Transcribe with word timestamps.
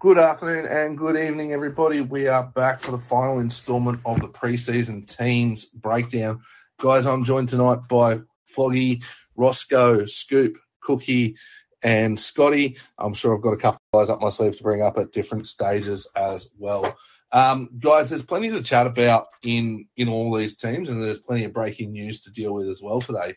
Good 0.00 0.16
afternoon 0.16 0.64
and 0.64 0.96
good 0.96 1.14
evening, 1.14 1.52
everybody. 1.52 2.00
We 2.00 2.26
are 2.26 2.42
back 2.42 2.80
for 2.80 2.90
the 2.90 2.96
final 2.96 3.38
instalment 3.38 4.00
of 4.06 4.18
the 4.18 4.28
preseason 4.28 5.06
teams 5.06 5.66
breakdown. 5.66 6.40
Guys, 6.80 7.04
I'm 7.04 7.22
joined 7.22 7.50
tonight 7.50 7.80
by 7.86 8.20
Foggy, 8.46 9.02
Roscoe, 9.36 10.06
Scoop, 10.06 10.56
Cookie, 10.80 11.36
and 11.82 12.18
Scotty. 12.18 12.78
I'm 12.98 13.12
sure 13.12 13.36
I've 13.36 13.42
got 13.42 13.52
a 13.52 13.58
couple 13.58 13.78
of 13.92 14.00
guys 14.00 14.08
up 14.08 14.22
my 14.22 14.30
sleeve 14.30 14.56
to 14.56 14.62
bring 14.62 14.80
up 14.80 14.96
at 14.96 15.12
different 15.12 15.46
stages 15.46 16.08
as 16.16 16.48
well. 16.56 16.96
Um, 17.32 17.68
guys, 17.78 18.08
there's 18.08 18.22
plenty 18.22 18.48
to 18.48 18.62
chat 18.62 18.86
about 18.86 19.26
in 19.42 19.86
in 19.98 20.08
all 20.08 20.34
these 20.34 20.56
teams, 20.56 20.88
and 20.88 21.02
there's 21.02 21.20
plenty 21.20 21.44
of 21.44 21.52
breaking 21.52 21.92
news 21.92 22.22
to 22.22 22.30
deal 22.30 22.54
with 22.54 22.70
as 22.70 22.82
well 22.82 23.02
today. 23.02 23.34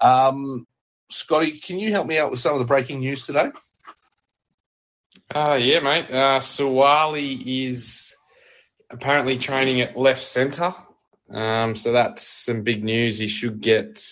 Um, 0.00 0.66
Scotty, 1.10 1.58
can 1.60 1.78
you 1.78 1.92
help 1.92 2.06
me 2.06 2.18
out 2.18 2.30
with 2.30 2.40
some 2.40 2.54
of 2.54 2.58
the 2.58 2.64
breaking 2.64 3.00
news 3.00 3.26
today? 3.26 3.50
Uh, 5.34 5.58
yeah, 5.60 5.80
mate. 5.80 6.06
Uh, 6.10 6.40
Suaalii 6.40 7.64
is 7.64 8.14
apparently 8.90 9.38
training 9.38 9.80
at 9.80 9.96
left 9.96 10.22
centre. 10.22 10.74
Um, 11.30 11.74
so 11.74 11.92
that's 11.92 12.26
some 12.26 12.62
big 12.62 12.84
news. 12.84 13.18
He 13.18 13.28
should 13.28 13.60
get 13.60 14.04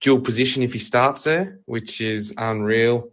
dual 0.00 0.20
position 0.20 0.62
if 0.62 0.72
he 0.72 0.78
starts 0.78 1.22
there, 1.22 1.60
which 1.64 2.00
is 2.00 2.34
unreal. 2.36 3.08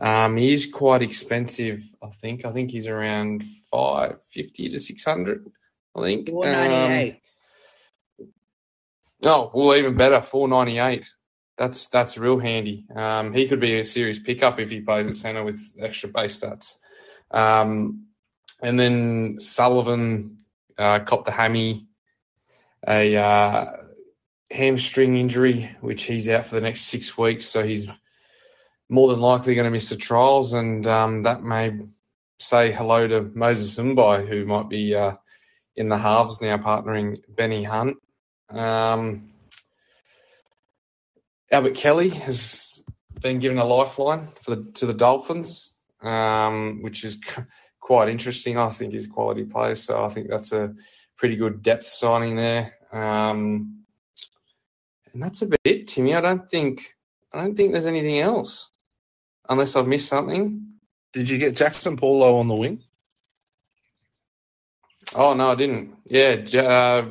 Um, 0.00 0.36
he 0.36 0.52
is 0.52 0.66
quite 0.66 1.02
expensive, 1.02 1.82
I 2.02 2.08
think. 2.08 2.46
I 2.46 2.52
think 2.52 2.70
he's 2.70 2.86
around 2.86 3.44
550 3.70 4.70
to 4.70 4.80
600, 4.80 5.50
I 5.94 6.00
think. 6.00 6.28
498. 6.30 7.20
Um, 8.20 8.28
oh, 9.24 9.50
well, 9.52 9.76
even 9.76 9.94
better, 9.94 10.22
498 10.22 11.06
that's 11.58 11.88
that's 11.88 12.18
real 12.18 12.38
handy. 12.38 12.86
Um, 12.94 13.32
he 13.32 13.46
could 13.46 13.60
be 13.60 13.78
a 13.78 13.84
serious 13.84 14.18
pickup 14.18 14.58
if 14.58 14.70
he 14.70 14.80
plays 14.80 15.06
at 15.06 15.16
centre 15.16 15.44
with 15.44 15.60
extra 15.80 16.08
base 16.08 16.40
stats. 16.40 16.76
Um, 17.30 18.06
and 18.62 18.78
then 18.78 19.36
Sullivan 19.38 20.38
uh, 20.78 21.00
copped 21.00 21.26
the 21.26 21.32
hammy, 21.32 21.86
a 22.86 23.16
uh, 23.16 23.76
hamstring 24.50 25.16
injury, 25.16 25.74
which 25.80 26.04
he's 26.04 26.28
out 26.28 26.46
for 26.46 26.54
the 26.54 26.60
next 26.60 26.82
six 26.82 27.18
weeks. 27.18 27.46
So 27.46 27.64
he's 27.64 27.88
more 28.88 29.08
than 29.08 29.20
likely 29.20 29.54
going 29.54 29.64
to 29.64 29.70
miss 29.70 29.88
the 29.88 29.96
trials, 29.96 30.52
and 30.52 30.86
um, 30.86 31.22
that 31.22 31.42
may 31.42 31.72
say 32.38 32.72
hello 32.72 33.06
to 33.06 33.30
Moses 33.34 33.76
Mbye, 33.76 34.28
who 34.28 34.44
might 34.44 34.68
be 34.68 34.94
uh, 34.94 35.12
in 35.76 35.88
the 35.88 35.98
halves 35.98 36.40
now, 36.40 36.56
partnering 36.58 37.18
Benny 37.28 37.64
Hunt. 37.64 37.96
Um, 38.50 39.31
Albert 41.52 41.74
Kelly 41.74 42.08
has 42.08 42.82
been 43.20 43.38
given 43.38 43.58
a 43.58 43.64
lifeline 43.64 44.28
for 44.40 44.56
the, 44.56 44.72
to 44.72 44.86
the 44.86 44.94
Dolphins, 44.94 45.74
um, 46.02 46.80
which 46.80 47.04
is 47.04 47.18
quite 47.80 48.08
interesting. 48.08 48.56
I 48.56 48.70
think 48.70 48.94
he's 48.94 49.06
a 49.06 49.10
quality 49.10 49.44
player, 49.44 49.76
so 49.76 50.02
I 50.02 50.08
think 50.08 50.30
that's 50.30 50.52
a 50.52 50.74
pretty 51.18 51.36
good 51.36 51.62
depth 51.62 51.86
signing 51.86 52.36
there. 52.36 52.72
Um, 52.90 53.84
and 55.12 55.22
that's 55.22 55.42
about 55.42 55.60
it, 55.64 55.88
Timmy. 55.88 56.14
I 56.14 56.22
don't 56.22 56.50
think 56.50 56.94
I 57.34 57.42
don't 57.42 57.54
think 57.54 57.72
there's 57.72 57.86
anything 57.86 58.18
else, 58.18 58.70
unless 59.48 59.76
I've 59.76 59.86
missed 59.86 60.08
something. 60.08 60.66
Did 61.12 61.28
you 61.28 61.36
get 61.36 61.54
Jaxson 61.54 61.98
Paulo 61.98 62.36
on 62.36 62.48
the 62.48 62.54
wing? 62.54 62.82
Oh 65.14 65.34
no, 65.34 65.50
I 65.50 65.54
didn't. 65.54 65.96
Yeah, 66.06 66.36
uh, 66.62 67.10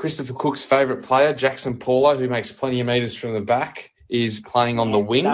Christopher 0.00 0.32
Cook's 0.32 0.64
favourite 0.64 1.02
player, 1.02 1.34
Jaxson 1.34 1.78
Paulo, 1.78 2.16
who 2.16 2.26
makes 2.26 2.50
plenty 2.50 2.80
of 2.80 2.86
meters 2.86 3.14
from 3.14 3.34
the 3.34 3.40
back, 3.42 3.90
is 4.08 4.40
playing 4.40 4.78
on 4.78 4.92
the 4.92 4.98
wing. 4.98 5.26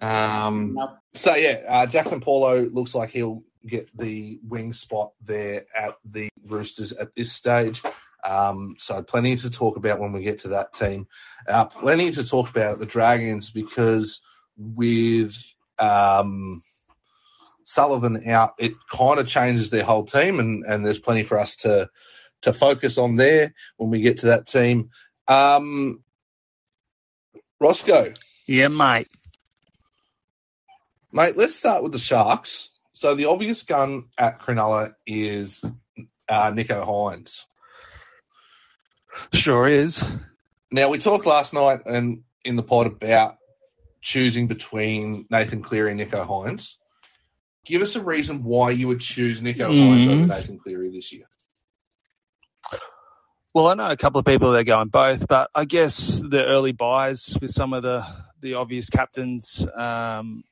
Um, 0.00 0.78
so 1.14 1.34
yeah, 1.34 1.62
uh, 1.66 1.86
Jaxson 1.86 2.22
Paulo 2.22 2.62
looks 2.66 2.94
like 2.94 3.10
he'll 3.10 3.42
get 3.66 3.88
the 3.98 4.38
wing 4.46 4.72
spot 4.72 5.14
there 5.20 5.64
at 5.76 5.96
the 6.04 6.28
Roosters 6.46 6.92
at 6.92 7.16
this 7.16 7.32
stage. 7.32 7.82
Um, 8.22 8.76
so 8.78 9.02
plenty 9.02 9.34
to 9.34 9.50
talk 9.50 9.76
about 9.76 9.98
when 9.98 10.12
we 10.12 10.22
get 10.22 10.38
to 10.40 10.48
that 10.50 10.74
team. 10.74 11.08
Uh, 11.48 11.64
plenty 11.64 12.12
to 12.12 12.24
talk 12.24 12.50
about 12.50 12.78
the 12.78 12.86
Dragons 12.86 13.50
because 13.50 14.22
with 14.56 15.34
um, 15.80 16.62
Sullivan 17.64 18.28
out, 18.28 18.52
it 18.60 18.74
kind 18.92 19.18
of 19.18 19.26
changes 19.26 19.70
their 19.70 19.82
whole 19.82 20.04
team, 20.04 20.38
and, 20.38 20.64
and 20.66 20.86
there's 20.86 21.00
plenty 21.00 21.24
for 21.24 21.36
us 21.36 21.56
to 21.56 21.90
to 22.42 22.52
focus 22.52 22.98
on 22.98 23.16
there 23.16 23.54
when 23.76 23.90
we 23.90 24.00
get 24.00 24.18
to 24.18 24.26
that 24.26 24.46
team. 24.46 24.90
Um, 25.28 26.02
Roscoe. 27.60 28.14
Yeah, 28.46 28.68
mate. 28.68 29.08
Mate, 31.12 31.36
let's 31.36 31.54
start 31.54 31.82
with 31.82 31.92
the 31.92 31.98
Sharks. 31.98 32.70
So 32.92 33.14
the 33.14 33.26
obvious 33.26 33.62
gun 33.62 34.04
at 34.18 34.38
Cronulla 34.38 34.94
is 35.06 35.64
uh, 36.28 36.52
Nicho 36.52 36.86
Hynes. 36.86 37.44
Sure 39.32 39.68
is. 39.68 40.02
Now 40.70 40.88
we 40.88 40.98
talked 40.98 41.26
last 41.26 41.52
night 41.52 41.80
and 41.84 42.22
in 42.44 42.56
the 42.56 42.62
pod 42.62 42.86
about 42.86 43.36
choosing 44.00 44.46
between 44.46 45.26
Nathan 45.30 45.62
Cleary 45.62 45.92
and 45.92 46.00
Nicho 46.00 46.26
Hynes. 46.26 46.76
Give 47.64 47.82
us 47.82 47.94
a 47.94 48.02
reason 48.02 48.42
why 48.42 48.70
you 48.70 48.88
would 48.88 49.00
choose 49.00 49.42
Nico 49.42 49.70
mm. 49.70 49.78
Hynes 49.78 50.08
over 50.08 50.26
Nathan 50.26 50.58
Cleary 50.58 50.90
this 50.90 51.12
year. 51.12 51.26
Well, 53.54 53.68
I 53.68 53.74
know 53.74 53.90
a 53.90 53.98
couple 53.98 54.18
of 54.18 54.24
people 54.24 54.50
that 54.52 54.60
are 54.60 54.64
going 54.64 54.88
both, 54.88 55.28
but 55.28 55.50
I 55.54 55.66
guess 55.66 56.20
the 56.20 56.42
early 56.42 56.72
buys 56.72 57.36
with 57.38 57.50
some 57.50 57.74
of 57.74 57.82
the 57.82 58.06
the 58.40 58.54
obvious 58.54 58.88
captains 58.88 59.66
um, 59.76 60.42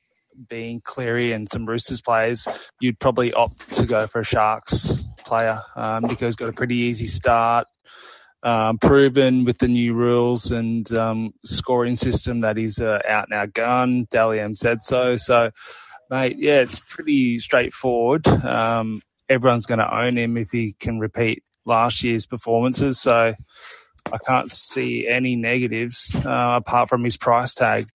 being 0.47 0.81
Cleary 0.81 1.33
and 1.33 1.49
some 1.49 1.65
Roosters 1.65 1.99
players, 1.99 2.47
you'd 2.79 2.99
probably 2.99 3.33
opt 3.33 3.71
to 3.71 3.87
go 3.87 4.05
for 4.05 4.21
a 4.21 4.23
Sharks 4.23 5.03
player 5.25 5.63
um, 5.75 6.03
because 6.03 6.21
he's 6.21 6.35
got 6.35 6.49
a 6.49 6.53
pretty 6.53 6.75
easy 6.75 7.07
start, 7.07 7.65
um, 8.43 8.77
proven 8.77 9.45
with 9.45 9.57
the 9.57 9.67
new 9.67 9.95
rules 9.95 10.51
and 10.51 10.89
um, 10.95 11.33
scoring 11.43 11.95
system 11.95 12.41
that 12.41 12.55
he's 12.55 12.79
uh, 12.79 12.99
out 13.09 13.25
and 13.29 13.33
out 13.33 13.53
gun. 13.53 14.07
Dally 14.11 14.39
M 14.39 14.55
said 14.55 14.83
so. 14.83 15.17
So, 15.17 15.49
mate, 16.11 16.37
yeah, 16.37 16.59
it's 16.61 16.79
pretty 16.79 17.39
straightforward. 17.39 18.27
Um, 18.27 19.01
everyone's 19.27 19.65
going 19.65 19.79
to 19.79 19.97
own 19.97 20.17
him 20.17 20.37
if 20.37 20.51
he 20.51 20.75
can 20.79 20.99
repeat 20.99 21.43
last 21.65 22.03
year's 22.03 22.25
performances. 22.25 22.99
So 22.99 23.33
I 24.11 24.17
can't 24.25 24.51
see 24.51 25.07
any 25.07 25.35
negatives 25.35 26.15
uh, 26.25 26.55
apart 26.57 26.89
from 26.89 27.03
his 27.03 27.17
price 27.17 27.53
tag. 27.53 27.87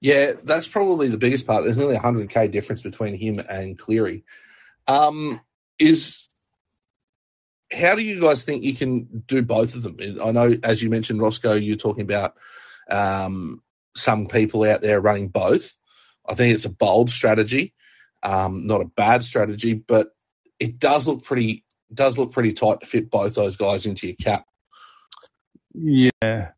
Yeah, 0.00 0.32
that's 0.42 0.66
probably 0.66 1.08
the 1.08 1.18
biggest 1.18 1.46
part. 1.46 1.62
There's 1.62 1.76
nearly 1.76 1.96
hundred 1.96 2.28
k 2.28 2.48
difference 2.48 2.82
between 2.82 3.16
him 3.16 3.38
and 3.38 3.78
Cleary. 3.78 4.24
Um, 4.88 5.40
is 5.78 6.28
how 7.72 7.94
do 7.94 8.02
you 8.02 8.20
guys 8.20 8.42
think 8.42 8.64
you 8.64 8.74
can 8.74 9.22
do 9.26 9.42
both 9.42 9.74
of 9.74 9.82
them? 9.82 9.96
I 10.22 10.32
know, 10.32 10.56
as 10.62 10.82
you 10.82 10.90
mentioned, 10.90 11.20
Roscoe, 11.20 11.54
you're 11.54 11.76
talking 11.76 12.02
about 12.02 12.34
um, 12.90 13.62
some 13.94 14.26
people 14.26 14.64
out 14.64 14.82
there 14.82 15.00
running 15.00 15.28
both. 15.28 15.74
I 16.28 16.34
think 16.34 16.54
it's 16.54 16.64
a 16.64 16.70
bold 16.70 17.10
strategy, 17.10 17.74
um, 18.22 18.66
not 18.66 18.80
a 18.80 18.86
bad 18.86 19.24
strategy, 19.24 19.74
but 19.74 20.10
it 20.62 20.78
does 20.78 21.08
look 21.08 21.24
pretty 21.24 21.64
does 21.92 22.16
look 22.16 22.30
pretty 22.30 22.52
tight 22.52 22.80
to 22.80 22.86
fit 22.86 23.10
both 23.10 23.34
those 23.34 23.56
guys 23.56 23.84
into 23.84 24.06
your 24.06 24.16
cap. 24.16 24.46
Yeah, 25.74 26.50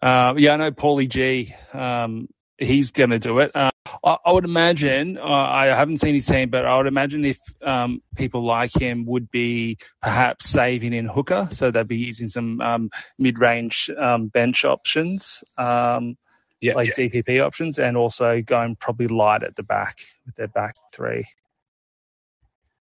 uh, 0.00 0.34
yeah, 0.36 0.52
I 0.52 0.56
know 0.56 0.70
Paulie 0.70 1.08
G. 1.08 1.54
Um, 1.74 2.28
he's 2.56 2.90
going 2.90 3.10
to 3.10 3.18
do 3.18 3.38
it. 3.40 3.54
Uh, 3.54 3.70
I, 4.02 4.16
I, 4.24 4.32
would 4.32 4.44
imagine. 4.44 5.18
Uh, 5.18 5.24
I 5.24 5.66
haven't 5.66 5.98
seen 5.98 6.14
his 6.14 6.26
team, 6.26 6.48
but 6.48 6.64
I 6.64 6.76
would 6.76 6.86
imagine 6.86 7.24
if 7.24 7.38
um, 7.62 8.00
people 8.16 8.42
like 8.42 8.70
him 8.74 9.04
would 9.06 9.30
be 9.30 9.76
perhaps 10.00 10.48
saving 10.48 10.94
in 10.94 11.06
hooker, 11.06 11.48
so 11.50 11.70
they'd 11.70 11.86
be 11.86 11.96
using 11.96 12.28
some 12.28 12.60
um, 12.62 12.90
mid-range 13.18 13.90
um, 13.98 14.28
bench 14.28 14.64
options. 14.64 15.44
Um, 15.58 16.16
yeah, 16.60 16.74
like 16.74 16.96
yeah. 16.96 17.08
DPP 17.08 17.44
options, 17.44 17.78
and 17.78 17.96
also 17.96 18.40
going 18.40 18.76
probably 18.76 19.08
light 19.08 19.42
at 19.42 19.56
the 19.56 19.62
back 19.62 19.98
with 20.24 20.36
their 20.36 20.48
back 20.48 20.76
three. 20.92 21.26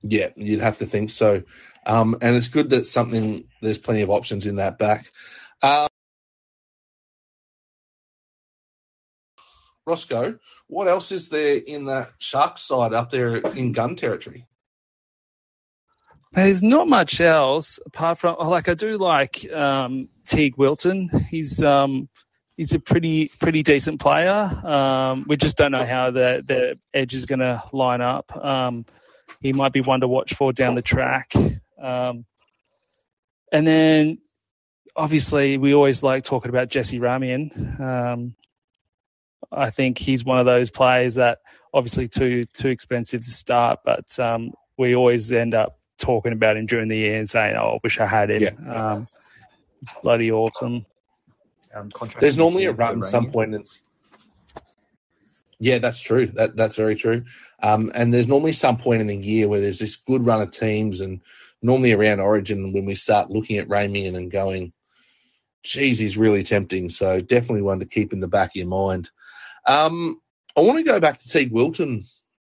Yeah, 0.03 0.29
you'd 0.35 0.61
have 0.61 0.79
to 0.79 0.85
think 0.85 1.09
so. 1.09 1.43
Um, 1.85 2.17
and 2.21 2.35
it's 2.35 2.47
good 2.47 2.69
that 2.71 2.85
something 2.85 3.45
there's 3.61 3.77
plenty 3.77 4.01
of 4.01 4.09
options 4.09 4.45
in 4.45 4.55
that 4.55 4.77
back. 4.77 5.07
Um, 5.61 5.87
Roscoe, 9.85 10.39
what 10.67 10.87
else 10.87 11.11
is 11.11 11.29
there 11.29 11.57
in 11.57 11.85
that 11.85 12.11
shark 12.19 12.57
side 12.57 12.93
up 12.93 13.09
there 13.09 13.37
in 13.37 13.71
gun 13.71 13.95
territory? 13.95 14.47
There's 16.33 16.63
not 16.63 16.87
much 16.87 17.19
else 17.19 17.77
apart 17.85 18.19
from 18.19 18.37
like 18.39 18.69
I 18.69 18.73
do 18.73 18.97
like 18.97 19.51
um, 19.51 20.07
Teig 20.25 20.57
Wilton. 20.57 21.09
He's 21.29 21.61
um, 21.61 22.07
he's 22.55 22.73
a 22.73 22.79
pretty 22.79 23.29
pretty 23.39 23.63
decent 23.63 23.99
player. 23.99 24.31
Um, 24.31 25.25
we 25.27 25.35
just 25.35 25.57
don't 25.57 25.73
know 25.73 25.85
how 25.85 26.11
the 26.11 26.41
the 26.45 26.79
edge 26.93 27.13
is 27.13 27.25
going 27.25 27.39
to 27.39 27.61
line 27.73 27.99
up. 27.99 28.33
Um, 28.37 28.85
he 29.41 29.53
might 29.53 29.73
be 29.73 29.81
one 29.81 30.01
to 30.01 30.07
watch 30.07 30.33
for 30.33 30.53
down 30.53 30.75
the 30.75 30.81
track. 30.81 31.33
Um, 31.81 32.25
and 33.51 33.67
then 33.67 34.19
obviously 34.95 35.57
we 35.57 35.73
always 35.73 36.03
like 36.03 36.23
talking 36.23 36.49
about 36.49 36.69
Jesse 36.69 36.99
Ramien. 36.99 37.79
Um, 37.79 38.35
I 39.51 39.69
think 39.69 39.97
he's 39.97 40.23
one 40.23 40.39
of 40.39 40.45
those 40.45 40.69
players 40.69 41.15
that 41.15 41.39
obviously 41.73 42.07
too 42.07 42.43
too 42.53 42.69
expensive 42.69 43.23
to 43.25 43.31
start, 43.31 43.79
but 43.83 44.17
um, 44.19 44.53
we 44.77 44.95
always 44.95 45.31
end 45.31 45.53
up 45.53 45.77
talking 45.97 46.31
about 46.31 46.57
him 46.57 46.65
during 46.65 46.87
the 46.87 46.97
year 46.97 47.17
and 47.17 47.29
saying, 47.29 47.55
"Oh, 47.57 47.75
I 47.75 47.79
wish 47.83 47.99
I 47.99 48.05
had 48.05 48.29
him." 48.29 48.41
Yeah. 48.41 48.73
Um, 48.73 49.07
it's 49.81 49.93
bloody 50.01 50.31
awesome. 50.31 50.85
Um, 51.73 51.91
There's 52.19 52.37
normally 52.37 52.63
a 52.63 52.67
year 52.67 52.71
run 52.71 52.99
at 52.99 53.05
some 53.05 53.31
point. 53.31 53.55
In, 53.55 53.65
yeah, 55.61 55.77
that's 55.77 56.01
true. 56.01 56.25
That 56.25 56.55
that's 56.55 56.75
very 56.75 56.95
true. 56.95 57.23
Um, 57.61 57.91
and 57.93 58.11
there's 58.11 58.27
normally 58.27 58.51
some 58.51 58.77
point 58.77 58.99
in 58.99 59.07
the 59.07 59.15
year 59.15 59.47
where 59.47 59.61
there's 59.61 59.77
this 59.77 59.95
good 59.95 60.25
run 60.25 60.41
of 60.41 60.49
teams, 60.49 61.01
and 61.01 61.21
normally 61.61 61.91
around 61.91 62.19
Origin 62.19 62.73
when 62.73 62.85
we 62.85 62.95
start 62.95 63.29
looking 63.29 63.57
at 63.57 63.67
Ramien 63.67 64.15
and 64.15 64.31
going, 64.31 64.73
"Geez, 65.61 65.99
he's 65.99 66.17
really 66.17 66.41
tempting." 66.41 66.89
So 66.89 67.21
definitely 67.21 67.61
one 67.61 67.79
to 67.79 67.85
keep 67.85 68.11
in 68.11 68.21
the 68.21 68.27
back 68.27 68.49
of 68.49 68.55
your 68.55 68.65
mind. 68.65 69.11
Um, 69.67 70.19
I 70.57 70.61
want 70.61 70.79
to 70.79 70.83
go 70.83 70.99
back 70.99 71.19
to 71.19 71.27
Teig 71.27 71.51
Wilton 71.51 72.05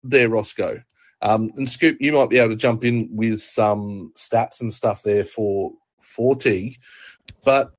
there, 0.06 0.30
Roscoe. 0.30 0.81
Um, 1.22 1.52
and 1.58 1.69
Scoop, 1.69 1.98
you 2.00 2.13
might 2.13 2.30
be 2.30 2.38
able 2.38 2.52
to 2.52 2.56
jump 2.56 2.86
in 2.86 3.10
with 3.12 3.42
some 3.42 4.13
stats 4.16 4.62
and 4.62 4.74
stuff 4.74 5.04
there 5.04 5.25
for 5.25 5.74
for 6.00 6.34
Teig, 6.34 6.78
but 7.44 7.74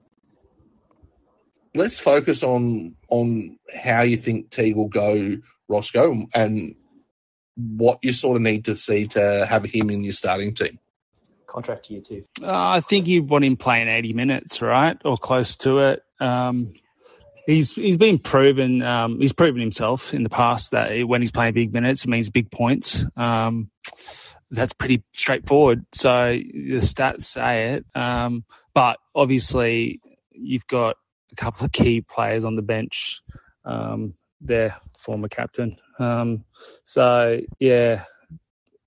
let's 1.75 1.99
focus 1.99 2.43
on 2.43 2.97
on 3.09 3.59
how 3.75 4.03
you 4.03 4.17
think 4.17 4.51
Teig 4.51 4.75
will 4.75 4.89
go, 4.89 5.37
Roscoe, 5.69 6.27
and 6.35 6.75
what 7.57 7.99
you 8.03 8.13
sort 8.13 8.37
of 8.37 8.43
need 8.43 8.65
to 8.65 8.77
see 8.77 9.05
to 9.07 9.47
have 9.47 9.65
him 9.65 9.91
in 9.91 10.03
your 10.03 10.13
starting 10.13 10.55
team. 10.55 10.79
contract 11.47 11.91
year 11.91 12.01
two. 12.01 12.25
Uh, 12.43 12.47
I 12.51 12.81
think 12.81 13.07
you 13.07 13.23
want 13.23 13.45
him 13.45 13.57
playing 13.57 13.89
80 13.89 14.13
minutes, 14.15 14.63
right, 14.63 14.97
or 15.05 15.19
close 15.19 15.57
to 15.59 15.81
it. 15.81 16.03
Um, 16.19 16.73
he's 17.47 17.73
he's 17.73 17.97
been 17.97 18.19
proven. 18.19 18.83
Um, 18.83 19.21
he's 19.21 19.33
proven 19.33 19.61
himself 19.61 20.15
in 20.15 20.23
the 20.23 20.31
past 20.31 20.71
that 20.71 21.07
when 21.07 21.21
he's 21.21 21.33
playing 21.33 21.55
big 21.55 21.73
minutes, 21.73 22.05
it 22.05 22.09
means 22.09 22.31
big 22.31 22.51
points. 22.51 23.05
Um, 23.17 23.71
that's 24.51 24.73
pretty 24.75 25.03
straightforward. 25.15 25.85
So 25.93 26.39
the 26.53 26.77
stats 26.81 27.23
say 27.23 27.73
it, 27.73 27.87
um, 27.95 28.45
but 28.75 28.99
obviously 29.15 30.01
you've 30.31 30.67
got 30.67 30.97
a 31.33 31.37
couple 31.37 31.65
of 31.65 31.73
key 31.73 32.01
players 32.03 32.45
on 32.45 32.57
the 32.57 32.63
bench. 32.63 33.21
Um, 33.65 34.15
their 34.41 34.77
former 34.99 35.29
captain. 35.29 35.77
Um, 36.01 36.45
so 36.85 37.41
yeah, 37.61 38.05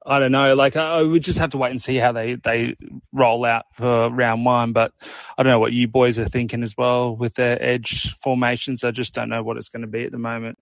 I 0.06 0.20
don't 0.20 0.34
know. 0.34 0.54
Like 0.54 0.76
I, 0.76 1.00
I 1.00 1.02
would 1.02 1.24
just 1.24 1.40
have 1.40 1.52
to 1.52 1.58
wait 1.58 1.72
and 1.72 1.82
see 1.82 1.96
how 1.96 2.12
they 2.12 2.36
they 2.36 2.76
roll 3.14 3.46
out 3.46 3.66
for 3.74 4.10
round 4.10 4.44
one. 4.46 4.74
But 4.74 4.92
I 5.38 5.44
don't 5.44 5.52
know 5.52 5.60
what 5.60 5.72
you 5.74 5.88
boys 5.88 6.20
are 6.20 6.26
thinking 6.26 6.62
as 6.62 6.76
well 6.78 7.16
with 7.16 7.36
their 7.36 7.62
edge 7.64 8.16
formations. 8.22 8.84
I 8.84 8.92
just 8.92 9.14
don't 9.14 9.30
know 9.30 9.44
what 9.44 9.56
it's 9.58 9.70
going 9.70 9.82
to 9.84 9.88
be 9.88 10.04
at 10.04 10.12
the 10.12 10.18
moment. 10.18 10.58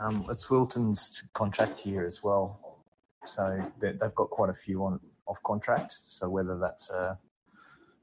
Um, 0.00 0.24
it's 0.30 0.48
Wilton's 0.48 1.22
contract 1.34 1.84
year 1.84 2.06
as 2.06 2.22
well, 2.22 2.78
so 3.26 3.62
they- 3.80 3.92
they've 3.92 4.14
got 4.14 4.30
quite 4.30 4.48
a 4.48 4.54
few 4.54 4.82
on 4.84 4.98
off 5.26 5.42
contract. 5.42 5.98
So 6.06 6.28
whether 6.30 6.58
that's 6.58 6.88
a 6.90 7.18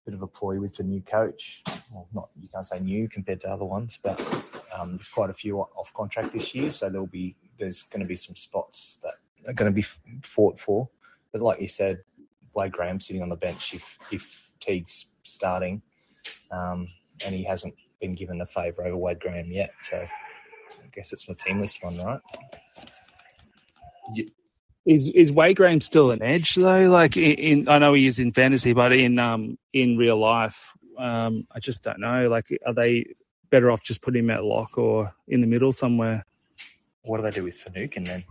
bit 0.07 0.13
of 0.13 0.21
a 0.21 0.27
ploy 0.27 0.57
with 0.57 0.77
the 0.77 0.83
new 0.83 1.01
coach, 1.01 1.61
well, 1.91 2.07
not 2.13 2.29
you 2.39 2.47
can't 2.47 2.65
say 2.65 2.79
new 2.79 3.09
compared 3.09 3.41
to 3.41 3.49
other 3.49 3.65
ones, 3.65 3.99
but 4.01 4.17
um, 4.73 4.91
there's 4.91 5.09
quite 5.09 5.29
a 5.29 5.33
few 5.33 5.59
off 5.59 5.91
contract 5.93 6.31
this 6.31 6.55
year. 6.55 6.71
So 6.71 6.89
there'll 6.89 7.07
be 7.07 7.35
there's 7.59 7.83
going 7.83 7.99
to 7.99 8.05
be 8.05 8.15
some 8.15 8.35
spots 8.37 8.99
that 9.03 9.15
are 9.49 9.53
going 9.53 9.69
to 9.69 9.75
be 9.75 9.85
fought 10.23 10.61
for. 10.61 10.89
But 11.33 11.41
like 11.41 11.59
you 11.59 11.67
said, 11.67 11.99
Wade 12.53 12.71
Graham 12.71 13.01
sitting 13.01 13.21
on 13.21 13.27
the 13.27 13.35
bench 13.35 13.73
if 13.73 13.99
if 14.09 14.51
Teig's 14.61 15.07
starting, 15.23 15.81
um, 16.51 16.87
and 17.25 17.35
he 17.35 17.43
hasn't 17.43 17.75
been 17.99 18.15
given 18.15 18.37
the 18.37 18.45
favour 18.45 18.85
over 18.85 18.95
Wade 18.95 19.19
Graham 19.19 19.51
yet. 19.51 19.71
So 19.81 19.97
I 19.97 20.87
guess 20.95 21.11
it's 21.11 21.27
my 21.27 21.35
team 21.35 21.59
list 21.59 21.83
one, 21.83 21.97
right? 21.97 22.21
Is 24.87 25.09
is 25.09 25.31
Wade 25.33 25.57
Graham 25.57 25.81
still 25.81 26.11
an 26.11 26.21
edge 26.23 26.55
though? 26.55 26.89
Like 26.89 27.17
in, 27.17 27.33
in 27.33 27.69
I 27.69 27.77
know 27.77 27.93
he 27.93 28.07
is 28.07 28.19
in 28.19 28.31
fantasy, 28.31 28.71
but 28.73 28.93
in 28.93 29.19
um 29.19 29.57
in 29.73 29.97
real 29.97 30.17
life, 30.17 30.73
um 30.97 31.45
I 31.51 31.59
just 31.59 31.83
don't 31.83 31.99
know. 31.99 32.29
Like 32.29 32.47
are 32.65 32.73
they 32.73 33.05
better 33.49 33.69
off 33.69 33.83
just 33.83 34.01
putting 34.01 34.23
him 34.23 34.29
at 34.29 34.43
lock 34.45 34.77
or 34.77 35.13
in 35.27 35.41
the 35.41 35.47
middle 35.47 35.71
somewhere? 35.73 36.25
What 37.03 37.17
do 37.17 37.23
they 37.23 37.31
do 37.31 37.43
with 37.43 37.55
Finucane 37.55 38.03
then? 38.05 38.23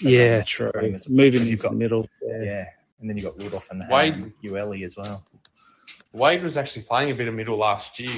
Yeah, 0.00 0.36
Um, 0.38 0.42
true. 0.44 0.70
Graham 0.72 0.94
is- 0.94 1.08
Moving 1.08 1.24
because 1.32 1.40
into 1.42 1.50
you've 1.50 1.62
the 1.62 1.70
middle. 1.72 2.08
Yeah. 2.22 2.42
Yeah. 2.42 2.64
and 3.00 3.10
then 3.10 3.16
you 3.16 3.22
got 3.24 3.40
Rudolf 3.42 3.68
and 3.70 3.82
Wade- 3.90 4.32
Ueli 4.44 4.84
as 4.86 4.96
well. 4.96 5.24
Wade 6.12 6.42
was 6.42 6.56
actually 6.56 6.82
playing 6.82 7.10
a 7.10 7.14
bit 7.14 7.28
of 7.28 7.34
middle 7.34 7.56
last 7.58 7.98
year. 8.00 8.10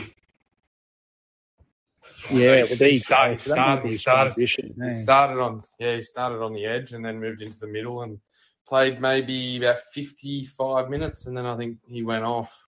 Yeah, 2.31 2.65
So 2.65 2.70
well, 2.70 2.76
there 2.79 2.88
he 2.88 2.94
you 2.94 2.99
started- 3.00 3.41
So 3.41 3.53
started- 3.53 3.75
might 3.76 3.82
be 3.82 3.88
his 3.91 4.00
started- 4.00 4.32
transition, 4.35 4.75
He 4.76 4.82
hey. 4.88 5.03
started 5.03 5.41
on 5.41 5.65
yeah, 5.79 5.97
he 5.97 6.03
started 6.03 6.43
on 6.43 6.53
the 6.53 6.65
edge 6.67 6.93
and 6.93 7.05
then 7.05 7.20
moved 7.20 7.43
into 7.43 7.59
the 7.59 7.67
middle 7.67 8.03
and 8.03 8.20
played 8.67 9.00
maybe 9.00 9.56
about 9.59 9.81
fifty 9.93 10.44
five 10.47 10.91
minutes 10.91 11.26
and 11.26 11.37
then 11.37 11.47
I 11.47 11.56
think 11.56 11.79
he 11.88 12.03
went 12.03 12.25
off. 12.25 12.65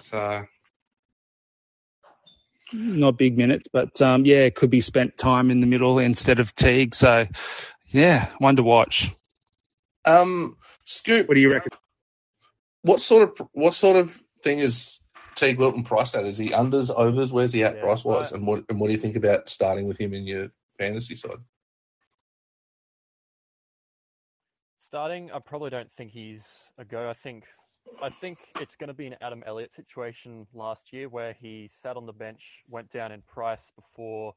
So 0.00 0.44
Not 2.72 3.16
big 3.16 3.36
minutes, 3.38 3.66
but 3.72 4.00
um, 4.02 4.26
yeah, 4.26 4.38
it 4.44 4.54
could 4.54 4.70
be 4.70 4.80
spent 4.82 5.16
time 5.16 5.50
in 5.50 5.60
the 5.60 5.66
middle 5.66 5.98
instead 5.98 6.38
of 6.40 6.54
Teig. 6.54 6.94
So 6.94 7.26
yeah, 7.86 8.28
one 8.38 8.56
to 8.56 8.62
watch. 8.62 9.10
Um, 10.04 10.56
Scoop, 10.84 11.28
What 11.28 11.34
do 11.34 11.40
you 11.40 11.52
reckon? 11.52 11.72
what 12.82 13.00
sort 13.00 13.22
of 13.40 13.48
what 13.52 13.74
sort 13.74 13.96
of 13.96 14.22
thing 14.42 14.58
is 14.60 15.00
Teig 15.38 15.56
Wilton 15.56 15.84
priced 15.84 16.14
at? 16.16 16.24
Is 16.24 16.38
he 16.38 16.48
unders, 16.50 16.90
overs? 16.94 17.32
Where's 17.32 17.52
he 17.52 17.62
at 17.62 17.76
Yeah, 17.76 17.82
price 17.82 18.04
wise? 18.04 18.32
I- 18.32 18.36
And 18.36 18.46
what 18.46 18.64
and 18.68 18.80
what 18.80 18.88
do 18.88 18.92
you 18.92 18.98
think 18.98 19.16
about 19.16 19.48
starting 19.48 19.86
with 19.86 19.98
him 19.98 20.12
in 20.12 20.26
your 20.26 20.48
fantasy 20.76 21.16
side? 21.16 21.38
Starting, 24.78 25.30
I 25.30 25.38
probably 25.38 25.70
don't 25.70 25.92
think 25.92 26.10
he's 26.12 26.70
a 26.78 26.84
go. 26.84 27.08
I 27.08 27.14
think 27.14 27.44
I 28.02 28.10
think 28.10 28.38
it's 28.60 28.76
going 28.76 28.88
to 28.88 28.94
be 28.94 29.06
an 29.06 29.16
Adam 29.22 29.42
Elliott 29.46 29.72
situation 29.74 30.46
last 30.52 30.92
year 30.92 31.08
where 31.08 31.32
he 31.40 31.70
sat 31.82 31.96
on 31.96 32.04
the 32.04 32.12
bench, 32.12 32.42
went 32.68 32.90
down 32.90 33.12
in 33.12 33.22
price 33.22 33.70
before 33.76 34.34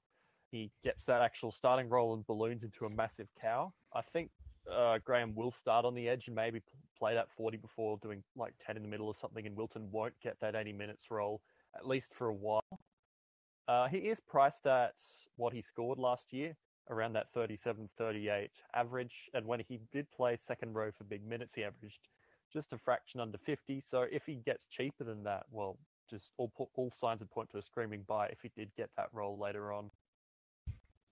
he 0.51 0.71
gets 0.83 1.03
that 1.06 1.21
actual 1.21 1.51
starting 1.51 1.89
role 1.89 2.13
and 2.13 2.25
balloons 2.27 2.63
into 2.63 2.86
a 2.86 2.89
massive 2.89 3.27
cow. 3.42 3.74
I 3.94 4.01
think 4.13 4.30
uh, 4.71 5.00
Graham 5.03 5.33
will 5.36 5.51
start 5.51 5.83
on 5.86 5.95
the 5.95 6.07
edge 6.07 6.27
and 6.27 6.36
maybe 6.36 6.62
play 7.01 7.15
that 7.15 7.31
40 7.36 7.57
before 7.57 7.98
doing 8.03 8.24
like 8.36 8.53
10 8.63 8.77
in 8.77 8.83
the 8.83 8.88
middle 8.88 9.07
or 9.07 9.15
something, 9.19 9.48
and 9.48 9.57
Wilton 9.57 9.89
won't 9.92 10.13
get 10.21 10.39
that 10.39 10.56
80 10.56 10.74
minutes 10.74 11.06
role 11.09 11.42
at 11.75 11.88
least 11.88 12.13
for 12.13 12.27
a 12.27 12.33
while. 12.33 12.80
Uh, 13.68 13.88
he 13.88 13.98
is 13.98 14.19
priced 14.19 14.68
at 14.68 14.94
what 15.36 15.51
he 15.53 15.62
scored 15.62 15.98
last 15.98 16.31
year, 16.31 16.56
around 16.92 17.13
that 17.13 17.33
37 17.33 17.89
38 17.98 18.51
average. 18.75 19.29
And 19.34 19.46
when 19.48 19.62
he 19.67 19.79
did 19.91 20.12
play 20.12 20.38
second 20.38 20.74
row 20.74 20.91
for 20.96 21.05
big 21.05 21.25
minutes, 21.25 21.53
he 21.55 21.63
averaged 21.63 22.08
just 22.53 22.74
a 22.74 22.77
fraction 22.77 23.20
under 23.20 23.38
50. 23.38 23.81
So 23.89 24.05
if 24.12 24.24
he 24.25 24.36
gets 24.36 24.67
cheaper 24.70 25.03
than 25.03 25.24
that, 25.24 25.43
well, 25.50 25.79
just 26.10 26.34
all, 26.38 26.51
all 26.75 26.91
signs 26.96 27.22
would 27.22 27.31
point 27.31 27.50
to 27.51 27.58
a 27.58 27.62
screaming 27.63 28.03
buy 28.08 28.27
if 28.27 28.39
he 28.43 28.51
did 28.55 28.70
get 28.75 28.89
that 28.98 29.08
role 29.13 29.39
later 29.41 29.72
on. 29.72 29.89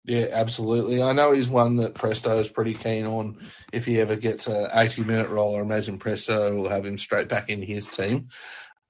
Yeah, 0.06 0.28
absolutely. 0.32 1.04
I 1.04 1.14
know 1.14 1.32
he's 1.32 1.50
one 1.50 1.76
that 1.78 1.94
Presto 1.94 2.38
is 2.40 2.50
pretty 2.50 2.74
keen 2.74 3.06
on. 3.06 3.38
If 3.72 3.86
he 3.86 4.00
ever 4.00 4.16
gets 4.16 4.48
a 4.48 4.70
80 4.74 5.04
minute 5.04 5.30
role, 5.30 5.58
I 5.58 5.62
imagine 5.62 6.00
Presto 6.00 6.56
will 6.56 6.70
have 6.70 6.86
him 6.86 6.98
straight 6.98 7.30
back 7.30 7.50
in 7.50 7.62
his 7.62 7.88
team. 7.88 8.30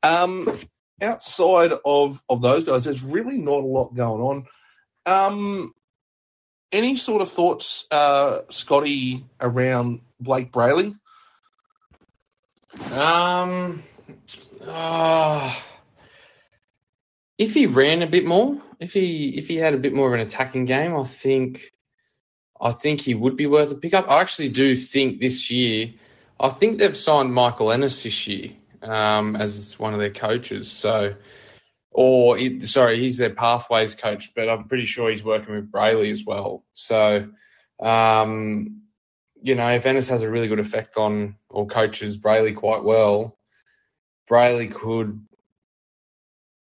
Um, 0.04 0.60
outside 1.02 1.74
of, 1.84 2.24
of 2.30 2.42
those 2.42 2.64
guys, 2.64 2.86
there's 2.86 3.04
really 3.04 3.38
not 3.38 3.62
a 3.62 3.68
lot 3.68 3.96
going 3.96 4.22
on. 4.22 4.46
Um, 5.06 5.74
any 6.72 6.96
sort 6.96 7.22
of 7.22 7.30
thoughts, 7.30 7.86
uh, 7.92 8.42
Scotty, 8.50 9.26
around 9.42 10.02
Blake 10.20 10.52
Brailey? 10.52 10.96
Um, 12.92 13.84
ah, 14.68 15.66
if 17.40 17.54
he 17.54 17.66
ran 17.66 18.02
a 18.04 18.08
bit 18.08 18.26
more, 18.26 18.62
if 18.80 18.94
he 18.94 19.30
if 19.30 19.48
he 19.48 19.56
had 19.56 19.74
a 19.74 19.78
bit 19.78 19.94
more 19.94 20.08
of 20.08 20.14
an 20.14 20.20
attacking 20.20 20.66
game, 20.66 20.96
I 20.96 21.04
think 21.04 21.72
I 22.62 22.74
think 22.74 23.00
he 23.00 23.16
would 23.16 23.38
be 23.38 23.48
worth 23.48 23.72
a 23.72 23.76
pickup. 23.76 24.08
I 24.10 24.20
actually 24.20 24.50
do 24.50 24.76
think 24.76 25.20
this 25.20 25.50
year, 25.50 25.92
I 26.40 26.50
think 26.50 26.78
they've 26.78 26.96
signed 26.96 27.34
Michael 27.34 27.72
Ennis 27.72 28.04
this 28.04 28.28
year 28.28 28.52
um, 28.82 29.38
as 29.38 29.80
one 29.80 29.94
of 29.94 30.00
their 30.02 30.12
coaches. 30.12 30.70
So, 30.70 31.16
or 31.92 32.38
sorry, 32.60 33.00
he's 33.00 33.18
their 33.18 33.34
pathways 33.34 33.96
coach, 33.96 34.34
but 34.36 34.50
I'm 34.50 34.68
pretty 34.68 34.86
sure 34.86 35.10
he's 35.10 35.24
working 35.24 35.56
with 35.56 35.72
Brailey 35.72 36.12
as 36.12 36.26
well. 36.26 36.66
So, 36.74 37.30
um, 37.80 38.82
you 39.42 39.56
know, 39.56 39.70
if 39.70 39.86
Ennis 39.86 40.10
has 40.10 40.24
a 40.24 40.30
really 40.30 40.50
good 40.50 40.60
effect 40.60 40.98
on 40.98 41.38
or 41.50 41.66
coaches 41.66 42.18
Brailey 42.18 42.54
quite 42.54 42.84
well, 42.84 43.38
Brailey 44.30 44.70
could, 44.70 45.26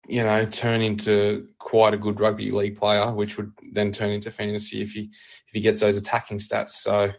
you 0.09 0.23
know, 0.23 0.45
turn 0.47 0.81
into 0.81 1.49
quite 1.59 1.95
a 1.95 1.99
good 1.99 2.21
rugby 2.21 2.51
league 2.51 2.77
player, 2.77 3.13
which 3.13 3.37
would 3.37 3.53
then 3.73 3.93
turn 3.93 4.11
into 4.11 4.31
fantasy 4.31 4.83
if 4.83 4.93
he 4.93 5.11
if 5.49 5.53
he 5.53 5.61
gets 5.61 5.81
those 5.81 5.97
attacking 5.97 6.39
stats. 6.39 6.71
So, 6.71 7.13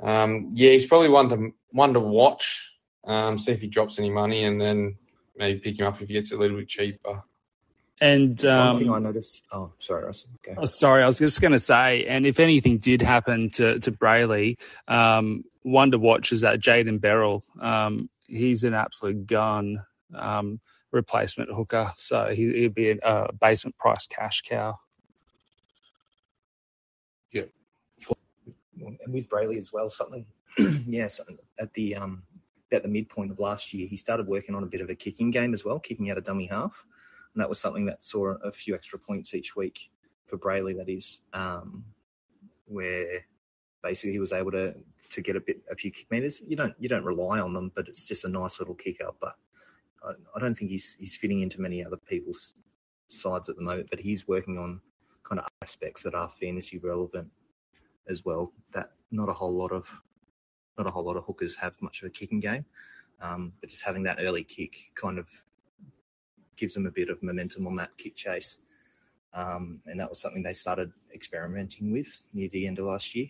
um, 0.00 0.50
yeah, 0.52 0.70
he's 0.70 0.86
probably 0.86 1.08
one 1.08 1.28
to 1.28 1.50
one 1.70 1.92
to 1.94 2.00
watch. 2.00 2.70
Um, 3.06 3.36
see 3.36 3.52
if 3.52 3.60
he 3.60 3.66
drops 3.66 3.98
any 3.98 4.10
money, 4.10 4.44
and 4.44 4.60
then 4.60 4.96
maybe 5.36 5.60
pick 5.60 5.78
him 5.78 5.86
up 5.86 6.00
if 6.00 6.08
he 6.08 6.14
gets 6.14 6.32
a 6.32 6.36
little 6.36 6.56
bit 6.56 6.68
cheaper. 6.68 7.22
And 8.00 8.38
One 8.42 8.78
thing 8.78 8.90
I 8.90 8.96
um, 8.96 9.02
noticed. 9.04 9.42
Oh, 9.52 9.72
sorry, 9.78 10.04
Russ. 10.04 10.26
Okay. 10.46 10.58
oh, 10.58 10.64
sorry, 10.64 11.02
I 11.02 11.06
was 11.06 11.18
just 11.18 11.40
going 11.40 11.52
to 11.52 11.60
say, 11.60 12.04
and 12.06 12.26
if 12.26 12.40
anything 12.40 12.78
did 12.78 13.00
happen 13.00 13.50
to 13.50 13.78
to 13.80 13.92
Brailey, 13.92 14.56
um, 14.88 15.44
one 15.62 15.90
to 15.92 15.98
watch 15.98 16.32
is 16.32 16.40
that 16.40 16.60
Jayden 16.60 17.00
Berrell. 17.00 17.42
Um, 17.60 18.08
he's 18.26 18.64
an 18.64 18.74
absolute 18.74 19.26
gun 19.26 19.84
um, 20.14 20.60
replacement 20.94 21.50
hooker, 21.50 21.92
so 21.96 22.28
he, 22.34 22.52
he'd 22.52 22.74
be 22.74 22.90
a 22.90 22.98
uh, 22.98 23.28
basement 23.40 23.76
price 23.76 24.06
cash 24.06 24.42
cow. 24.42 24.78
Yeah. 27.32 27.42
And 28.80 28.98
with 29.08 29.28
Brailey 29.28 29.58
as 29.58 29.72
well, 29.72 29.88
something. 29.88 30.24
yes, 30.86 31.20
at 31.58 31.72
the 31.74 31.96
um 31.96 32.22
at 32.72 32.82
the 32.82 32.88
midpoint 32.88 33.30
of 33.30 33.38
last 33.38 33.72
year, 33.72 33.86
he 33.86 33.96
started 33.96 34.26
working 34.26 34.54
on 34.54 34.62
a 34.62 34.66
bit 34.66 34.80
of 34.80 34.90
a 34.90 34.94
kicking 34.94 35.30
game 35.30 35.54
as 35.54 35.64
well, 35.64 35.78
kicking 35.78 36.10
out 36.10 36.18
a 36.18 36.20
dummy 36.20 36.46
half, 36.46 36.84
and 37.34 37.40
that 37.40 37.48
was 37.48 37.58
something 37.58 37.84
that 37.86 38.04
saw 38.04 38.34
a 38.42 38.52
few 38.52 38.74
extra 38.74 38.98
points 38.98 39.34
each 39.34 39.56
week 39.56 39.90
for 40.26 40.38
Brailey. 40.38 40.76
That 40.76 40.88
is, 40.88 41.20
um, 41.32 41.84
where 42.66 43.24
basically 43.82 44.12
he 44.12 44.18
was 44.18 44.32
able 44.32 44.52
to 44.52 44.74
to 45.10 45.20
get 45.20 45.36
a 45.36 45.40
bit 45.40 45.60
a 45.70 45.76
few 45.76 45.90
kick 45.90 46.10
meters. 46.10 46.42
You 46.46 46.56
don't 46.56 46.74
you 46.78 46.88
don't 46.88 47.04
rely 47.04 47.40
on 47.40 47.52
them, 47.52 47.72
but 47.74 47.88
it's 47.88 48.04
just 48.04 48.24
a 48.24 48.28
nice 48.28 48.58
little 48.58 48.74
kicker. 48.74 49.10
But 49.20 49.36
I, 50.04 50.12
I 50.36 50.40
don't 50.40 50.54
think 50.56 50.70
he's 50.70 50.96
he's 50.98 51.16
fitting 51.16 51.40
into 51.40 51.60
many 51.60 51.84
other 51.84 51.96
people's 51.96 52.54
sides 53.08 53.48
at 53.48 53.56
the 53.56 53.62
moment. 53.62 53.88
But 53.90 54.00
he's 54.00 54.28
working 54.28 54.58
on 54.58 54.80
kind 55.22 55.40
of 55.40 55.46
aspects 55.62 56.02
that 56.02 56.14
are 56.14 56.28
fantasy 56.28 56.78
relevant 56.78 57.30
as 58.08 58.24
well. 58.24 58.52
That 58.72 58.90
not 59.10 59.28
a 59.28 59.32
whole 59.32 59.54
lot 59.54 59.72
of 59.72 59.88
not 60.78 60.86
a 60.86 60.90
whole 60.90 61.04
lot 61.04 61.16
of 61.16 61.24
hookers 61.24 61.56
have 61.56 61.80
much 61.80 62.02
of 62.02 62.06
a 62.06 62.10
kicking 62.10 62.40
game, 62.40 62.64
um, 63.20 63.52
but 63.60 63.70
just 63.70 63.84
having 63.84 64.02
that 64.04 64.18
early 64.20 64.44
kick 64.44 64.92
kind 64.94 65.18
of 65.18 65.28
gives 66.56 66.74
them 66.74 66.86
a 66.86 66.90
bit 66.90 67.10
of 67.10 67.22
momentum 67.22 67.66
on 67.66 67.76
that 67.76 67.96
kick 67.96 68.16
chase. 68.16 68.58
Um, 69.32 69.80
and 69.86 69.98
that 69.98 70.08
was 70.08 70.20
something 70.20 70.42
they 70.42 70.52
started 70.52 70.92
experimenting 71.12 71.90
with 71.90 72.22
near 72.32 72.48
the 72.48 72.66
end 72.68 72.78
of 72.78 72.86
last 72.86 73.14
year. 73.16 73.26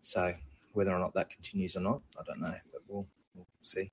So 0.00 0.32
whether 0.72 0.92
or 0.92 0.98
not 0.98 1.12
that 1.14 1.28
continues 1.28 1.76
or 1.76 1.80
not, 1.80 2.00
I 2.18 2.22
don't 2.26 2.40
know, 2.40 2.54
but 2.72 2.80
we'll, 2.88 3.06
we'll 3.34 3.46
see. 3.62 3.90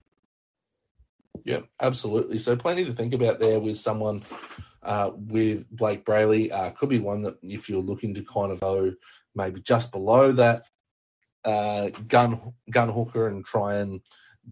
Yeah, 1.48 1.62
absolutely. 1.80 2.40
So 2.40 2.58
plenty 2.58 2.84
to 2.84 2.94
think 2.94 3.14
about 3.14 3.40
there 3.40 3.62
with 3.62 3.78
someone 3.78 4.22
uh, 4.84 5.12
with 5.16 5.66
Blake 5.72 6.04
Brailey. 6.04 6.52
Uh, 6.52 6.72
could 6.72 6.90
be 6.90 7.00
one 7.00 7.22
that 7.22 7.38
if 7.42 7.70
you're 7.70 7.82
looking 7.82 8.14
to 8.16 8.24
kind 8.26 8.52
of 8.52 8.60
go 8.60 8.92
maybe 9.34 9.62
just 9.62 9.94
below 9.94 10.34
that 10.34 10.66
uh, 11.46 11.88
gun 12.06 12.52
gun 12.70 12.90
hooker 12.90 13.30
and 13.30 13.46
try 13.46 13.76
and 13.76 14.02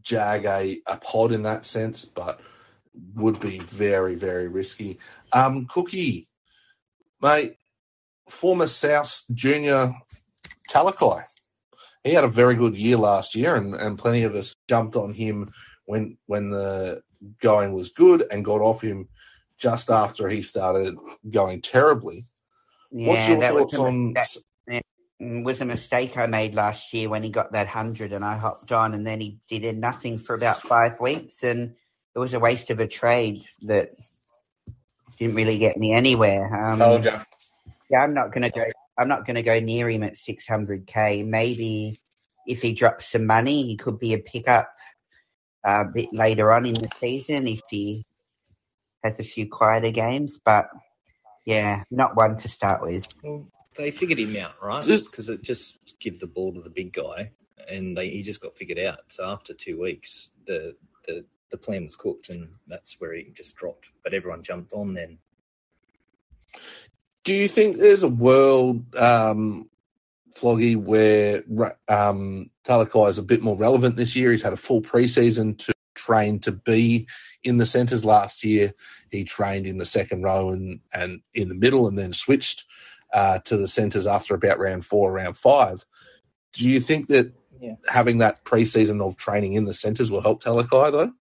jag 0.01 0.45
a, 0.45 0.81
a 0.87 0.95
pod 0.95 1.33
in 1.33 1.41
that 1.41 1.65
sense, 1.65 2.05
but 2.05 2.39
would 3.13 3.41
be 3.41 3.59
very 3.59 4.15
very 4.15 4.47
risky. 4.47 4.97
Um, 5.33 5.65
Cookie, 5.65 6.29
mate, 7.21 7.57
former 8.29 8.67
South 8.67 9.25
junior 9.33 9.93
Talakai. 10.71 11.25
He 12.05 12.13
had 12.13 12.23
a 12.23 12.29
very 12.29 12.55
good 12.55 12.77
year 12.77 12.95
last 12.95 13.35
year, 13.35 13.57
and, 13.57 13.75
and 13.75 13.99
plenty 13.99 14.23
of 14.23 14.33
us 14.33 14.55
jumped 14.69 14.95
on 14.95 15.13
him 15.13 15.51
when 15.85 16.17
when 16.27 16.49
the 16.49 17.01
going 17.41 17.73
was 17.73 17.89
good 17.89 18.25
and 18.31 18.45
got 18.45 18.61
off 18.61 18.81
him 18.81 19.07
just 19.57 19.89
after 19.89 20.27
he 20.27 20.41
started 20.41 20.95
going 21.29 21.61
terribly. 21.61 22.25
What's 22.89 23.21
Yeah, 23.21 23.29
your 23.29 23.39
that 23.39 23.53
was 23.53 23.63
thoughts 23.63 23.73
a, 23.75 23.81
on? 23.81 24.13
that 24.13 24.83
was 25.19 25.61
a 25.61 25.65
mistake 25.65 26.17
I 26.17 26.27
made 26.27 26.55
last 26.55 26.93
year 26.93 27.09
when 27.09 27.23
he 27.23 27.29
got 27.29 27.53
that 27.53 27.67
hundred 27.67 28.11
and 28.13 28.23
I 28.23 28.37
hopped 28.37 28.71
on 28.71 28.93
and 28.93 29.07
then 29.07 29.21
he 29.21 29.39
did 29.49 29.77
nothing 29.77 30.19
for 30.19 30.35
about 30.35 30.61
five 30.61 30.99
weeks 30.99 31.43
and 31.43 31.75
it 32.13 32.19
was 32.19 32.33
a 32.33 32.39
waste 32.39 32.69
of 32.69 32.79
a 32.79 32.87
trade 32.87 33.43
that 33.63 33.91
didn't 35.17 35.35
really 35.35 35.57
get 35.57 35.77
me 35.77 35.93
anywhere. 35.93 36.53
Um, 36.53 36.79
Told 36.79 37.05
ya. 37.05 37.23
Yeah, 37.89 38.01
I'm 38.03 38.13
not 38.13 38.33
gonna 38.33 38.49
go. 38.49 38.65
I'm 38.97 39.07
not 39.07 39.25
gonna 39.25 39.43
go 39.43 39.59
near 39.59 39.89
him 39.89 40.03
at 40.03 40.15
600k. 40.15 41.25
Maybe 41.25 41.99
if 42.45 42.61
he 42.61 42.73
drops 42.73 43.07
some 43.07 43.25
money, 43.25 43.63
he 43.65 43.77
could 43.77 43.99
be 43.99 44.13
a 44.13 44.19
pickup 44.19 44.69
a 45.65 45.86
bit 45.86 46.13
later 46.13 46.51
on 46.51 46.65
in 46.65 46.75
the 46.75 46.89
season 47.00 47.48
if 47.48 47.62
he 47.69 48.05
has 49.03 49.19
a 49.19 49.24
few 49.24 49.50
quieter 49.50 49.91
games. 49.91 50.39
But 50.43 50.67
yeah, 51.45 51.84
not 51.91 52.15
one 52.15 52.38
to 52.38 52.48
start 52.48 52.81
with. 52.81 53.07
Well, 53.24 53.48
they 53.75 53.91
figured 53.91 54.19
him 54.19 54.36
out, 54.38 54.53
right? 54.62 54.86
Because 54.86 55.29
it 55.29 55.41
just 55.41 56.00
give 56.00 56.19
the 56.19 56.27
ball 56.27 56.53
to 56.53 56.62
the 56.62 56.69
big 56.69 56.93
guy, 56.93 57.31
and 57.67 57.98
they, 57.98 58.10
he 58.10 58.24
just 58.24 58.41
got 58.41 58.57
figured 58.57 58.79
out. 58.79 59.00
So 59.10 59.25
after 59.25 59.53
two 59.53 59.79
weeks, 59.81 60.29
the 60.45 60.75
the 61.05 61.25
the 61.51 61.57
plan 61.57 61.86
was 61.86 61.95
cooked, 61.95 62.29
and 62.29 62.50
that's 62.67 63.00
where 63.00 63.13
he 63.13 63.31
just 63.34 63.55
dropped. 63.55 63.89
But 64.03 64.13
everyone 64.13 64.43
jumped 64.43 64.74
on 64.74 64.93
then. 64.93 65.19
Do 67.24 67.34
you 67.34 67.48
think 67.48 67.77
there's 67.77 68.03
a 68.03 68.07
world, 68.07 68.95
um, 68.95 69.69
Floggy, 70.35 70.75
where 70.75 71.43
um, 71.87 72.49
Talakai 72.65 73.09
is 73.09 73.17
a 73.17 73.23
bit 73.23 73.41
more 73.41 73.55
relevant 73.55 73.95
this 73.95 74.15
year? 74.15 74.31
He's 74.31 74.41
had 74.41 74.53
a 74.53 74.57
full 74.57 74.81
preseason 74.81 75.57
to 75.59 75.73
train 75.95 76.39
to 76.39 76.51
be 76.51 77.07
in 77.43 77.57
the 77.57 77.65
centres 77.65 78.03
last 78.03 78.43
year. 78.43 78.73
He 79.09 79.23
trained 79.23 79.65
in 79.65 79.77
the 79.77 79.85
second 79.85 80.23
row 80.23 80.49
and, 80.49 80.81
and 80.93 81.21
in 81.33 81.47
the 81.47 81.55
middle 81.55 81.87
and 81.87 81.97
then 81.97 82.11
switched 82.11 82.65
uh, 83.13 83.39
to 83.39 83.55
the 83.55 83.67
centres 83.67 84.05
after 84.05 84.35
about 84.35 84.59
round 84.59 84.85
four, 84.85 85.11
round 85.11 85.37
five. 85.37 85.85
Do 86.53 86.69
you 86.69 86.79
think 86.79 87.07
that 87.07 87.33
Yeah. 87.61 87.75
having 87.87 88.17
that 88.17 88.43
preseason 88.43 89.01
of 89.01 89.15
training 89.15 89.53
in 89.53 89.65
the 89.65 89.73
centres 89.73 90.11
will 90.11 90.21
help 90.21 90.43
Talakai, 90.43 90.91
though? 90.91 91.13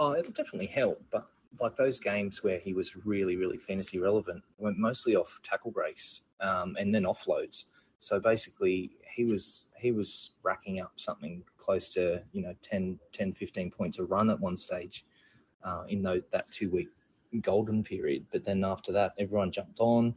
Oh, 0.00 0.14
it'll 0.14 0.32
definitely 0.32 0.66
help, 0.66 1.02
but 1.10 1.28
like 1.60 1.76
those 1.76 1.98
games 2.00 2.42
where 2.42 2.58
he 2.58 2.72
was 2.72 2.94
really, 3.06 3.36
really 3.36 3.56
fantasy 3.56 3.98
relevant 3.98 4.42
went 4.56 4.78
mostly 4.78 5.16
off 5.16 5.40
tackle 5.42 5.70
breaks 5.70 6.22
um, 6.40 6.76
and 6.78 6.94
then 6.94 7.04
offloads. 7.04 7.64
So 8.00 8.20
basically, 8.20 8.92
he 9.14 9.24
was 9.24 9.64
he 9.76 9.92
was 9.92 10.32
racking 10.42 10.80
up 10.80 10.92
something 10.96 11.42
close 11.56 11.88
to 11.90 12.22
you 12.32 12.42
know 12.42 12.54
10, 12.62 12.98
10 13.12 13.32
15 13.32 13.70
points 13.70 13.98
a 13.98 14.04
run 14.04 14.30
at 14.30 14.40
one 14.40 14.56
stage 14.56 15.04
uh, 15.64 15.84
in 15.88 16.02
that 16.02 16.50
two 16.50 16.70
week 16.70 16.88
golden 17.40 17.82
period. 17.82 18.26
But 18.32 18.44
then 18.44 18.64
after 18.64 18.92
that, 18.92 19.12
everyone 19.18 19.52
jumped 19.52 19.80
on, 19.80 20.14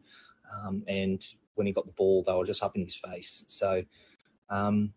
um, 0.53 0.83
and 0.87 1.25
when 1.55 1.67
he 1.67 1.73
got 1.73 1.85
the 1.85 1.91
ball, 1.93 2.23
they 2.23 2.33
were 2.33 2.45
just 2.45 2.63
up 2.63 2.75
in 2.75 2.83
his 2.83 2.95
face. 2.95 3.43
So. 3.47 3.83
Um, 4.49 4.93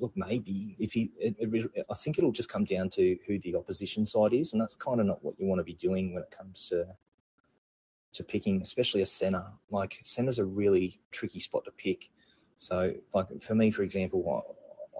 look, 0.00 0.12
maybe 0.16 0.74
if 0.78 0.92
he, 0.92 1.12
it, 1.18 1.36
it, 1.38 1.86
I 1.90 1.94
think 1.94 2.18
it'll 2.18 2.32
just 2.32 2.48
come 2.48 2.64
down 2.64 2.88
to 2.90 3.16
who 3.26 3.38
the 3.38 3.54
opposition 3.54 4.04
side 4.04 4.32
is, 4.32 4.52
and 4.52 4.60
that's 4.60 4.74
kind 4.74 5.00
of 5.00 5.06
not 5.06 5.22
what 5.22 5.38
you 5.38 5.46
want 5.46 5.60
to 5.60 5.64
be 5.64 5.74
doing 5.74 6.12
when 6.12 6.22
it 6.22 6.34
comes 6.36 6.68
to 6.70 6.86
to 8.12 8.24
picking, 8.24 8.60
especially 8.62 9.02
a 9.02 9.06
center. 9.06 9.44
Like 9.70 10.00
center's 10.02 10.38
a 10.38 10.44
really 10.44 11.00
tricky 11.10 11.40
spot 11.40 11.64
to 11.64 11.70
pick. 11.72 12.10
So, 12.56 12.94
like 13.14 13.40
for 13.40 13.54
me, 13.54 13.70
for 13.70 13.82
example, 13.82 14.44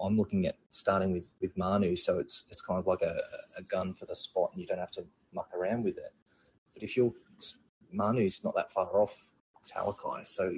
I'm 0.01 0.17
looking 0.17 0.45
at 0.47 0.57
starting 0.71 1.11
with 1.11 1.29
with 1.41 1.57
Manu, 1.57 1.95
so 1.95 2.19
it's 2.19 2.45
it's 2.49 2.61
kind 2.61 2.79
of 2.79 2.87
like 2.87 3.01
a, 3.01 3.21
a 3.57 3.63
gun 3.63 3.93
for 3.93 4.05
the 4.05 4.15
spot, 4.15 4.51
and 4.51 4.61
you 4.61 4.67
don't 4.67 4.79
have 4.79 4.91
to 4.91 5.05
muck 5.33 5.49
around 5.55 5.83
with 5.83 5.97
it. 5.97 6.13
But 6.73 6.83
if 6.83 6.97
you're 6.97 7.13
Manu's 7.91 8.43
not 8.43 8.55
that 8.55 8.71
far 8.71 8.99
off 8.99 9.31
Talakai, 9.71 10.27
so 10.27 10.51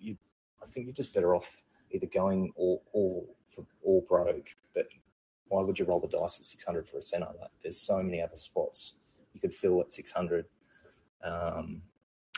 you, 0.00 0.16
I 0.62 0.66
think 0.66 0.86
you're 0.86 0.94
just 0.94 1.14
better 1.14 1.34
off 1.34 1.62
either 1.90 2.06
going 2.06 2.52
or 2.56 2.80
for 3.54 3.64
all 3.84 4.04
broke. 4.08 4.48
But 4.74 4.88
why 5.48 5.62
would 5.62 5.78
you 5.78 5.84
roll 5.84 6.00
the 6.00 6.08
dice 6.08 6.38
at 6.38 6.44
600 6.44 6.88
for 6.88 6.98
a 6.98 7.02
center? 7.02 7.28
Like, 7.40 7.50
there's 7.62 7.80
so 7.80 8.02
many 8.02 8.20
other 8.20 8.36
spots 8.36 8.94
you 9.32 9.40
could 9.40 9.54
fill 9.54 9.80
at 9.80 9.92
600. 9.92 10.46
Um, 11.24 11.82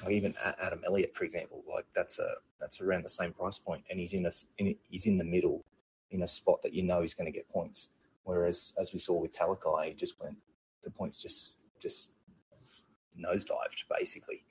or 0.05 0.11
even 0.11 0.35
Adam 0.63 0.83
Elliott, 0.87 1.15
for 1.15 1.25
example, 1.25 1.65
like 1.73 1.87
that's 1.95 2.19
a 2.19 2.35
that's 2.61 2.81
around 2.81 3.05
the 3.05 3.09
same 3.09 3.33
price 3.33 3.59
point, 3.59 3.83
and 3.91 3.99
he's 3.99 4.13
in 4.13 4.27
a 4.27 4.31
in, 4.59 4.75
he's 4.89 5.07
in 5.07 5.19
the 5.19 5.25
middle 5.25 5.65
in 6.11 6.23
a 6.23 6.29
spot 6.29 6.63
that 6.63 6.73
you 6.73 6.83
know 6.83 7.01
he's 7.01 7.15
going 7.15 7.31
to 7.31 7.37
get 7.37 7.49
points. 7.49 7.89
Whereas 8.25 8.75
as 8.79 8.93
we 8.93 8.99
saw 8.99 9.15
with 9.15 9.37
Talakai, 9.37 9.89
he 9.89 9.95
just 9.95 10.21
went 10.21 10.37
the 10.85 10.91
points 10.91 11.19
just 11.19 11.55
just 11.81 12.11
nosedived 13.19 13.85
basically. 13.91 14.45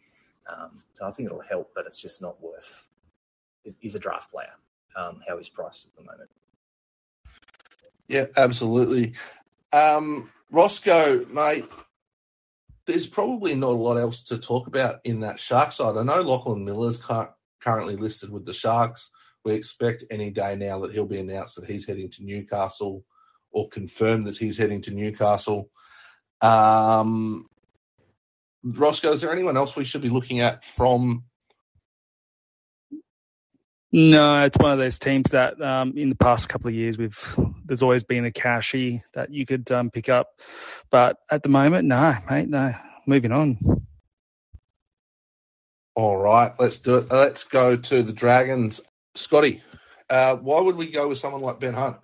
Um, 0.47 0.83
so 0.93 1.05
I 1.05 1.11
think 1.11 1.27
it'll 1.27 1.41
help, 1.41 1.71
but 1.75 1.85
it's 1.85 2.01
just 2.01 2.21
not 2.21 2.41
worth. 2.41 2.87
He's 3.79 3.95
a 3.95 3.99
draft 3.99 4.31
player. 4.31 4.53
Um, 4.95 5.21
how 5.27 5.37
he's 5.37 5.49
priced 5.49 5.87
at 5.87 5.95
the 5.95 6.03
moment. 6.03 6.29
Yeah, 8.07 8.27
absolutely. 8.37 9.13
Um, 9.73 10.29
Roscoe, 10.51 11.25
mate, 11.25 11.65
there's 12.87 13.07
probably 13.07 13.55
not 13.55 13.71
a 13.71 13.73
lot 13.73 13.97
else 13.97 14.23
to 14.23 14.37
talk 14.37 14.67
about 14.67 14.99
in 15.03 15.19
that 15.21 15.39
Shark 15.39 15.71
side. 15.71 15.97
I 15.97 16.03
know 16.03 16.21
Lachlan 16.21 16.63
Miller's 16.63 16.97
cu- 16.97 17.27
currently 17.61 17.95
listed 17.95 18.29
with 18.29 18.45
the 18.45 18.53
Sharks. 18.53 19.09
We 19.43 19.53
expect 19.53 20.03
any 20.11 20.29
day 20.29 20.55
now 20.55 20.79
that 20.79 20.93
he'll 20.93 21.05
be 21.05 21.19
announced 21.19 21.55
that 21.55 21.69
he's 21.69 21.87
heading 21.87 22.09
to 22.11 22.23
Newcastle 22.23 23.03
or 23.51 23.69
confirmed 23.69 24.25
that 24.25 24.37
he's 24.37 24.57
heading 24.57 24.81
to 24.81 24.91
Newcastle. 24.91 25.69
Um, 26.41 27.47
Roscoe, 28.63 29.11
is 29.11 29.21
there 29.21 29.31
anyone 29.31 29.57
else 29.57 29.75
we 29.75 29.83
should 29.83 30.01
be 30.01 30.09
looking 30.09 30.41
at 30.41 30.63
from? 30.63 31.23
No, 33.97 34.43
it's 34.43 34.57
one 34.57 34.71
of 34.71 34.77
those 34.77 34.99
teams 34.99 35.31
that 35.31 35.61
um, 35.61 35.97
in 35.97 36.09
the 36.09 36.15
past 36.15 36.49
couple 36.49 36.67
of 36.67 36.73
years 36.73 36.97
we've 36.97 37.17
there's 37.63 37.81
always 37.81 38.03
been 38.03 38.25
a 38.25 38.31
cashy 38.31 39.01
that 39.13 39.31
you 39.31 39.45
could 39.45 39.71
um, 39.71 39.89
pick 39.89 40.09
up, 40.09 40.27
but 40.91 41.15
at 41.31 41.43
the 41.43 41.49
moment, 41.49 41.87
no, 41.87 42.13
mate, 42.29 42.49
no. 42.49 42.73
moving 43.07 43.31
on. 43.31 43.57
All 45.95 46.17
right, 46.17 46.51
let's 46.59 46.81
do 46.81 46.97
it. 46.97 47.09
Let's 47.09 47.45
go 47.45 47.77
to 47.77 48.03
the 48.03 48.11
Dragons. 48.11 48.81
Scotty, 49.15 49.61
uh, 50.09 50.35
why 50.35 50.59
would 50.59 50.75
we 50.75 50.91
go 50.91 51.07
with 51.07 51.17
someone 51.17 51.41
like 51.41 51.61
Ben 51.61 51.73
Hunt? 51.73 51.95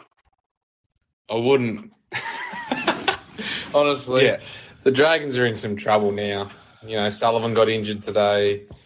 I 1.29 1.35
wouldn't. 1.35 1.91
Honestly, 3.75 4.25
Yeah. 4.27 4.39
the 4.83 4.91
Dragons 4.91 5.37
are 5.37 5.45
in 5.45 5.57
some 5.57 5.75
trouble 5.75 6.13
now. 6.13 6.51
You 6.87 6.95
know, 6.95 7.09
Sullivan 7.09 7.53
got 7.53 7.67
injured 7.67 8.01
today, 8.01 8.63
s- 8.71 8.77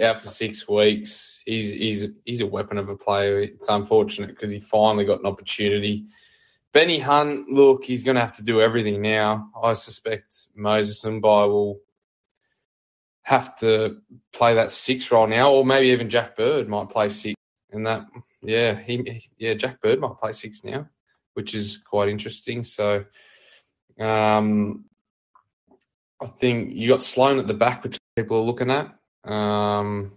out 0.00 0.20
for 0.20 0.28
six 0.28 0.68
weeks. 0.68 1.42
He's 1.44 1.70
he's 1.70 2.06
he's 2.24 2.40
a 2.40 2.46
weapon 2.46 2.78
of 2.78 2.88
a 2.88 2.96
player. 2.96 3.40
It's 3.40 3.68
unfortunate 3.68 4.28
because 4.28 4.50
he 4.50 4.60
finally 4.60 5.04
got 5.04 5.20
an 5.20 5.26
opportunity. 5.26 6.04
Benny 6.72 6.98
Hunt, 6.98 7.50
look, 7.50 7.84
he's 7.84 8.02
going 8.02 8.14
to 8.14 8.20
have 8.20 8.36
to 8.36 8.42
do 8.42 8.62
everything 8.62 9.02
now. 9.02 9.50
I 9.62 9.74
suspect 9.74 10.46
Moses 10.54 11.02
Mbye 11.02 11.48
will 11.48 11.80
have 13.24 13.56
to 13.58 13.98
play 14.32 14.54
that 14.54 14.70
six 14.70 15.10
role 15.10 15.26
now, 15.26 15.52
or 15.52 15.66
maybe 15.66 15.88
even 15.88 16.08
Jack 16.08 16.36
Bird 16.36 16.68
might 16.68 16.88
play 16.88 17.08
six. 17.08 17.34
And 17.72 17.86
that, 17.86 18.06
yeah, 18.42 18.74
he, 18.74 19.28
yeah, 19.38 19.54
Jack 19.54 19.80
Bird 19.82 20.00
might 20.00 20.18
play 20.18 20.32
six 20.32 20.64
now, 20.64 20.88
which 21.34 21.54
is 21.54 21.78
quite 21.78 22.08
interesting. 22.08 22.62
So, 22.62 23.04
um, 24.00 24.86
I 26.22 26.26
think 26.26 26.74
you 26.74 26.88
got 26.88 27.02
Sloan 27.02 27.38
at 27.38 27.46
the 27.46 27.54
back, 27.54 27.84
which 27.84 27.98
people 28.16 28.38
are 28.38 28.44
looking 28.44 28.70
at. 28.70 28.94
Um, 29.24 30.12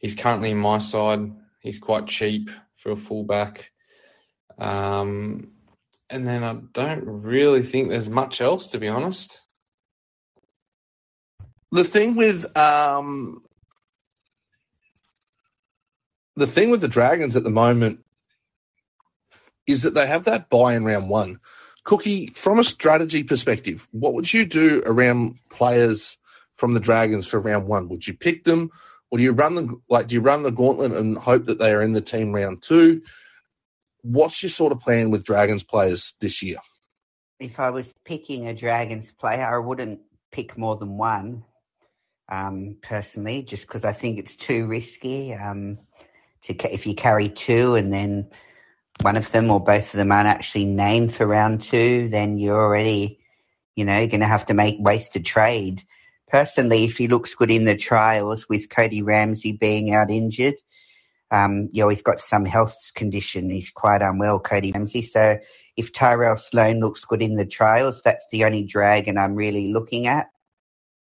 he's 0.00 0.14
currently 0.14 0.50
in 0.50 0.58
my 0.58 0.78
side. 0.78 1.32
He's 1.60 1.78
quite 1.78 2.06
cheap 2.06 2.50
for 2.76 2.92
a 2.92 2.96
fullback. 2.96 3.70
Um, 4.58 5.52
and 6.08 6.26
then 6.26 6.44
I 6.44 6.54
don't 6.72 7.04
really 7.04 7.62
think 7.62 7.88
there's 7.88 8.08
much 8.08 8.40
else, 8.40 8.66
to 8.68 8.78
be 8.78 8.88
honest. 8.88 9.40
The 11.72 11.84
thing 11.84 12.14
with 12.14 12.56
um, 12.56 13.42
the 16.36 16.46
thing 16.46 16.70
with 16.70 16.80
the 16.80 16.88
Dragons 16.88 17.34
at 17.34 17.44
the 17.44 17.50
moment 17.50 18.04
is 19.66 19.82
that 19.82 19.94
they 19.94 20.06
have 20.06 20.24
that 20.24 20.48
buy 20.48 20.74
in 20.74 20.84
round 20.84 21.08
one. 21.08 21.40
Cookie, 21.84 22.28
from 22.28 22.58
a 22.58 22.64
strategy 22.64 23.22
perspective, 23.22 23.88
what 23.90 24.14
would 24.14 24.32
you 24.32 24.44
do 24.44 24.82
around 24.86 25.38
players 25.50 26.18
from 26.56 26.74
the 26.74 26.80
Dragons 26.80 27.26
for 27.26 27.40
round 27.40 27.66
one? 27.66 27.88
Would 27.88 28.06
you 28.06 28.14
pick 28.14 28.44
them, 28.44 28.70
or 29.10 29.18
do 29.18 29.24
you 29.24 29.32
run 29.32 29.54
the 29.54 29.80
like? 29.88 30.08
Do 30.08 30.14
you 30.14 30.20
run 30.20 30.42
the 30.42 30.50
gauntlet 30.50 30.92
and 30.92 31.16
hope 31.16 31.44
that 31.46 31.58
they 31.58 31.72
are 31.72 31.82
in 31.82 31.92
the 31.92 32.00
team 32.00 32.34
round 32.34 32.62
two? 32.62 33.02
What's 34.02 34.42
your 34.42 34.50
sort 34.50 34.72
of 34.72 34.80
plan 34.80 35.10
with 35.10 35.24
Dragons 35.24 35.62
players 35.62 36.14
this 36.20 36.42
year? 36.42 36.58
If 37.38 37.60
I 37.60 37.70
was 37.70 37.92
picking 38.04 38.48
a 38.48 38.54
Dragons 38.54 39.12
player, 39.12 39.44
I 39.44 39.58
wouldn't 39.58 40.00
pick 40.32 40.56
more 40.56 40.76
than 40.76 40.96
one. 40.96 41.44
Um, 42.28 42.76
personally, 42.82 43.42
just 43.42 43.68
because 43.68 43.84
I 43.84 43.92
think 43.92 44.18
it's 44.18 44.36
too 44.36 44.66
risky. 44.66 45.32
Um, 45.32 45.78
to 46.42 46.72
if 46.72 46.86
you 46.86 46.94
carry 46.94 47.28
two 47.28 47.74
and 47.74 47.92
then 47.92 48.28
one 49.02 49.16
of 49.16 49.30
them 49.32 49.50
or 49.50 49.60
both 49.60 49.92
of 49.92 49.98
them 49.98 50.12
aren't 50.12 50.28
actually 50.28 50.64
named 50.64 51.14
for 51.14 51.26
round 51.26 51.60
two, 51.60 52.08
then 52.08 52.38
you're 52.38 52.60
already, 52.60 53.20
you 53.74 53.84
know, 53.84 54.06
going 54.06 54.20
to 54.20 54.26
have 54.26 54.46
to 54.46 54.54
make 54.54 54.76
wasted 54.78 55.24
trade. 55.24 55.82
Personally, 56.28 56.84
if 56.84 56.96
he 56.96 57.08
looks 57.08 57.34
good 57.34 57.50
in 57.50 57.64
the 57.64 57.76
trials 57.76 58.48
with 58.48 58.68
Cody 58.68 59.02
Ramsey 59.02 59.52
being 59.52 59.94
out 59.94 60.10
injured, 60.10 60.56
um, 61.30 61.68
you 61.72 61.82
know, 61.82 61.88
he's 61.88 62.02
got 62.02 62.20
some 62.20 62.44
health 62.44 62.76
condition. 62.94 63.50
He's 63.50 63.70
quite 63.70 64.02
unwell, 64.02 64.38
Cody 64.40 64.72
Ramsey. 64.72 65.02
So 65.02 65.38
if 65.76 65.92
Tyrell 65.92 66.36
Sloan 66.36 66.80
looks 66.80 67.04
good 67.04 67.22
in 67.22 67.36
the 67.36 67.46
trials, 67.46 68.02
that's 68.02 68.26
the 68.30 68.44
only 68.44 68.64
dragon 68.64 69.18
I'm 69.18 69.34
really 69.34 69.72
looking 69.72 70.06
at. 70.06 70.28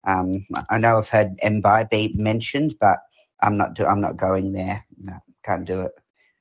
Um, 0.05 0.47
I 0.71 0.79
know 0.79 0.99
I've 0.99 1.09
heard 1.09 1.37
Mbye 1.39 2.15
mentioned, 2.15 2.75
but 2.81 2.99
I'm 3.43 3.57
not. 3.57 3.75
Do, 3.75 3.85
I'm 3.85 4.01
not 4.01 4.17
going 4.17 4.53
there. 4.53 4.85
No, 5.01 5.19
can't 5.45 5.65
do 5.65 5.83
it. 5.83 5.93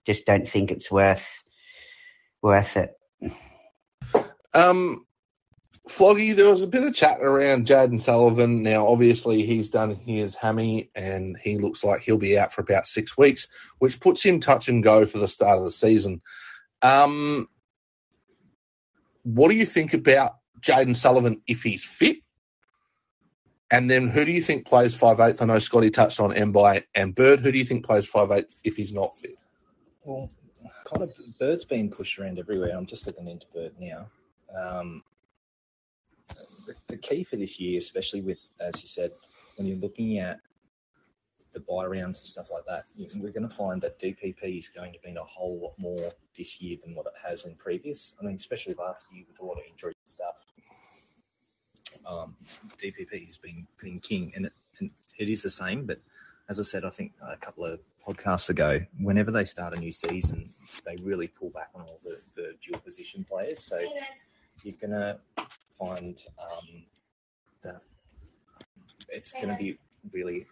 Just 0.05 0.25
don't 0.25 0.47
think 0.47 0.71
it's 0.71 0.91
worth 0.91 1.43
worth 2.41 2.77
it. 2.77 2.93
Um, 4.53 5.06
Floggy, 5.89 6.35
there 6.35 6.49
was 6.49 6.61
a 6.61 6.67
bit 6.67 6.83
of 6.83 6.93
chat 6.93 7.21
around 7.21 7.67
Jayden 7.67 7.99
Sullivan. 7.99 8.63
Now, 8.63 8.87
obviously, 8.87 9.43
he's 9.43 9.69
done 9.69 9.95
his 9.95 10.35
hammy 10.35 10.89
and 10.95 11.37
he 11.37 11.57
looks 11.57 11.83
like 11.83 12.01
he'll 12.01 12.17
be 12.17 12.37
out 12.37 12.53
for 12.53 12.61
about 12.61 12.87
six 12.87 13.17
weeks, 13.17 13.47
which 13.79 13.99
puts 13.99 14.23
him 14.23 14.39
touch 14.39 14.69
and 14.69 14.83
go 14.83 15.05
for 15.05 15.17
the 15.17 15.27
start 15.27 15.57
of 15.57 15.63
the 15.63 15.71
season. 15.71 16.21
Um, 16.81 17.47
what 19.23 19.49
do 19.49 19.55
you 19.55 19.65
think 19.65 19.93
about 19.93 20.33
Jayden 20.61 20.95
Sullivan 20.95 21.41
if 21.47 21.63
he's 21.63 21.83
fit? 21.83 22.17
And 23.69 23.91
then 23.91 24.07
who 24.07 24.23
do 24.23 24.31
you 24.31 24.41
think 24.41 24.65
plays 24.65 24.95
five 24.95 25.19
eighth? 25.19 25.41
I 25.41 25.45
know 25.45 25.59
Scotty 25.59 25.89
touched 25.89 26.19
on 26.19 26.31
Mbye 26.31 26.83
and 26.95 27.13
Bird. 27.13 27.41
Who 27.41 27.51
do 27.51 27.57
you 27.57 27.65
think 27.65 27.85
plays 27.85 28.07
five 28.07 28.31
eighth 28.31 28.55
if 28.63 28.77
he's 28.77 28.93
not 28.93 29.17
fit? 29.17 29.35
Well, 30.05 30.29
kind 30.85 31.03
of 31.03 31.11
Bird's 31.39 31.65
been 31.65 31.89
pushed 31.89 32.17
around 32.17 32.39
everywhere. 32.39 32.75
I'm 32.77 32.85
just 32.85 33.05
looking 33.05 33.27
into 33.27 33.45
Bird 33.53 33.73
now. 33.77 34.07
Um, 34.57 35.03
the, 36.87 36.97
key 36.97 37.23
for 37.23 37.35
this 37.35 37.59
year, 37.59 37.79
especially 37.79 38.21
with, 38.21 38.47
as 38.59 38.81
you 38.81 38.87
said, 38.87 39.11
when 39.57 39.67
you're 39.67 39.77
looking 39.77 40.17
at 40.19 40.39
the 41.53 41.59
buy 41.61 41.85
rounds 41.85 42.19
and 42.19 42.27
stuff 42.27 42.47
like 42.51 42.63
that, 42.67 42.85
we're 43.15 43.31
going 43.31 43.47
to 43.47 43.55
find 43.55 43.81
that 43.81 43.99
DPP 43.99 44.59
is 44.59 44.69
going 44.69 44.93
to 44.93 44.99
be 45.03 45.15
a 45.15 45.23
whole 45.23 45.59
lot 45.61 45.73
more 45.77 46.11
this 46.37 46.61
year 46.61 46.77
than 46.83 46.95
what 46.95 47.05
it 47.07 47.13
has 47.27 47.45
in 47.45 47.55
previous. 47.55 48.15
I 48.21 48.25
mean, 48.25 48.35
especially 48.35 48.75
last 48.75 49.05
year 49.11 49.23
with 49.27 49.39
a 49.39 49.45
lot 49.45 49.57
of 49.57 49.63
injury 49.69 49.93
stuff. 50.03 50.35
Um, 52.05 52.35
DPP 52.81 53.25
has 53.25 53.37
been 53.37 53.67
been 53.81 53.99
king, 53.99 54.31
and 54.35 54.45
it, 54.45 54.53
and 54.79 54.91
it 55.17 55.29
is 55.29 55.41
the 55.41 55.49
same. 55.49 55.85
But 55.85 55.99
as 56.49 56.59
I 56.59 56.63
said, 56.63 56.85
I 56.85 56.89
think 56.89 57.13
a 57.21 57.37
couple 57.37 57.65
of 57.65 57.79
podcasts 58.07 58.49
ago, 58.49 58.79
whenever 58.99 59.31
they 59.31 59.45
start 59.45 59.75
a 59.75 59.79
new 59.79 59.91
season, 59.91 60.49
they 60.85 60.95
really 60.97 61.27
pull 61.27 61.49
back 61.49 61.69
on 61.75 61.81
all 61.81 61.99
the, 62.03 62.19
the 62.35 62.53
dual 62.61 62.79
position 62.79 63.25
players. 63.27 63.63
So 63.63 63.79
you're 64.63 64.75
gonna 64.81 65.19
find 65.77 66.23
um, 66.39 66.83
that 67.63 67.81
it's 69.09 69.31
to 69.33 69.55
be 69.57 69.77
really 70.11 70.45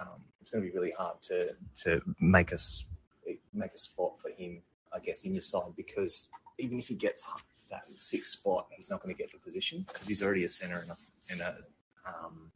um, 0.00 0.22
it's 0.40 0.50
to 0.50 0.60
be 0.60 0.70
really 0.70 0.92
hard 0.96 1.20
to 1.22 1.54
to 1.82 2.00
make 2.20 2.52
us 2.52 2.84
make 3.52 3.72
a 3.74 3.78
spot 3.78 4.18
for 4.20 4.30
him, 4.30 4.62
I 4.94 4.98
guess, 4.98 5.24
in 5.24 5.34
your 5.34 5.42
side 5.42 5.74
because 5.76 6.28
even 6.58 6.78
if 6.78 6.88
he 6.88 6.94
gets 6.94 7.26
that 7.70 7.82
sixth 7.96 8.32
spot, 8.32 8.66
he's 8.70 8.90
not 8.90 9.02
going 9.02 9.14
to 9.14 9.18
get 9.18 9.32
the 9.32 9.38
position 9.38 9.84
because 9.86 10.06
he's 10.06 10.22
already 10.22 10.44
a 10.44 10.48
center 10.48 10.82
in 10.82 10.90
a 10.90 11.34
in 11.34 11.40
a 11.40 11.56
um, 12.06 12.50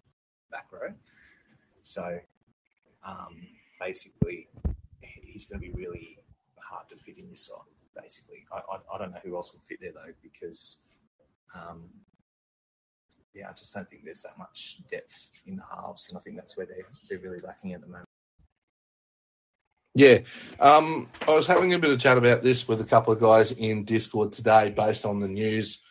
back 0.50 0.66
row. 0.72 0.92
So 1.82 2.18
um, 3.04 3.46
basically, 3.80 4.48
he's 5.00 5.44
going 5.44 5.60
to 5.60 5.66
be 5.66 5.72
really 5.72 6.18
hard 6.56 6.88
to 6.90 6.96
fit 6.96 7.18
in 7.18 7.26
your 7.26 7.36
side. 7.36 7.58
Basically, 8.00 8.44
I, 8.52 8.58
I, 8.58 8.94
I 8.94 8.98
don't 8.98 9.12
know 9.12 9.20
who 9.22 9.36
else 9.36 9.52
would 9.52 9.62
fit 9.62 9.78
there 9.80 9.92
though 9.92 10.12
because 10.22 10.78
um, 11.54 11.90
yeah, 13.34 13.48
I 13.48 13.52
just 13.52 13.72
don't 13.74 13.88
think 13.88 14.04
there's 14.04 14.22
that 14.22 14.38
much 14.38 14.78
depth 14.90 15.42
in 15.46 15.56
the 15.56 15.62
halves, 15.62 16.08
and 16.08 16.18
I 16.18 16.20
think 16.20 16.36
that's 16.36 16.56
where 16.56 16.66
they're 16.66 16.76
they're 17.08 17.18
really 17.18 17.40
lacking 17.40 17.72
at 17.72 17.80
the 17.80 17.86
moment. 17.86 18.08
Yeah. 19.94 20.20
Um, 20.58 21.08
I 21.28 21.34
was 21.34 21.46
having 21.46 21.74
a 21.74 21.78
bit 21.78 21.90
of 21.90 22.00
chat 22.00 22.16
about 22.16 22.42
this 22.42 22.66
with 22.66 22.80
a 22.80 22.84
couple 22.84 23.12
of 23.12 23.20
guys 23.20 23.52
in 23.52 23.84
Discord 23.84 24.32
today 24.32 24.70
based 24.70 25.04
on 25.04 25.18
the 25.18 25.28
news. 25.28 25.82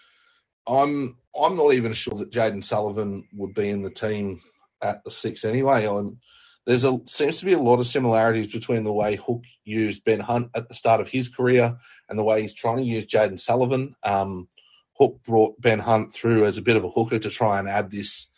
I'm 0.68 1.18
I'm 1.40 1.56
not 1.56 1.74
even 1.74 1.94
sure 1.94 2.18
that 2.18 2.32
Jayden 2.32 2.64
Sullivan 2.64 3.28
would 3.34 3.54
be 3.54 3.70
in 3.70 3.82
the 3.82 3.92
team 3.92 4.42
at 4.82 5.04
the 5.04 5.12
six 5.12 5.46
anyway. 5.46 5.86
I'm, 5.86 6.20
there's 6.66 6.84
a 6.84 7.00
seems 7.08 7.40
to 7.40 7.46
be 7.46 7.54
a 7.54 7.60
lot 7.60 7.80
of 7.80 7.88
similarities 7.88 8.52
between 8.52 8.84
the 8.84 8.94
way 8.94 9.16
Hook 9.16 9.44
used 9.64 10.04
Ben 10.04 10.20
Hunt 10.20 10.50
at 10.54 10.68
the 10.68 10.76
start 10.76 11.02
of 11.02 11.10
his 11.10 11.28
career 11.28 11.76
and 12.08 12.20
the 12.20 12.24
way 12.24 12.42
he's 12.42 12.54
trying 12.54 12.78
to 12.78 12.84
use 12.84 13.08
Jayden 13.08 13.40
Sullivan. 13.40 13.96
Um, 14.04 14.48
Hook 14.98 15.20
brought 15.26 15.60
Ben 15.60 15.80
Hunt 15.80 16.14
through 16.14 16.46
as 16.46 16.58
a 16.58 16.62
bit 16.62 16.78
of 16.78 16.84
a 16.84 16.90
hooker 16.90 17.18
to 17.18 17.30
try 17.30 17.58
and 17.58 17.68
add 17.68 17.90
this 17.90 18.30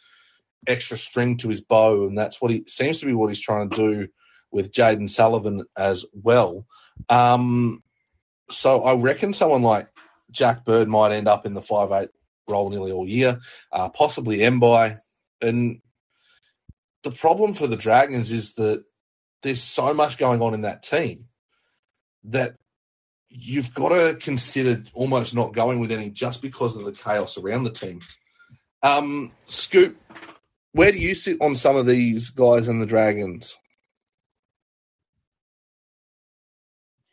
extra 0.66 0.98
string 0.98 1.38
to 1.38 1.50
his 1.50 1.62
bow, 1.62 2.08
and 2.08 2.18
that's 2.18 2.42
what 2.42 2.52
he 2.52 2.64
seems 2.68 3.00
to 3.02 3.06
be 3.06 3.14
what 3.14 3.30
he's 3.30 3.42
trying 3.42 3.70
to 3.70 3.76
do 3.76 4.08
with 4.52 4.72
Jayden 4.72 5.10
Sullivan 5.10 5.66
as 5.76 6.06
well. 6.14 6.66
Um, 7.10 7.84
so 8.50 8.84
I 8.84 8.96
reckon 8.96 9.34
someone 9.34 9.64
like 9.64 9.90
Jack 10.32 10.64
Bird 10.64 10.88
might 10.88 11.12
end 11.12 11.28
up 11.28 11.46
in 11.46 11.54
the 11.54 11.62
five 11.62 11.92
eight 11.92 12.10
role 12.48 12.70
nearly 12.70 12.92
all 12.92 13.08
year, 13.08 13.40
uh, 13.72 13.90
possibly 13.90 14.38
Mbye. 14.38 15.00
And 15.42 15.82
the 17.04 17.12
problem 17.12 17.54
for 17.54 17.68
the 17.68 17.78
Dragons 17.78 18.32
is 18.32 18.54
that 18.56 18.84
there's 19.42 19.62
so 19.62 19.94
much 19.94 20.18
going 20.18 20.42
on 20.42 20.54
in 20.54 20.62
that 20.62 20.84
team 20.84 21.26
that 22.26 22.56
you've 23.30 23.74
got 23.74 23.90
to 23.90 24.18
consider 24.20 24.84
almost 24.94 25.36
not 25.36 25.54
going 25.54 25.80
with 25.80 25.92
any 25.92 26.10
just 26.10 26.42
because 26.42 26.76
of 26.78 26.86
the 26.86 26.92
chaos 26.92 27.38
around 27.38 27.64
the 27.64 27.72
team. 27.72 28.00
Um, 28.82 29.32
Scoop, 29.46 29.98
where 30.72 30.92
do 30.92 30.98
you 30.98 31.16
sit 31.16 31.38
on 31.42 31.56
some 31.56 31.76
of 31.76 31.86
these 31.86 32.30
guys 32.30 32.68
in 32.68 32.80
the 32.80 32.86
Dragons? 32.86 33.58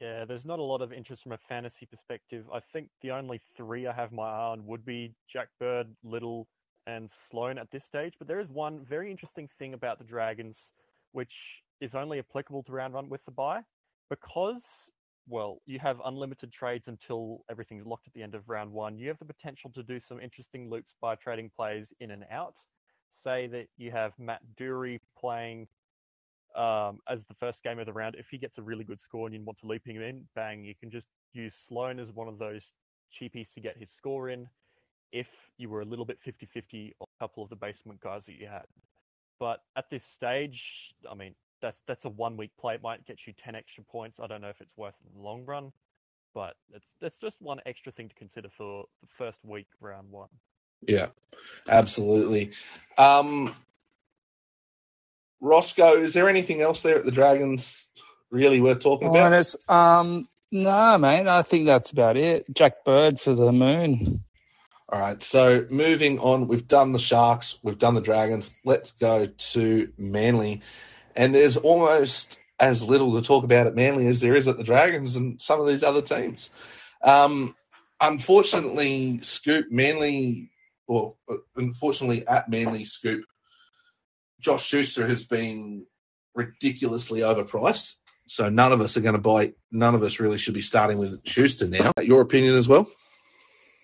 Yeah, 0.00 0.24
there's 0.24 0.46
not 0.46 0.58
a 0.58 0.62
lot 0.62 0.80
of 0.80 0.92
interest 0.92 1.22
from 1.22 1.32
a 1.32 1.38
fantasy 1.48 1.84
perspective. 1.84 2.46
I 2.52 2.60
think 2.72 2.88
the 3.02 3.10
only 3.10 3.40
three 3.56 3.86
I 3.86 3.92
have 3.92 4.12
my 4.12 4.22
eye 4.22 4.52
on 4.52 4.66
would 4.66 4.84
be 4.84 5.14
Jack 5.30 5.48
Bird, 5.58 5.88
Little, 6.02 6.46
and 6.96 7.10
Sloan 7.10 7.58
at 7.58 7.70
this 7.70 7.84
stage, 7.84 8.14
but 8.18 8.26
there 8.26 8.40
is 8.40 8.48
one 8.48 8.84
very 8.84 9.10
interesting 9.10 9.48
thing 9.58 9.74
about 9.74 9.98
the 9.98 10.04
Dragons, 10.04 10.72
which 11.12 11.62
is 11.80 11.94
only 11.94 12.18
applicable 12.18 12.62
to 12.64 12.72
round 12.72 12.94
one 12.94 13.08
with 13.08 13.24
the 13.24 13.30
buy, 13.30 13.62
because 14.08 14.64
well, 15.28 15.60
you 15.64 15.78
have 15.78 16.00
unlimited 16.04 16.52
trades 16.52 16.88
until 16.88 17.44
everything's 17.48 17.86
locked 17.86 18.08
at 18.08 18.12
the 18.14 18.22
end 18.22 18.34
of 18.34 18.48
round 18.48 18.72
one. 18.72 18.98
You 18.98 19.08
have 19.08 19.18
the 19.18 19.24
potential 19.24 19.70
to 19.74 19.82
do 19.82 20.00
some 20.00 20.18
interesting 20.18 20.68
loops 20.68 20.94
by 21.00 21.14
trading 21.14 21.50
players 21.54 21.88
in 22.00 22.10
and 22.10 22.24
out. 22.32 22.56
Say 23.12 23.46
that 23.48 23.66
you 23.76 23.92
have 23.92 24.12
Matt 24.18 24.40
Dury 24.58 24.98
playing 25.16 25.68
um, 26.56 26.98
as 27.08 27.26
the 27.26 27.34
first 27.34 27.62
game 27.62 27.78
of 27.78 27.86
the 27.86 27.92
round. 27.92 28.16
If 28.18 28.26
he 28.28 28.38
gets 28.38 28.58
a 28.58 28.62
really 28.62 28.82
good 28.82 29.00
score 29.00 29.26
and 29.26 29.34
you 29.34 29.40
want 29.44 29.58
to 29.58 29.68
leap 29.68 29.86
him 29.86 30.02
in, 30.02 30.24
bang, 30.34 30.64
you 30.64 30.74
can 30.74 30.90
just 30.90 31.06
use 31.32 31.54
Sloan 31.54 32.00
as 32.00 32.10
one 32.10 32.26
of 32.26 32.38
those 32.38 32.72
cheapies 33.14 33.52
to 33.54 33.60
get 33.60 33.76
his 33.76 33.90
score 33.90 34.30
in 34.30 34.48
if 35.12 35.28
you 35.56 35.68
were 35.68 35.80
a 35.80 35.84
little 35.84 36.04
bit 36.04 36.18
50 36.20 36.46
50 36.46 36.94
on 37.00 37.06
a 37.16 37.22
couple 37.22 37.42
of 37.42 37.50
the 37.50 37.56
basement 37.56 38.00
guys 38.00 38.26
that 38.26 38.34
you 38.34 38.46
had. 38.46 38.64
But 39.38 39.62
at 39.74 39.90
this 39.90 40.04
stage, 40.04 40.94
I 41.10 41.14
mean, 41.14 41.34
that's 41.62 41.80
that's 41.86 42.04
a 42.04 42.08
one 42.08 42.36
week 42.36 42.52
play. 42.58 42.74
It 42.74 42.82
might 42.82 43.06
get 43.06 43.26
you 43.26 43.32
ten 43.32 43.54
extra 43.54 43.84
points. 43.84 44.20
I 44.20 44.26
don't 44.26 44.40
know 44.40 44.48
if 44.48 44.60
it's 44.60 44.76
worth 44.76 44.94
it 45.02 45.08
in 45.08 45.20
the 45.20 45.26
long 45.26 45.44
run, 45.46 45.72
but 46.34 46.54
it's 46.74 46.86
that's 47.00 47.16
just 47.16 47.40
one 47.40 47.60
extra 47.66 47.92
thing 47.92 48.08
to 48.08 48.14
consider 48.14 48.48
for 48.48 48.84
the 49.00 49.08
first 49.18 49.38
week 49.44 49.66
round 49.80 50.10
one. 50.10 50.28
Yeah, 50.86 51.08
absolutely. 51.68 52.52
Um, 52.96 53.54
Roscoe, 55.40 56.02
is 56.02 56.14
there 56.14 56.28
anything 56.28 56.60
else 56.60 56.82
there 56.82 56.98
at 56.98 57.04
the 57.04 57.10
Dragons 57.10 57.88
really 58.30 58.60
worth 58.60 58.80
talking 58.80 59.08
about? 59.08 59.30
Minus, 59.30 59.56
um, 59.68 60.28
no, 60.50 60.98
mate. 60.98 61.26
I 61.26 61.42
think 61.42 61.66
that's 61.66 61.90
about 61.90 62.16
it. 62.16 62.46
Jack 62.54 62.84
Bird 62.84 63.20
for 63.20 63.34
the 63.34 63.52
moon. 63.52 64.24
All 64.92 64.98
right, 64.98 65.22
so 65.22 65.66
moving 65.70 66.18
on, 66.18 66.48
we've 66.48 66.66
done 66.66 66.90
the 66.90 66.98
Sharks, 66.98 67.60
we've 67.62 67.78
done 67.78 67.94
the 67.94 68.00
Dragons. 68.00 68.56
Let's 68.64 68.90
go 68.90 69.26
to 69.26 69.92
Manly. 69.96 70.62
And 71.14 71.32
there's 71.32 71.56
almost 71.56 72.40
as 72.58 72.82
little 72.82 73.14
to 73.14 73.24
talk 73.24 73.44
about 73.44 73.68
at 73.68 73.76
Manly 73.76 74.08
as 74.08 74.20
there 74.20 74.34
is 74.34 74.48
at 74.48 74.56
the 74.56 74.64
Dragons 74.64 75.14
and 75.14 75.40
some 75.40 75.60
of 75.60 75.68
these 75.68 75.84
other 75.84 76.02
teams. 76.02 76.50
Um, 77.04 77.54
unfortunately, 78.00 79.20
Scoop 79.22 79.70
Manly, 79.70 80.50
or 80.88 81.14
unfortunately 81.54 82.26
at 82.26 82.48
Manly 82.48 82.84
Scoop, 82.84 83.24
Josh 84.40 84.64
Schuster 84.64 85.06
has 85.06 85.22
been 85.22 85.86
ridiculously 86.34 87.20
overpriced. 87.20 87.94
So 88.26 88.48
none 88.48 88.72
of 88.72 88.80
us 88.80 88.96
are 88.96 89.02
going 89.02 89.14
to 89.14 89.20
buy. 89.20 89.52
None 89.70 89.94
of 89.94 90.02
us 90.02 90.18
really 90.18 90.38
should 90.38 90.54
be 90.54 90.60
starting 90.62 90.98
with 90.98 91.24
Schuster 91.24 91.68
now. 91.68 91.92
Your 92.02 92.22
opinion 92.22 92.56
as 92.56 92.66
well? 92.66 92.88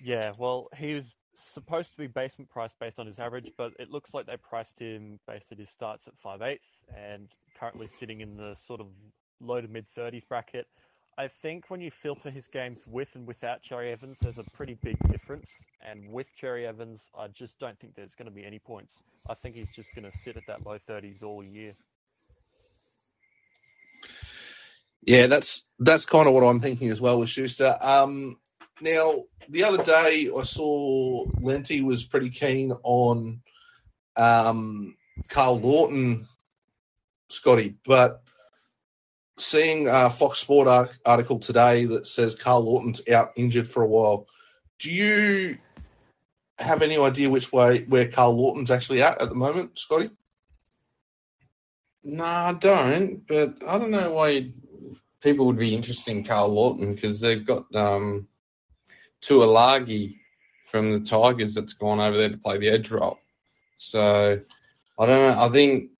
Yeah, 0.06 0.30
well, 0.38 0.68
he 0.76 0.94
was 0.94 1.16
supposed 1.34 1.90
to 1.90 1.98
be 1.98 2.06
basement 2.06 2.48
price 2.48 2.70
based 2.78 3.00
on 3.00 3.08
his 3.08 3.18
average, 3.18 3.50
but 3.58 3.72
it 3.80 3.90
looks 3.90 4.14
like 4.14 4.24
they 4.24 4.36
priced 4.36 4.78
him 4.78 5.18
based 5.26 5.50
at 5.50 5.58
his 5.58 5.68
starts 5.68 6.06
at 6.06 6.16
five 6.16 6.42
eighth 6.42 6.62
and 6.96 7.26
currently 7.58 7.88
sitting 7.88 8.20
in 8.20 8.36
the 8.36 8.54
sort 8.54 8.80
of 8.80 8.86
low 9.40 9.60
to 9.60 9.66
mid 9.66 9.84
thirties 9.96 10.22
bracket. 10.28 10.68
I 11.18 11.26
think 11.26 11.70
when 11.70 11.80
you 11.80 11.90
filter 11.90 12.30
his 12.30 12.46
games 12.46 12.78
with 12.86 13.08
and 13.16 13.26
without 13.26 13.62
Cherry 13.62 13.90
Evans, 13.90 14.16
there's 14.22 14.38
a 14.38 14.44
pretty 14.52 14.74
big 14.80 14.96
difference. 15.10 15.50
And 15.84 16.12
with 16.12 16.28
Cherry 16.40 16.68
Evans, 16.68 17.00
I 17.18 17.26
just 17.26 17.58
don't 17.58 17.76
think 17.80 17.96
there's 17.96 18.14
going 18.14 18.26
to 18.28 18.34
be 18.34 18.44
any 18.44 18.60
points. 18.60 19.02
I 19.28 19.34
think 19.34 19.56
he's 19.56 19.72
just 19.74 19.92
going 19.92 20.08
to 20.08 20.16
sit 20.16 20.36
at 20.36 20.44
that 20.46 20.64
low 20.64 20.78
30s 20.88 21.24
all 21.24 21.42
year. 21.42 21.74
Yeah, 25.02 25.26
that's 25.26 25.64
that's 25.80 26.06
kind 26.06 26.28
of 26.28 26.34
what 26.34 26.44
I'm 26.44 26.60
thinking 26.60 26.90
as 26.90 27.00
well 27.00 27.18
with 27.18 27.28
Schuster. 27.28 27.76
Um, 27.80 28.36
now, 28.80 29.24
the 29.48 29.64
other 29.64 29.82
day 29.82 30.30
I 30.36 30.42
saw 30.42 31.26
Lenti 31.40 31.82
was 31.82 32.04
pretty 32.04 32.30
keen 32.30 32.72
on 32.82 33.40
um, 34.16 34.96
Karl 35.28 35.58
Lawton, 35.60 36.26
Scotty, 37.28 37.76
but 37.84 38.22
seeing 39.38 39.88
a 39.88 40.10
Fox 40.10 40.40
Sport 40.40 40.90
article 41.04 41.38
today 41.38 41.84
that 41.86 42.06
says 42.06 42.34
Karl 42.34 42.62
Lawton's 42.62 43.06
out 43.08 43.32
injured 43.36 43.68
for 43.68 43.82
a 43.82 43.86
while, 43.86 44.26
do 44.78 44.90
you 44.90 45.58
have 46.58 46.82
any 46.82 46.96
idea 46.98 47.30
which 47.30 47.52
way 47.52 47.84
where 47.84 48.08
Karl 48.08 48.36
Lawton's 48.36 48.70
actually 48.70 49.02
at 49.02 49.20
at 49.20 49.28
the 49.28 49.34
moment, 49.34 49.78
Scotty? 49.78 50.10
No, 52.02 52.24
I 52.24 52.52
don't. 52.52 53.26
But 53.26 53.56
I 53.66 53.78
don't 53.78 53.90
know 53.90 54.12
why 54.12 54.50
people 55.20 55.46
would 55.46 55.58
be 55.58 55.74
interested 55.74 56.12
in 56.12 56.24
Karl 56.24 56.48
Lawton 56.48 56.94
because 56.94 57.20
they've 57.20 57.44
got 57.44 57.64
um, 57.74 58.28
Tuilagi 59.26 60.18
from 60.66 60.92
the 60.92 61.00
Tigers 61.00 61.54
that's 61.54 61.72
gone 61.72 62.00
over 62.00 62.16
there 62.16 62.30
to 62.30 62.36
play 62.36 62.58
the 62.58 62.68
edge 62.68 62.90
role. 62.90 63.18
So 63.78 64.40
I 64.98 65.06
don't 65.06 65.36
know. 65.36 65.42
I 65.42 65.50
think 65.50 65.90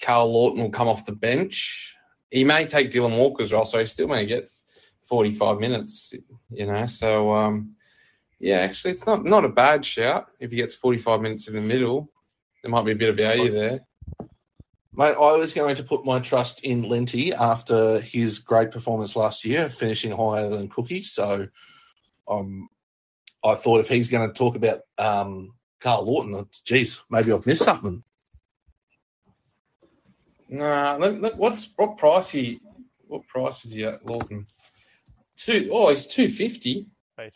Karl 0.00 0.32
Lawton 0.32 0.62
will 0.62 0.70
come 0.70 0.88
off 0.88 1.06
the 1.06 1.12
bench. 1.12 1.94
He 2.30 2.44
may 2.44 2.66
take 2.66 2.90
Dylan 2.90 3.16
Walker's 3.16 3.52
role, 3.52 3.64
so 3.64 3.78
he 3.78 3.86
still 3.86 4.08
may 4.08 4.26
get 4.26 4.50
45 5.08 5.58
minutes, 5.58 6.12
you 6.50 6.66
know. 6.66 6.86
So, 6.86 7.32
um, 7.32 7.76
yeah, 8.40 8.56
actually, 8.56 8.92
it's 8.92 9.06
not, 9.06 9.24
not 9.24 9.46
a 9.46 9.50
bad 9.50 9.84
shout 9.84 10.26
if 10.40 10.50
he 10.50 10.56
gets 10.56 10.74
45 10.74 11.20
minutes 11.20 11.48
in 11.48 11.54
the 11.54 11.60
middle. 11.60 12.10
There 12.62 12.70
might 12.70 12.84
be 12.84 12.92
a 12.92 12.96
bit 12.96 13.10
of 13.10 13.16
value 13.16 13.52
there. 13.52 13.80
Mate, 14.96 15.16
I 15.16 15.32
was 15.32 15.52
going 15.52 15.76
to 15.76 15.82
put 15.82 16.04
my 16.04 16.20
trust 16.20 16.60
in 16.60 16.84
Lenti 16.84 17.32
after 17.32 18.00
his 18.00 18.38
great 18.38 18.70
performance 18.70 19.16
last 19.16 19.44
year, 19.44 19.68
finishing 19.68 20.12
higher 20.12 20.48
than 20.48 20.68
Cookie. 20.68 21.02
So 21.02 21.48
um, 22.28 22.68
I 23.44 23.54
thought 23.54 23.80
if 23.80 23.88
he's 23.88 24.08
going 24.08 24.28
to 24.28 24.34
talk 24.34 24.56
about 24.56 24.80
um, 24.98 25.54
Karl 25.80 26.04
Lawton, 26.04 26.46
geez, 26.64 27.02
maybe 27.10 27.32
I've 27.32 27.46
missed 27.46 27.64
something. 27.64 28.02
Nah, 30.48 30.96
look, 30.96 31.20
look, 31.20 31.36
what's 31.36 31.68
what 31.76 31.96
price 31.98 32.30
he? 32.30 32.60
What 33.06 33.26
price 33.26 33.64
is 33.64 33.72
he 33.72 33.84
at 33.84 34.08
Lawton? 34.08 34.46
Two. 35.36 35.68
Oh, 35.72 35.88
he's 35.90 36.06
two 36.06 36.28
fifty. 36.28 36.86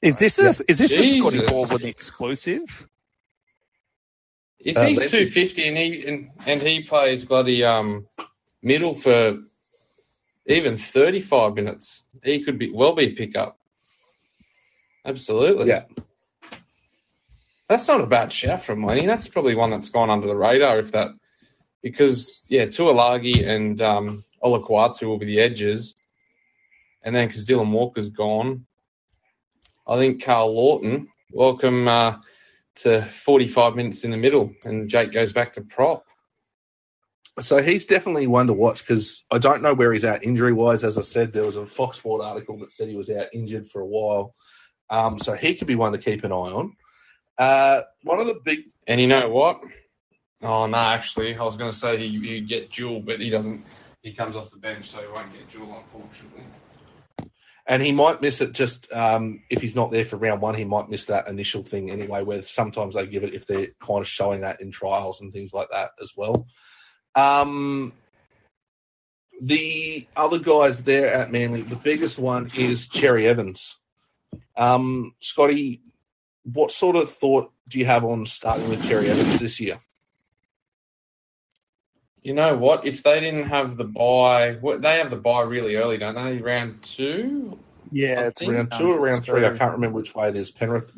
Is 0.03 0.19
this 0.19 0.39
a, 0.39 0.45
Yeah. 0.45 0.53
is 0.69 0.79
this 0.79 0.99
a 0.99 1.03
Scotty 1.03 1.39
Jesus. 1.39 1.51
Baldwin 1.51 1.87
exclusive? 1.87 2.89
If 4.61 4.77
Uh, 4.77 4.87
he's 4.87 5.11
two 5.11 5.27
fifty 5.27 5.69
and 5.69 5.77
he 5.77 6.07
and, 6.07 6.31
and 6.47 6.63
he 6.63 6.83
plays 6.83 7.25
bloody 7.25 7.65
um 7.65 8.07
middle 8.63 8.95
for 8.95 9.39
even 10.47 10.77
thirty 10.77 11.21
five 11.21 11.55
minutes, 11.55 12.05
he 12.25 12.43
could 12.45 12.59
be 12.59 12.71
well 12.71 12.95
be 12.95 13.15
pickup. 13.15 13.58
Absolutely. 15.09 15.69
Yeah. 15.69 15.85
That's 17.69 17.89
not 17.89 18.01
a 18.01 18.07
bad 18.07 18.33
shout 18.33 18.63
from 18.63 18.85
Lenny. 18.85 19.07
That's 19.07 19.29
probably 19.29 19.55
one 19.55 19.71
that's 19.71 19.91
gone 19.91 20.11
under 20.11 20.27
the 20.27 20.37
radar 20.37 20.79
if 20.79 20.93
that 20.93 21.09
because 21.83 22.45
yeah, 22.49 22.67
Tuolagi 22.67 23.47
and 23.47 23.81
um 23.83 24.25
Olakau'atu 24.43 25.05
will 25.05 25.19
be 25.19 25.27
the 25.27 25.41
edges. 25.41 25.95
And 27.03 27.15
then 27.15 27.29
because 27.29 27.47
Dylan 27.47 27.71
Walker's 27.71 28.11
gone, 28.11 28.67
I 29.87 29.97
think 29.97 30.23
Karl 30.23 30.55
Lawton, 30.55 31.09
welcome 31.33 31.89
uh, 31.89 32.17
to 32.77 33.05
45 33.07 33.77
minutes 33.77 34.05
in 34.05 34.11
the 34.11 34.17
middle, 34.17 34.53
and 34.65 34.89
Jake 34.89 35.13
goes 35.13 35.33
back 35.33 35.55
to 35.55 35.63
prop. 35.63 36.05
So 37.41 37.63
he's 37.63 37.87
definitely 37.87 38.27
one 38.27 38.49
to 38.49 38.53
watch 38.53 38.81
because 38.81 39.25
I 39.31 39.39
don't 39.39 39.63
know 39.63 39.73
where 39.73 39.93
he's 39.93 40.05
at 40.05 40.25
injury 40.25 40.53
wise. 40.53 40.83
As 40.83 40.99
I 40.99 41.03
said, 41.03 41.33
there 41.33 41.45
was 41.45 41.57
a 41.57 41.67
Fox 41.67 41.99
Sport 41.99 42.23
article 42.23 42.59
that 42.59 42.73
said 42.73 42.89
he 42.89 42.97
was 42.97 43.11
out 43.11 43.29
injured 43.33 43.69
for 43.69 43.81
a 43.81 43.87
while. 43.87 44.35
Um, 44.91 45.19
so 45.19 45.35
he 45.35 45.55
could 45.55 45.67
be 45.67 45.75
one 45.75 45.93
to 45.93 45.99
keep 45.99 46.25
an 46.25 46.33
eye 46.33 46.35
on. 46.35 46.73
Uh, 47.37 47.83
one 48.03 48.21
of 48.21 48.27
the 48.27 48.41
big 48.45 48.65
And 48.87 49.01
you 49.01 49.07
know 49.07 49.29
what? 49.29 49.61
Oh 50.43 50.67
no, 50.67 50.77
actually, 50.77 51.37
I 51.37 51.43
was 51.43 51.57
going 51.57 51.71
to 51.71 51.77
say 51.77 51.97
he 51.97 52.07
you 52.07 52.41
get 52.41 52.71
Jewel, 52.71 53.01
but 53.01 53.21
he 53.21 53.31
doesn't. 53.31 53.65
He 54.03 54.13
comes 54.13 54.37
off 54.37 54.51
the 54.51 54.57
bench, 54.59 54.91
so 54.91 55.01
he 55.01 55.07
won't 55.09 55.33
get 55.33 55.49
Jewel, 55.49 55.85
unfortunately. 55.85 56.45
and 57.67 57.83
he 57.83 57.93
might 57.93 58.23
miss 58.23 58.41
it 58.41 58.53
just 58.53 58.91
um, 58.93 59.43
if 59.51 59.61
he's 59.61 59.75
not 59.75 59.91
there 59.91 60.05
for 60.05 60.17
round 60.17 60.41
one, 60.41 60.55
he 60.55 60.65
might 60.65 60.89
miss 60.89 61.07
that 61.07 61.29
initial 61.29 61.63
thing 61.63 61.91
anyway, 61.91 62.23
where 62.23 62.43
sometimes 62.43 62.95
they 62.95 63.07
give 63.07 63.25
it 63.25 63.35
if 63.35 63.47
they're 63.47 63.69
kind 63.81 64.01
of 64.01 64.09
showing 64.09 64.41
that 64.41 64.61
in 64.61 64.71
trials 64.71 65.21
and 65.21 65.33
things 65.33 65.53
like 65.53 65.69
that 65.71 65.91
as 66.01 66.13
well. 66.17 66.47
Um, 67.15 67.93
the 69.41 70.07
other 70.17 70.39
guys 70.39 70.85
there 70.85 71.13
at 71.13 71.33
Manly, 71.33 71.63
the 71.63 71.77
biggest 71.77 72.19
one 72.19 72.51
is 72.57 72.89
Cherry 72.89 73.27
Evans. 73.27 73.78
Um, 74.57 75.15
Scotty, 75.21 75.83
what 76.45 76.73
sort 76.73 76.97
of 76.97 77.11
thought 77.11 77.53
do 77.69 77.79
you 77.79 77.87
have 77.87 78.05
on 78.05 78.27
starting 78.27 78.69
with 78.69 78.85
Cherry 78.87 79.09
Evans 79.11 79.41
this 79.41 79.61
year? 79.61 79.79
You 82.23 82.35
know 82.35 82.57
what? 82.57 82.85
If 82.87 83.03
they 83.03 83.21
didn't 83.21 83.49
have 83.49 83.77
the 83.77 83.85
buy, 83.85 84.55
what 84.55 84.83
they 84.83 84.97
have 84.99 85.11
the 85.11 85.17
buy 85.17 85.43
really 85.43 85.77
early, 85.77 85.97
don't 85.99 86.15
they? 86.15 86.39
Round 86.39 86.83
two. 86.83 87.59
Yeah, 87.91 88.21
I 88.21 88.25
it's 88.27 88.41
think- 88.41 88.53
Round 88.53 88.73
two 88.73 88.93
or 88.93 89.01
round 89.01 89.25
three? 89.25 89.47
I 89.47 89.57
can't 89.57 89.73
remember 89.73 89.97
which 89.97 90.15
way 90.15 90.29
it 90.29 90.37
is. 90.37 90.51
Penrith. 90.51 90.93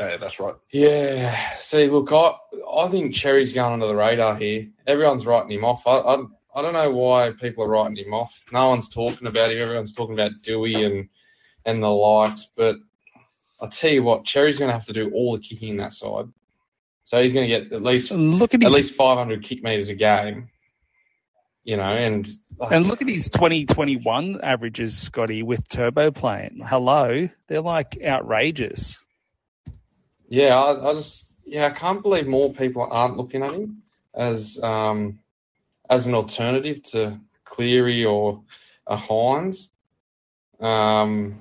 Yeah, 0.00 0.16
that's 0.16 0.40
right. 0.40 0.54
Yeah. 0.72 1.56
See, 1.58 1.86
look, 1.86 2.10
I 2.12 2.34
I 2.74 2.88
think 2.88 3.14
Cherry's 3.14 3.52
going 3.52 3.74
under 3.74 3.86
the 3.86 3.94
radar 3.94 4.34
here. 4.36 4.66
Everyone's 4.86 5.26
writing 5.26 5.52
him 5.56 5.64
off. 5.64 5.86
I 5.86 5.98
I, 5.98 6.24
I 6.56 6.62
don't 6.62 6.72
know 6.72 6.90
why 6.90 7.30
people 7.38 7.62
are 7.64 7.68
writing 7.68 7.96
him 8.04 8.12
off. 8.12 8.44
No 8.50 8.70
one's 8.70 8.88
talking 8.88 9.28
about 9.28 9.52
him. 9.52 9.62
Everyone's 9.62 9.92
talking 9.92 10.14
about 10.14 10.32
Dewey 10.42 10.82
and 10.82 11.08
and 11.64 11.82
the 11.82 11.88
likes. 11.88 12.48
But 12.56 12.76
I 13.60 13.66
tell 13.68 13.90
you 13.90 14.02
what, 14.02 14.24
Cherry's 14.24 14.58
going 14.58 14.68
to 14.68 14.74
have 14.74 14.86
to 14.86 14.92
do 14.92 15.10
all 15.10 15.32
the 15.32 15.42
kicking 15.42 15.70
in 15.70 15.76
that 15.78 15.92
side. 15.92 16.26
So 17.04 17.22
he's 17.22 17.32
going 17.32 17.48
to 17.48 17.60
get 17.60 17.72
at 17.72 17.82
least 17.82 18.10
Look 18.10 18.54
at 18.54 18.62
at 18.62 18.66
his 18.66 18.74
least 18.74 18.94
500 18.94 19.42
kick 19.42 19.62
meters 19.62 19.88
a 19.88 19.94
game. 19.94 20.48
You 21.64 21.76
know, 21.76 21.82
and 21.82 22.28
like, 22.58 22.72
and 22.72 22.86
look 22.86 23.02
at 23.02 23.08
his 23.08 23.30
2021 23.30 24.40
averages, 24.42 24.98
Scotty, 24.98 25.44
with 25.44 25.68
Turbo 25.68 26.10
playing. 26.10 26.60
Hello, 26.66 27.28
they're 27.46 27.60
like 27.60 27.98
outrageous. 28.04 29.00
yeah, 30.28 30.58
I, 30.58 30.90
I 30.90 30.94
just 30.94 31.32
yeah, 31.44 31.66
I 31.66 31.70
can't 31.70 32.02
believe 32.02 32.26
more 32.26 32.52
people 32.52 32.88
aren't 32.90 33.16
looking 33.16 33.44
at 33.44 33.52
him 33.52 33.82
as 34.14 34.60
um 34.60 35.20
as 35.88 36.06
an 36.08 36.14
alternative 36.14 36.82
to 36.84 37.20
Cleary 37.44 38.04
or 38.04 38.42
a 38.86 38.96
Hynes. 38.96 39.68
Um, 40.58 41.38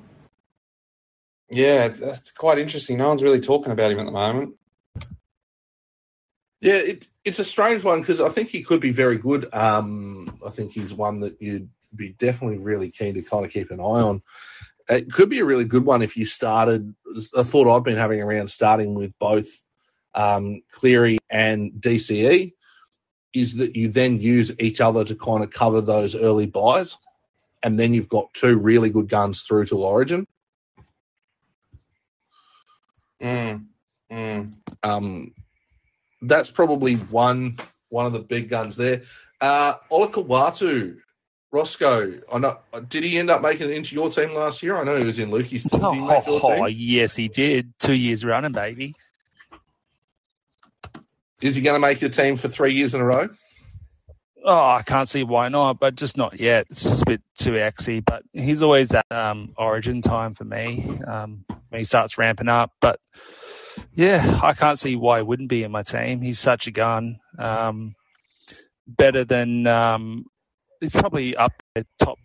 yeah, 1.52 1.86
it's, 1.86 2.00
it's 2.00 2.32
quite 2.32 2.60
interesting. 2.60 2.98
No 2.98 3.10
one's 3.10 3.24
really 3.24 3.42
talking 3.42 3.72
about 3.72 3.92
him 3.92 4.00
at 4.00 4.06
the 4.06 4.12
moment. 4.12 4.56
Yeah, 6.62 6.76
it, 6.76 7.08
it's 7.26 7.40
a 7.40 7.46
strange 7.46 7.84
one 7.84 8.02
because 8.02 8.22
I 8.22 8.30
think 8.30 8.50
he 8.50 8.64
could 8.64 8.80
be 8.80 8.92
very 8.92 9.18
good. 9.18 9.54
Um, 9.54 10.40
I 10.46 10.50
think 10.50 10.72
he's 10.72 10.94
one 10.94 11.20
that 11.22 11.42
you'd 11.42 11.70
be 11.96 12.10
definitely 12.14 12.60
really 12.60 12.90
keen 12.90 13.16
to 13.16 13.22
kind 13.22 13.46
of 13.46 13.52
keep 13.52 13.72
an 13.72 13.80
eye 13.80 13.84
on. 13.84 14.22
It 14.90 15.12
could 15.12 15.30
be 15.30 15.40
a 15.40 15.46
really 15.46 15.66
good 15.66 15.86
one 15.86 16.02
if 16.02 16.16
you 16.16 16.26
started. 16.26 16.94
A 17.34 17.44
thought 17.44 17.74
I've 17.74 17.84
been 17.84 17.98
having 17.98 18.22
around 18.22 18.50
starting 18.50 18.94
with 18.94 19.18
both 19.20 19.48
um, 20.14 20.62
Cleary 20.72 21.18
and 21.30 21.72
DCE 21.74 22.54
is 23.34 23.56
that 23.56 23.76
you 23.76 23.90
then 23.90 24.20
use 24.20 24.52
each 24.60 24.82
other 24.82 25.04
to 25.06 25.16
kind 25.16 25.44
of 25.44 25.52
cover 25.52 25.82
those 25.82 26.16
early 26.16 26.46
buys, 26.46 26.98
and 27.64 27.80
then 27.80 27.94
you've 27.94 28.10
got 28.10 28.34
two 28.34 28.58
really 28.58 28.90
good 28.90 29.08
guns 29.08 29.42
through 29.42 29.66
to 29.66 29.78
Origin. 29.78 30.28
Mm, 33.22 33.66
mm. 34.12 34.54
Um, 34.84 35.34
that's 36.22 36.52
probably 36.52 36.96
one 36.96 37.58
one 37.90 38.06
of 38.06 38.14
the 38.14 38.20
big 38.20 38.50
guns 38.50 38.76
there. 38.78 39.04
Uh, 39.40 39.74
Olakau'atu, 39.92 40.98
Roscoe. 41.52 42.22
I 42.32 42.38
know. 42.40 42.58
Did 42.88 43.04
he 43.04 43.18
end 43.20 43.30
up 43.30 43.42
making 43.42 43.70
it 43.70 43.74
into 43.74 43.96
your 43.96 44.10
team 44.10 44.34
last 44.34 44.64
year? 44.64 44.76
I 44.78 44.84
know 44.84 44.98
he 44.98 45.06
was 45.06 45.20
in 45.20 45.30
Lukey's 45.30 45.64
team. 45.64 45.82
Did 45.82 45.94
he 45.94 46.00
make 46.02 46.26
your 46.26 46.40
Oh, 46.44 46.66
team? 46.68 46.76
yes, 46.78 47.16
he 47.16 47.28
did. 47.28 47.74
Two 47.80 47.94
years 47.94 48.24
running, 48.24 48.52
baby. 48.54 48.94
Is 51.42 51.56
he 51.56 51.62
going 51.62 51.76
to 51.76 51.80
make 51.80 52.02
your 52.02 52.12
team 52.12 52.38
for 52.38 52.48
three 52.48 52.74
years 52.74 52.94
in 52.94 53.02
a 53.02 53.06
row? 53.06 53.28
Oh, 54.44 54.70
I 54.70 54.82
can't 54.82 55.08
see 55.08 55.24
why 55.24 55.50
not, 55.50 55.80
but 55.80 55.96
just 55.96 56.18
not 56.18 56.40
yet. 56.40 56.66
It's 56.70 56.84
just 56.84 57.04
a 57.04 57.06
bit 57.06 57.22
too 57.36 57.52
exy. 57.52 58.04
But 58.04 58.24
he's 58.34 58.62
always 58.64 58.90
that 58.90 59.06
um, 59.12 59.54
origin 59.58 60.02
time 60.02 60.34
for 60.34 60.44
me 60.44 61.00
um, 61.08 61.46
when 61.70 61.80
he 61.80 61.84
starts 61.84 62.18
ramping 62.18 62.48
up. 62.48 62.72
But 62.82 63.00
yeah, 63.94 64.40
I 64.42 64.54
can't 64.54 64.80
see 64.80 64.96
why 64.96 65.20
he 65.20 65.24
wouldn't 65.24 65.50
be 65.50 65.64
in 65.64 65.72
my 65.72 65.84
team. 65.84 66.22
He's 66.22 66.40
such 66.40 66.68
a 66.68 66.72
gun. 66.72 67.20
Um, 67.38 67.96
better 68.88 69.24
than 69.24 69.68
um, 69.68 70.26
he's 70.80 70.92
probably 70.92 71.36
up 71.36 71.64
at 71.76 71.86
top 72.00 72.18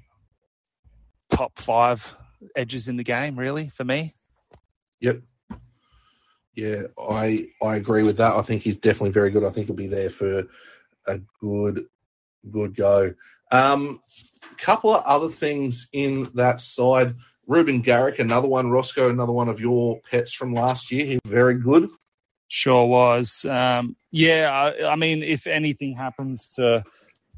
top 1.31 1.59
five 1.59 2.16
edges 2.55 2.88
in 2.88 2.96
the 2.96 3.05
game, 3.05 3.38
really 3.38 3.68
for 3.68 3.85
me. 3.85 4.14
Yep. 5.00 5.20
Yeah, 6.55 6.83
I 6.98 7.48
I 7.62 7.76
agree 7.76 8.02
with 8.02 8.16
that. 8.16 8.35
I 8.35 8.42
think 8.42 8.62
he's 8.62 8.79
definitely 8.79 9.11
very 9.11 9.31
good. 9.31 9.44
I 9.44 9.50
think 9.50 9.66
he'll 9.66 9.76
be 9.76 9.88
there 9.88 10.09
for 10.09 10.44
a 11.07 11.20
good 11.40 11.87
good 12.46 12.74
go. 12.74 13.14
Um, 13.50 14.00
couple 14.59 14.94
of 14.94 15.04
other 15.04 15.28
things 15.28 15.88
in 15.92 16.30
that 16.35 16.61
side. 16.61 17.14
Ruben 17.46 17.80
Garrick, 17.80 18.18
another 18.18 18.48
one. 18.48 18.70
Roscoe, 18.70 19.11
another 19.11 19.32
one 19.32 19.48
of 19.48 19.61
your 19.61 20.00
pets 20.11 20.32
from 20.32 20.52
last 20.52 20.90
year. 20.90 21.06
He 21.06 21.18
very 21.26 21.54
good. 21.54 21.88
Sure 22.48 22.87
was. 22.87 23.44
Um, 23.44 23.96
yeah, 24.11 24.50
I, 24.50 24.92
I 24.92 24.96
mean, 24.96 25.22
if 25.22 25.46
anything 25.46 25.94
happens 25.94 26.48
to 26.56 26.85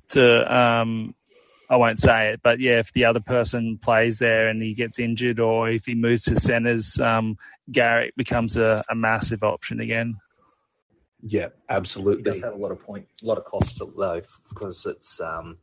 to 0.09 0.57
um, 0.57 1.15
I 1.71 1.77
won't 1.77 1.99
say 1.99 2.31
it, 2.31 2.41
but 2.43 2.61
yeah, 2.61 2.79
if 2.79 2.93
the 2.93 3.05
other 3.05 3.21
person 3.21 3.79
plays 3.79 4.19
there 4.19 4.49
and 4.49 4.63
he 4.63 4.73
gets 4.73 4.99
injured, 4.99 5.39
or 5.39 5.69
if 5.69 5.85
he 5.85 5.95
moves 5.95 6.25
to 6.25 6.37
centres, 6.37 6.99
um, 6.99 7.37
Garrick 7.71 8.15
becomes 8.17 8.57
a, 8.57 8.83
a 8.89 8.95
massive 8.95 9.43
option 9.43 9.81
again. 9.81 10.17
Yeah, 11.23 11.49
absolutely. 11.69 12.23
He 12.23 12.23
absolutely. 12.23 12.23
does 12.23 12.43
have 12.43 12.55
a 12.55 12.57
lot 12.57 12.71
of 12.71 12.81
point, 12.81 13.07
a 13.23 13.27
lot 13.27 13.39
of 13.39 13.45
cost 13.45 13.83
though, 13.97 14.23
because 14.49 14.87
it's 14.87 15.21
um, 15.21 15.59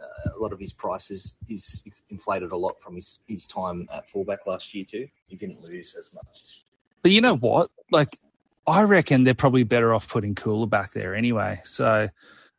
uh, 0.00 0.30
a 0.36 0.38
lot 0.38 0.52
of 0.52 0.60
his 0.60 0.72
prices 0.72 1.34
is 1.48 1.84
inflated 2.10 2.52
a 2.52 2.56
lot 2.56 2.80
from 2.80 2.94
his, 2.94 3.18
his 3.26 3.46
time 3.46 3.88
at 3.92 4.08
fullback 4.08 4.46
last 4.46 4.74
year 4.74 4.84
too. 4.84 5.08
He 5.26 5.36
didn't 5.36 5.62
lose 5.62 5.94
as 5.98 6.10
much. 6.12 6.64
But 7.02 7.10
you 7.10 7.20
know 7.20 7.36
what? 7.36 7.70
Like, 7.90 8.18
I 8.66 8.82
reckon 8.82 9.24
they're 9.24 9.34
probably 9.34 9.64
better 9.64 9.92
off 9.92 10.08
putting 10.08 10.36
Koula 10.36 10.68
back 10.68 10.92
there 10.92 11.16
anyway. 11.16 11.60
So 11.64 12.08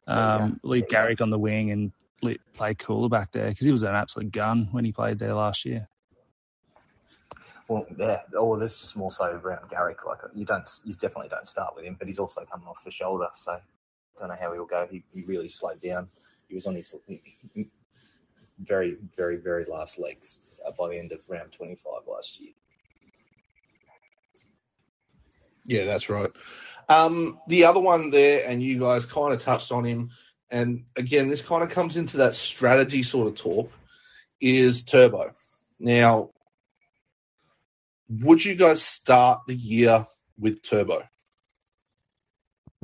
um, 0.08 0.60
leave 0.64 0.90
Garrick 0.90 1.22
on 1.22 1.30
the 1.30 1.40
wing 1.40 1.72
and 1.72 1.94
let, 2.22 2.38
play 2.54 2.74
Koula 2.74 3.08
back 3.08 3.32
there 3.32 3.48
because 3.50 3.66
he 3.66 3.72
was 3.72 3.84
an 3.84 3.96
absolute 3.96 4.32
gun 4.32 4.68
when 4.72 4.84
he 4.84 4.92
played 4.92 5.20
there 5.20 5.34
last 5.34 5.64
year. 5.64 5.88
Well, 7.68 7.86
yeah. 7.98 8.22
Oh, 8.36 8.58
this 8.58 8.84
is 8.84 8.96
more 8.96 9.12
so 9.12 9.26
around 9.26 9.70
Garrick. 9.70 10.06
Like 10.06 10.20
you 10.36 10.46
don't, 10.46 10.68
you 10.84 10.94
definitely 10.94 11.30
don't 11.30 11.48
start 11.48 11.76
with 11.76 11.86
him, 11.86 11.96
but 11.98 12.08
he's 12.08 12.20
also 12.20 12.46
coming 12.50 12.68
off 12.68 12.84
the 12.84 12.92
shoulder, 12.92 13.28
so 13.36 13.52
I 13.54 13.60
don't 14.20 14.30
know 14.30 14.36
how 14.40 14.54
he'll 14.54 14.66
go. 14.66 14.88
He, 14.92 15.04
he 15.14 15.24
really 15.24 15.48
slowed 15.48 15.82
down. 15.82 16.10
He 16.50 16.56
was 16.56 16.68
on 16.68 16.76
his 16.76 16.94
very, 18.60 18.98
very, 19.16 19.38
very 19.38 19.66
last 19.66 19.98
legs 19.98 20.42
by 20.78 20.90
the 20.90 21.00
end 21.00 21.12
of 21.14 21.28
round 21.30 21.52
twenty-five 21.54 22.02
last 22.06 22.40
year. 22.40 22.52
Yeah, 25.66 25.86
that's 25.86 26.10
right. 26.10 26.30
Um, 26.90 27.40
the 27.48 27.64
other 27.64 27.80
one 27.80 28.12
there, 28.12 28.44
and 28.46 28.62
you 28.62 28.78
guys 28.80 29.06
kind 29.06 29.34
of 29.34 29.42
touched 29.42 29.72
on 29.72 29.86
him, 29.86 30.12
and 30.52 30.84
again, 30.98 31.30
this 31.30 31.42
kind 31.42 31.64
of 31.64 31.70
comes 31.70 31.96
into 31.96 32.18
that 32.18 32.36
strategy 32.36 33.04
sort 33.04 33.30
of 33.30 33.36
talk, 33.36 33.72
is 34.42 34.84
Turbo. 34.84 35.34
Now, 35.80 36.30
would 38.22 38.44
you 38.44 38.56
guys 38.56 38.82
start 38.82 39.42
the 39.48 39.56
year 39.56 40.06
with 40.38 40.62
Turbo? 40.62 41.04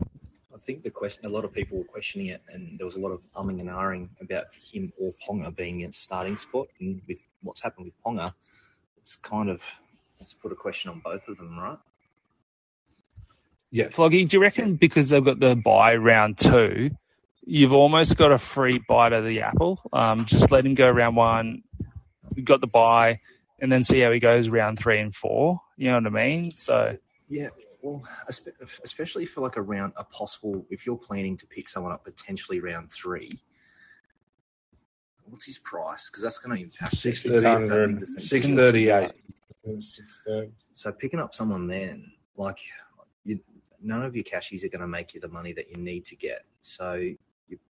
I 0.01 0.61
think 0.61 0.83
the 0.83 0.89
question, 0.89 1.25
a 1.25 1.29
lot 1.29 1.45
of 1.45 1.53
people 1.53 1.77
were 1.77 1.85
questioning 1.85 2.27
it, 2.27 2.41
and 2.49 2.77
there 2.77 2.85
was 2.85 2.95
a 2.95 2.99
lot 2.99 3.11
of 3.11 3.21
umming 3.35 3.59
and 3.59 3.69
ahhing 3.69 4.09
about 4.21 4.45
him 4.53 4.91
or 4.99 5.13
Ponga 5.25 5.55
being 5.55 5.81
in 5.81 5.91
starting 5.91 6.37
spot. 6.37 6.67
And 6.79 7.01
with 7.07 7.21
what's 7.41 7.61
happened 7.61 7.85
with 7.85 7.95
Ponga, 8.03 8.33
it's 8.97 9.15
kind 9.15 9.49
of 9.49 9.63
let's 10.19 10.33
put 10.33 10.51
a 10.51 10.55
question 10.55 10.91
on 10.91 11.01
both 11.03 11.27
of 11.27 11.37
them, 11.37 11.57
right? 11.57 11.77
Yeah, 13.71 13.85
Floggy, 13.87 14.27
do 14.27 14.37
you 14.37 14.41
reckon 14.41 14.75
because 14.75 15.09
they've 15.09 15.23
got 15.23 15.39
the 15.39 15.55
buy 15.55 15.95
round 15.95 16.37
two, 16.37 16.91
you've 17.45 17.73
almost 17.73 18.17
got 18.17 18.31
a 18.31 18.37
free 18.37 18.81
bite 18.87 19.13
of 19.13 19.23
the 19.23 19.41
apple? 19.41 19.79
Um, 19.93 20.25
just 20.25 20.51
let 20.51 20.65
him 20.65 20.73
go 20.73 20.89
round 20.89 21.15
one, 21.15 21.63
got 22.43 22.61
the 22.61 22.67
buy, 22.67 23.21
and 23.61 23.71
then 23.71 23.83
see 23.83 23.99
how 23.99 24.11
he 24.11 24.19
goes 24.19 24.49
round 24.49 24.79
three 24.79 24.99
and 24.99 25.15
four. 25.15 25.61
You 25.77 25.89
know 25.89 25.95
what 25.95 26.07
I 26.07 26.09
mean? 26.09 26.55
So 26.55 26.97
Yeah, 27.27 27.49
well, 27.81 28.03
especially 28.83 29.25
for 29.25 29.41
like 29.41 29.55
a 29.55 29.61
round, 29.61 29.93
a 29.95 30.03
possible 30.03 30.65
if 30.69 30.85
you're 30.85 30.97
planning 30.97 31.37
to 31.37 31.47
pick 31.47 31.69
someone 31.69 31.91
up 31.91 32.03
potentially 32.03 32.59
round 32.59 32.91
three. 32.91 33.31
What's 35.25 35.45
his 35.45 35.59
price? 35.59 36.09
Because 36.09 36.23
that's 36.23 36.39
going 36.39 36.57
to 36.57 36.63
impact 36.63 36.97
Six 36.97 37.23
it's 37.23 37.41
thirty. 37.43 37.67
something 37.67 37.99
to 37.99 38.05
see. 38.05 38.19
Six 38.19 38.47
thirty-eight. 38.47 39.11
So 40.73 40.91
picking 40.91 41.19
up 41.19 41.33
someone 41.35 41.67
then, 41.67 42.11
like 42.35 42.57
you, 43.23 43.39
none 43.81 44.03
of 44.03 44.15
your 44.15 44.23
cashies 44.23 44.63
are 44.63 44.69
going 44.69 44.81
to 44.81 44.87
make 44.87 45.13
you 45.13 45.21
the 45.21 45.27
money 45.27 45.53
that 45.53 45.69
you 45.69 45.77
need 45.77 46.05
to 46.05 46.15
get. 46.15 46.45
So 46.61 46.93
you, 46.95 47.17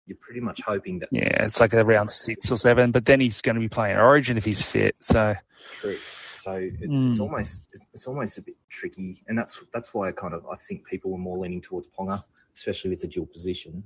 you're 0.07 0.17
pretty 0.21 0.41
much 0.41 0.61
hoping 0.63 0.99
that 1.01 1.09
yeah, 1.13 1.45
it's 1.45 1.61
like 1.61 1.75
around 1.75 2.11
six 2.11 2.51
or 2.51 2.57
seven. 2.57 2.91
But 2.91 3.05
then 3.07 3.21
he's 3.21 3.41
going 3.43 3.55
to 3.57 3.61
be 3.61 3.69
playing 3.69 3.97
Origin 3.97 4.37
if 4.37 4.45
he's 4.45 4.63
fit. 4.63 4.97
So 5.01 5.35
True. 5.81 5.97
So 6.37 6.53
it, 6.53 6.75
it's 6.81 7.19
Mm. 7.19 7.21
almost 7.21 7.63
it's 7.93 8.07
almost 8.07 8.39
a 8.39 8.43
bit 8.43 8.57
tricky, 8.71 9.23
and 9.29 9.37
that's 9.37 9.63
that's 9.75 9.93
why 9.93 10.09
I 10.09 10.13
kind 10.13 10.35
of 10.35 10.47
I 10.47 10.55
think 10.57 10.87
people 10.87 11.11
were 11.11 11.19
more 11.19 11.37
leaning 11.39 11.61
towards 11.61 11.89
Ponga, 11.89 12.23
especially 12.55 12.91
with 12.91 13.03
the 13.03 13.09
dual 13.09 13.27
position. 13.27 13.85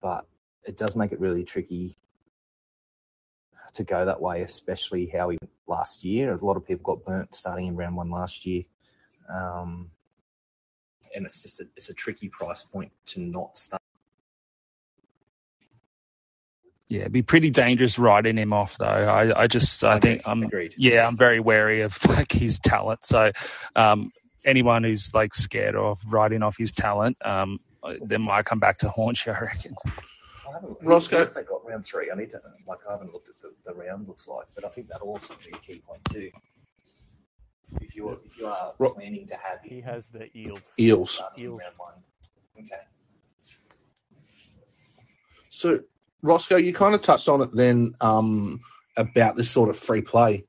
But 0.00 0.26
it 0.66 0.76
does 0.76 0.96
make 0.96 1.12
it 1.12 1.20
really 1.20 1.44
tricky 1.44 1.96
to 3.74 3.84
go 3.84 4.04
that 4.04 4.20
way, 4.20 4.42
especially 4.42 5.06
how 5.06 5.28
he 5.30 5.38
last 5.66 6.04
year. 6.04 6.32
A 6.32 6.44
lot 6.44 6.56
of 6.56 6.64
people 6.66 6.94
got 6.94 7.04
burnt 7.04 7.34
starting 7.34 7.66
in 7.66 7.76
round 7.76 7.96
one 7.96 8.10
last 8.10 8.46
year, 8.46 8.62
um, 9.32 9.90
and 11.14 11.26
it's 11.26 11.42
just 11.42 11.60
a, 11.60 11.66
it's 11.76 11.90
a 11.90 11.94
tricky 11.94 12.28
price 12.28 12.64
point 12.64 12.92
to 13.06 13.20
not 13.20 13.56
start. 13.56 13.82
Yeah, 16.88 17.00
it'd 17.02 17.12
be 17.12 17.22
pretty 17.22 17.50
dangerous 17.50 17.98
writing 17.98 18.36
him 18.36 18.52
off 18.52 18.76
though. 18.78 18.84
I, 18.86 19.42
I 19.42 19.46
just 19.46 19.82
I 19.84 19.98
think 19.98 20.22
I'm 20.26 20.42
agreed. 20.42 20.74
yeah, 20.76 21.06
I'm 21.06 21.16
very 21.16 21.40
wary 21.40 21.80
of 21.80 22.02
like 22.08 22.32
his 22.32 22.58
talent. 22.60 23.04
So 23.06 23.32
um, 23.76 24.10
anyone 24.44 24.84
who's 24.84 25.12
like 25.14 25.34
scared 25.34 25.76
of 25.76 25.98
writing 26.06 26.42
off 26.42 26.56
his 26.58 26.72
talent, 26.72 27.16
um, 27.24 27.58
they 28.02 28.16
might 28.18 28.44
come 28.44 28.58
back 28.60 28.78
to 28.78 28.88
haunt 28.90 29.24
you. 29.26 29.32
I 29.32 29.40
reckon. 29.40 29.74
I 29.86 30.52
haven't, 30.52 30.76
Roscoe? 30.82 31.22
If 31.22 31.34
they 31.34 31.42
got 31.42 31.66
round 31.66 31.84
three, 31.86 32.10
I 32.12 32.16
need 32.16 32.30
to 32.32 32.40
like 32.66 32.78
I 32.88 32.92
haven't 32.92 33.12
looked 33.12 33.28
at 33.28 33.34
the, 33.42 33.52
the 33.66 33.74
round 33.74 34.06
looks 34.06 34.28
like, 34.28 34.46
but 34.54 34.64
I 34.64 34.68
think 34.68 34.88
that'll 34.88 35.08
also 35.08 35.34
be 35.42 35.50
a 35.56 35.58
key 35.58 35.82
point 35.86 36.04
too. 36.12 36.30
If 37.80 37.96
you're 37.96 38.18
if 38.24 38.38
you 38.38 38.46
are 38.46 38.72
Ro- 38.78 38.90
planning 38.94 39.26
to 39.28 39.34
have 39.34 39.58
He 39.64 39.80
has 39.80 40.08
the 40.10 40.28
eels. 40.38 40.60
Eels. 40.78 41.20
Eels. 41.40 41.60
round 41.60 41.74
one, 41.78 41.94
Okay. 42.58 42.82
So, 45.50 45.80
Roscoe, 46.24 46.56
you 46.56 46.72
kind 46.72 46.94
of 46.94 47.02
touched 47.02 47.28
on 47.28 47.42
it 47.42 47.52
then 47.52 47.94
um, 48.00 48.60
about 48.96 49.36
this 49.36 49.50
sort 49.50 49.68
of 49.68 49.78
free 49.78 50.00
play. 50.00 50.44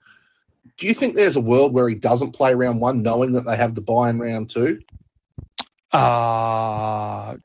Do 0.77 0.88
you 0.88 0.93
think 0.93 1.15
there's 1.15 1.35
a 1.35 1.41
world 1.41 1.73
where 1.73 1.88
he 1.88 1.95
doesn't 1.95 2.31
play 2.31 2.55
round 2.55 2.79
one, 2.79 3.01
knowing 3.01 3.33
that 3.33 3.45
they 3.45 3.57
have 3.57 3.75
the 3.75 3.81
buy 3.81 4.09
in 4.09 4.19
round 4.19 4.49
two? 4.49 4.79
Uh 5.91 7.38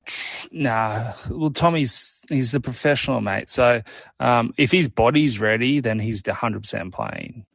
nah. 0.50 1.12
Well, 1.28 1.50
Tommy's 1.50 2.24
he's 2.28 2.54
a 2.54 2.60
professional, 2.60 3.20
mate. 3.20 3.48
So 3.48 3.82
um, 4.18 4.52
if 4.56 4.72
his 4.72 4.88
body's 4.88 5.38
ready, 5.38 5.78
then 5.78 6.00
he's 6.00 6.26
hundred 6.26 6.62
percent 6.62 6.92
playing. 6.92 7.46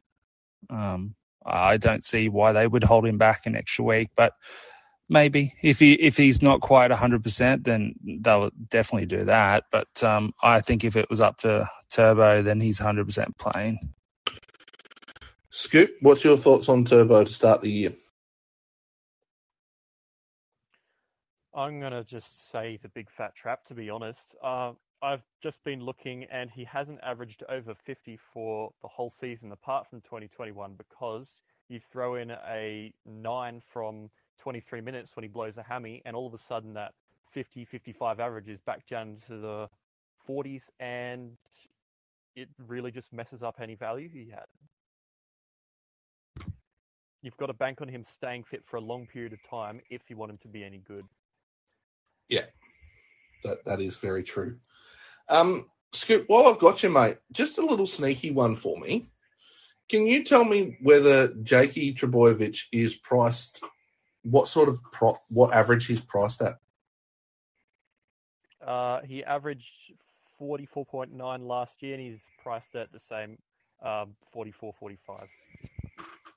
Um, 0.70 1.14
I 1.44 1.76
don't 1.76 2.04
see 2.04 2.28
why 2.28 2.52
they 2.52 2.66
would 2.66 2.84
hold 2.84 3.04
him 3.06 3.18
back 3.18 3.44
an 3.44 3.56
extra 3.56 3.84
week, 3.84 4.08
but 4.16 4.32
maybe 5.08 5.54
if 5.62 5.78
he 5.78 5.94
if 5.94 6.16
he's 6.16 6.42
not 6.42 6.60
quite 6.60 6.90
hundred 6.90 7.22
percent, 7.22 7.64
then 7.64 7.94
they'll 8.20 8.50
definitely 8.68 9.06
do 9.06 9.24
that. 9.24 9.64
But 9.70 10.02
um, 10.02 10.32
I 10.42 10.60
think 10.60 10.84
if 10.84 10.96
it 10.96 11.08
was 11.10 11.20
up 11.20 11.38
to 11.38 11.68
Turbo, 11.90 12.42
then 12.42 12.60
he's 12.60 12.78
hundred 12.78 13.06
percent 13.06 13.36
playing. 13.38 13.92
Scoop, 15.50 15.90
what's 16.00 16.24
your 16.24 16.36
thoughts 16.36 16.68
on 16.68 16.84
Turbo 16.84 17.24
to 17.24 17.32
start 17.32 17.62
the 17.62 17.70
year? 17.70 17.92
I'm 21.54 21.80
gonna 21.80 22.04
just 22.04 22.50
say 22.50 22.78
the 22.82 22.90
big 22.90 23.10
fat 23.10 23.34
trap. 23.34 23.64
To 23.66 23.74
be 23.74 23.88
honest, 23.88 24.34
uh, 24.44 24.72
I've 25.02 25.22
just 25.42 25.62
been 25.64 25.80
looking, 25.80 26.24
and 26.24 26.50
he 26.50 26.64
hasn't 26.64 27.00
averaged 27.02 27.42
over 27.48 27.74
50 27.74 28.18
for 28.32 28.72
the 28.82 28.88
whole 28.88 29.10
season, 29.18 29.52
apart 29.52 29.88
from 29.88 30.02
2021, 30.02 30.74
because 30.76 31.40
you 31.68 31.80
throw 31.90 32.16
in 32.16 32.30
a 32.30 32.92
nine 33.06 33.62
from 33.72 34.10
23 34.40 34.80
minutes 34.80 35.14
when 35.14 35.22
he 35.22 35.28
blows 35.28 35.56
a 35.56 35.62
hammy, 35.62 36.02
and 36.04 36.16
all 36.16 36.26
of 36.26 36.34
a 36.34 36.38
sudden 36.38 36.74
that 36.74 36.92
50, 37.32 37.64
55 37.64 38.20
average 38.20 38.48
is 38.48 38.60
back 38.60 38.86
down 38.88 39.18
to 39.26 39.38
the 39.38 39.68
40s, 40.28 40.62
and 40.80 41.36
it 42.34 42.48
really 42.66 42.90
just 42.90 43.12
messes 43.12 43.42
up 43.42 43.56
any 43.60 43.74
value 43.74 44.08
he 44.08 44.30
had. 44.30 44.46
You've 47.22 47.36
got 47.38 47.46
to 47.46 47.54
bank 47.54 47.80
on 47.80 47.88
him 47.88 48.04
staying 48.04 48.44
fit 48.44 48.62
for 48.66 48.76
a 48.76 48.80
long 48.80 49.06
period 49.06 49.32
of 49.32 49.42
time 49.48 49.80
if 49.90 50.02
you 50.08 50.16
want 50.16 50.30
him 50.30 50.38
to 50.42 50.48
be 50.48 50.62
any 50.62 50.78
good. 50.78 51.04
Yeah, 52.28 52.44
that 53.42 53.64
that 53.64 53.80
is 53.80 53.98
very 53.98 54.22
true. 54.22 54.58
Um, 55.28 55.66
Scoop, 55.92 56.24
while 56.28 56.46
I've 56.46 56.58
got 56.58 56.82
you, 56.82 56.90
mate, 56.90 57.16
just 57.32 57.58
a 57.58 57.66
little 57.66 57.86
sneaky 57.86 58.30
one 58.30 58.54
for 58.54 58.78
me. 58.78 59.10
Can 59.88 60.06
you 60.06 60.24
tell 60.24 60.44
me 60.44 60.76
whether 60.82 61.28
Jakey 61.42 61.94
Trbojevic 61.94 62.64
is 62.72 62.96
priced? 62.96 63.62
What 64.28 64.48
sort 64.48 64.68
of 64.68 64.80
pro, 64.92 65.16
what 65.28 65.54
average 65.54 65.86
he's 65.86 66.00
priced 66.00 66.42
at? 66.42 66.56
Uh, 68.64 69.00
he 69.02 69.22
averaged 69.22 69.92
44.9 70.40 71.46
last 71.46 71.82
year, 71.82 71.94
and 71.94 72.02
he's 72.02 72.24
priced 72.42 72.74
at 72.74 72.92
the 72.92 73.00
same 73.00 73.38
um, 73.82 74.16
44, 74.32 74.74
45. 74.78 75.28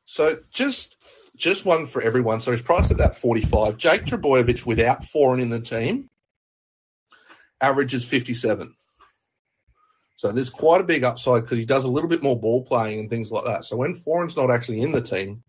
So 0.06 0.40
just 0.52 0.96
just 1.36 1.66
one 1.66 1.86
for 1.86 2.02
everyone. 2.02 2.42
So 2.42 2.52
he's 2.52 2.64
priced 2.64 2.90
at 2.90 2.98
that 2.98 3.16
forty 3.16 3.42
five. 3.42 3.78
Jake 3.78 4.06
Trbojevic 4.06 4.66
without 4.66 5.06
foreign 5.06 5.40
in 5.40 5.50
the 5.50 5.60
team 5.60 6.10
averages 7.62 8.06
fifty 8.06 8.34
seven. 8.34 8.74
So 10.16 10.32
there's 10.32 10.50
quite 10.50 10.82
a 10.82 10.84
big 10.84 11.04
upside 11.04 11.44
because 11.44 11.60
he 11.60 11.66
does 11.66 11.84
a 11.84 11.90
little 11.90 12.10
bit 12.10 12.24
more 12.24 12.40
ball 12.40 12.66
playing 12.66 13.02
and 13.02 13.10
things 13.10 13.32
like 13.32 13.46
that. 13.46 13.66
So 13.66 13.78
when 13.78 13.94
foreign's 13.94 14.36
not 14.36 14.50
actually 14.50 14.82
in 14.82 14.92
the 14.92 15.00
team, 15.00 15.44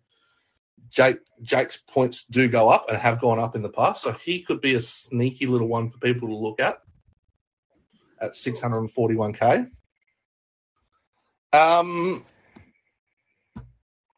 Jake 0.91 1.19
Jake's 1.43 1.77
points 1.79 2.25
do 2.27 2.49
go 2.49 2.69
up 2.69 2.87
and 2.89 2.99
have 2.99 3.21
gone 3.21 3.39
up 3.39 3.55
in 3.55 3.63
the 3.63 3.69
past. 3.69 4.03
So 4.03 4.13
he 4.13 4.43
could 4.43 4.61
be 4.61 4.75
a 4.75 4.81
sneaky 4.81 5.47
little 5.47 5.69
one 5.69 5.91
for 5.91 5.99
people 5.99 6.29
to 6.29 6.35
look 6.35 6.61
at 6.61 6.81
at 8.21 8.33
641k. 8.33 9.71
Um, 11.53 12.25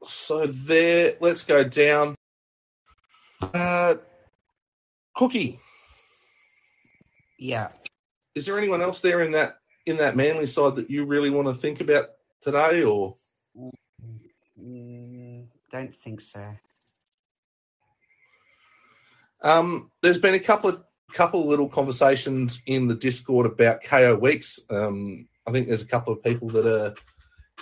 so 0.04 0.46
there, 0.46 1.14
let's 1.20 1.44
go 1.44 1.62
down. 1.64 2.14
Uh, 3.54 3.94
Cookie, 5.16 5.60
Yeah. 7.38 7.68
is 8.34 8.46
there 8.46 8.58
anyone 8.58 8.82
else 8.82 9.00
there 9.00 9.20
in 9.20 9.32
that 9.32 9.58
in 9.84 9.96
that 9.98 10.16
manly 10.16 10.46
side 10.46 10.76
that 10.76 10.90
you 10.90 11.04
really 11.04 11.28
want 11.30 11.48
to 11.48 11.54
think 11.54 11.80
about 11.80 12.10
today, 12.40 12.82
or 12.82 13.16
Mm, 13.56 13.70
don't 15.72 15.94
think 15.96 16.20
so. 16.20 16.54
um, 19.42 19.90
there's 20.02 20.18
been 20.18 20.34
a 20.34 20.38
couple 20.38 20.70
of 20.70 20.84
couple 21.12 21.40
of 21.40 21.46
little 21.46 21.68
conversations 21.68 22.62
in 22.66 22.86
the 22.86 22.94
Discord 22.94 23.44
about 23.46 23.82
Kaeo 23.82 24.18
Weekes. 24.18 24.60
Um, 24.70 25.28
I 25.46 25.50
think 25.50 25.68
there's 25.68 25.82
a 25.82 25.86
couple 25.86 26.12
of 26.12 26.22
people 26.22 26.48
that 26.50 26.66
are 26.66 26.94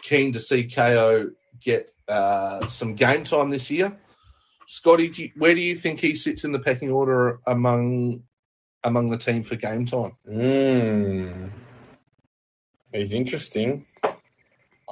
keen 0.02 0.32
to 0.34 0.40
see 0.40 0.68
Kaeo 0.68 1.30
get 1.60 1.90
uh, 2.06 2.68
some 2.68 2.94
game 2.94 3.24
time 3.24 3.50
this 3.50 3.70
year. 3.70 3.98
Scotty, 4.66 5.08
do 5.08 5.22
you, 5.24 5.30
where 5.36 5.54
do 5.54 5.60
you 5.60 5.74
think 5.74 5.98
he 5.98 6.14
sits 6.14 6.44
in 6.44 6.52
the 6.52 6.60
pecking 6.60 6.90
order 6.90 7.40
among 7.46 8.22
among 8.84 9.10
the 9.10 9.18
team 9.18 9.42
for 9.42 9.56
game 9.56 9.84
time? 9.84 10.12
Mm. 10.28 11.50
He's 12.92 13.12
interesting. 13.12 13.86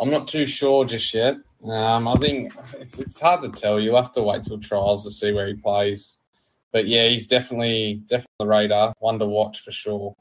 I'm 0.00 0.11
not 0.11 0.28
too 0.28 0.46
sure 0.46 0.85
just 0.85 1.12
yet. 1.14 1.37
Um, 1.64 2.07
I 2.07 2.14
think 2.14 2.53
it's, 2.75 2.99
it's 2.99 3.21
hard 3.21 3.42
to 3.42 3.49
tell. 3.49 3.81
You'll 3.81 3.97
have 3.97 4.12
to 4.12 4.23
wait 4.23 4.44
till 4.44 4.59
trials 4.59 5.05
to 5.05 5.11
see 5.11 5.33
where 5.33 5.49
he 5.49 5.55
plays. 5.55 6.14
But 6.73 6.87
yeah, 6.87 7.09
he's 7.09 7.27
definitely 7.27 8.03
definitely 8.07 8.27
the 8.38 8.47
radar. 8.47 8.92
One 9.01 9.18
to 9.18 9.27
watch 9.27 9.61
for 9.61 9.73
sure. 9.73 10.14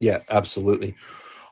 Yeah, 0.00 0.20
absolutely. 0.30 0.94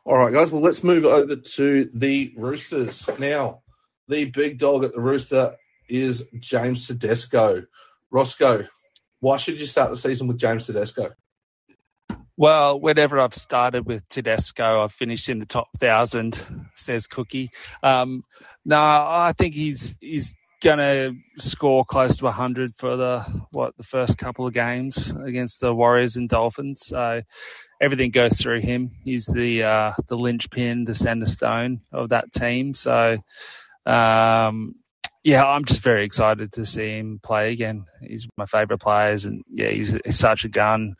All 0.04 0.18
right, 0.18 0.32
guys. 0.32 0.52
Well, 0.52 0.62
let's 0.62 0.84
move 0.84 1.04
over 1.04 1.34
to 1.34 1.90
the 1.92 2.32
Roosters 2.36 3.08
now. 3.18 3.62
The 4.08 4.26
big 4.26 4.58
dog 4.58 4.84
at 4.84 4.92
the 4.92 5.00
Rooster 5.00 5.56
is 5.88 6.28
James 6.38 6.86
Tedesco. 6.86 7.64
Roscoe, 8.10 8.66
why 9.18 9.36
should 9.36 9.58
you 9.58 9.66
start 9.66 9.90
the 9.90 9.96
season 9.96 10.28
with 10.28 10.38
James 10.38 10.66
Tedesco? 10.66 11.10
Well, 12.36 12.78
whenever 12.78 13.18
I've 13.18 13.34
started 13.34 13.86
with 13.86 14.06
Tedesco, 14.08 14.82
I've 14.82 14.92
finished 14.92 15.28
in 15.28 15.38
the 15.38 15.46
top 15.46 15.68
thousand. 15.78 16.44
Says 16.74 17.06
Cookie. 17.06 17.50
Um, 17.82 18.24
no, 18.64 18.78
I 18.78 19.32
think 19.36 19.54
he's 19.54 19.96
he's 20.00 20.34
going 20.62 20.78
to 20.78 21.14
score 21.38 21.84
close 21.84 22.16
to 22.16 22.30
hundred 22.30 22.72
for 22.76 22.96
the 22.96 23.20
what 23.52 23.76
the 23.76 23.82
first 23.82 24.18
couple 24.18 24.46
of 24.46 24.52
games 24.52 25.14
against 25.24 25.60
the 25.60 25.74
Warriors 25.74 26.16
and 26.16 26.28
Dolphins. 26.28 26.82
So 26.86 27.22
everything 27.80 28.10
goes 28.10 28.38
through 28.40 28.60
him. 28.60 28.90
He's 29.02 29.26
the 29.26 29.62
uh, 29.62 29.92
the 30.08 30.16
linchpin, 30.16 30.84
the 30.84 30.94
center 30.94 31.26
stone 31.26 31.80
of 31.92 32.10
that 32.10 32.32
team. 32.32 32.74
So 32.74 33.18
um, 33.86 34.74
yeah, 35.24 35.44
I'm 35.44 35.64
just 35.64 35.80
very 35.80 36.04
excited 36.04 36.52
to 36.52 36.66
see 36.66 36.98
him 36.98 37.18
play 37.22 37.52
again. 37.52 37.86
He's 38.00 38.28
my 38.36 38.46
favourite 38.46 38.80
players, 38.80 39.24
and 39.24 39.42
yeah, 39.50 39.70
he's, 39.70 39.96
he's 40.04 40.18
such 40.18 40.44
a 40.44 40.48
gun. 40.48 40.96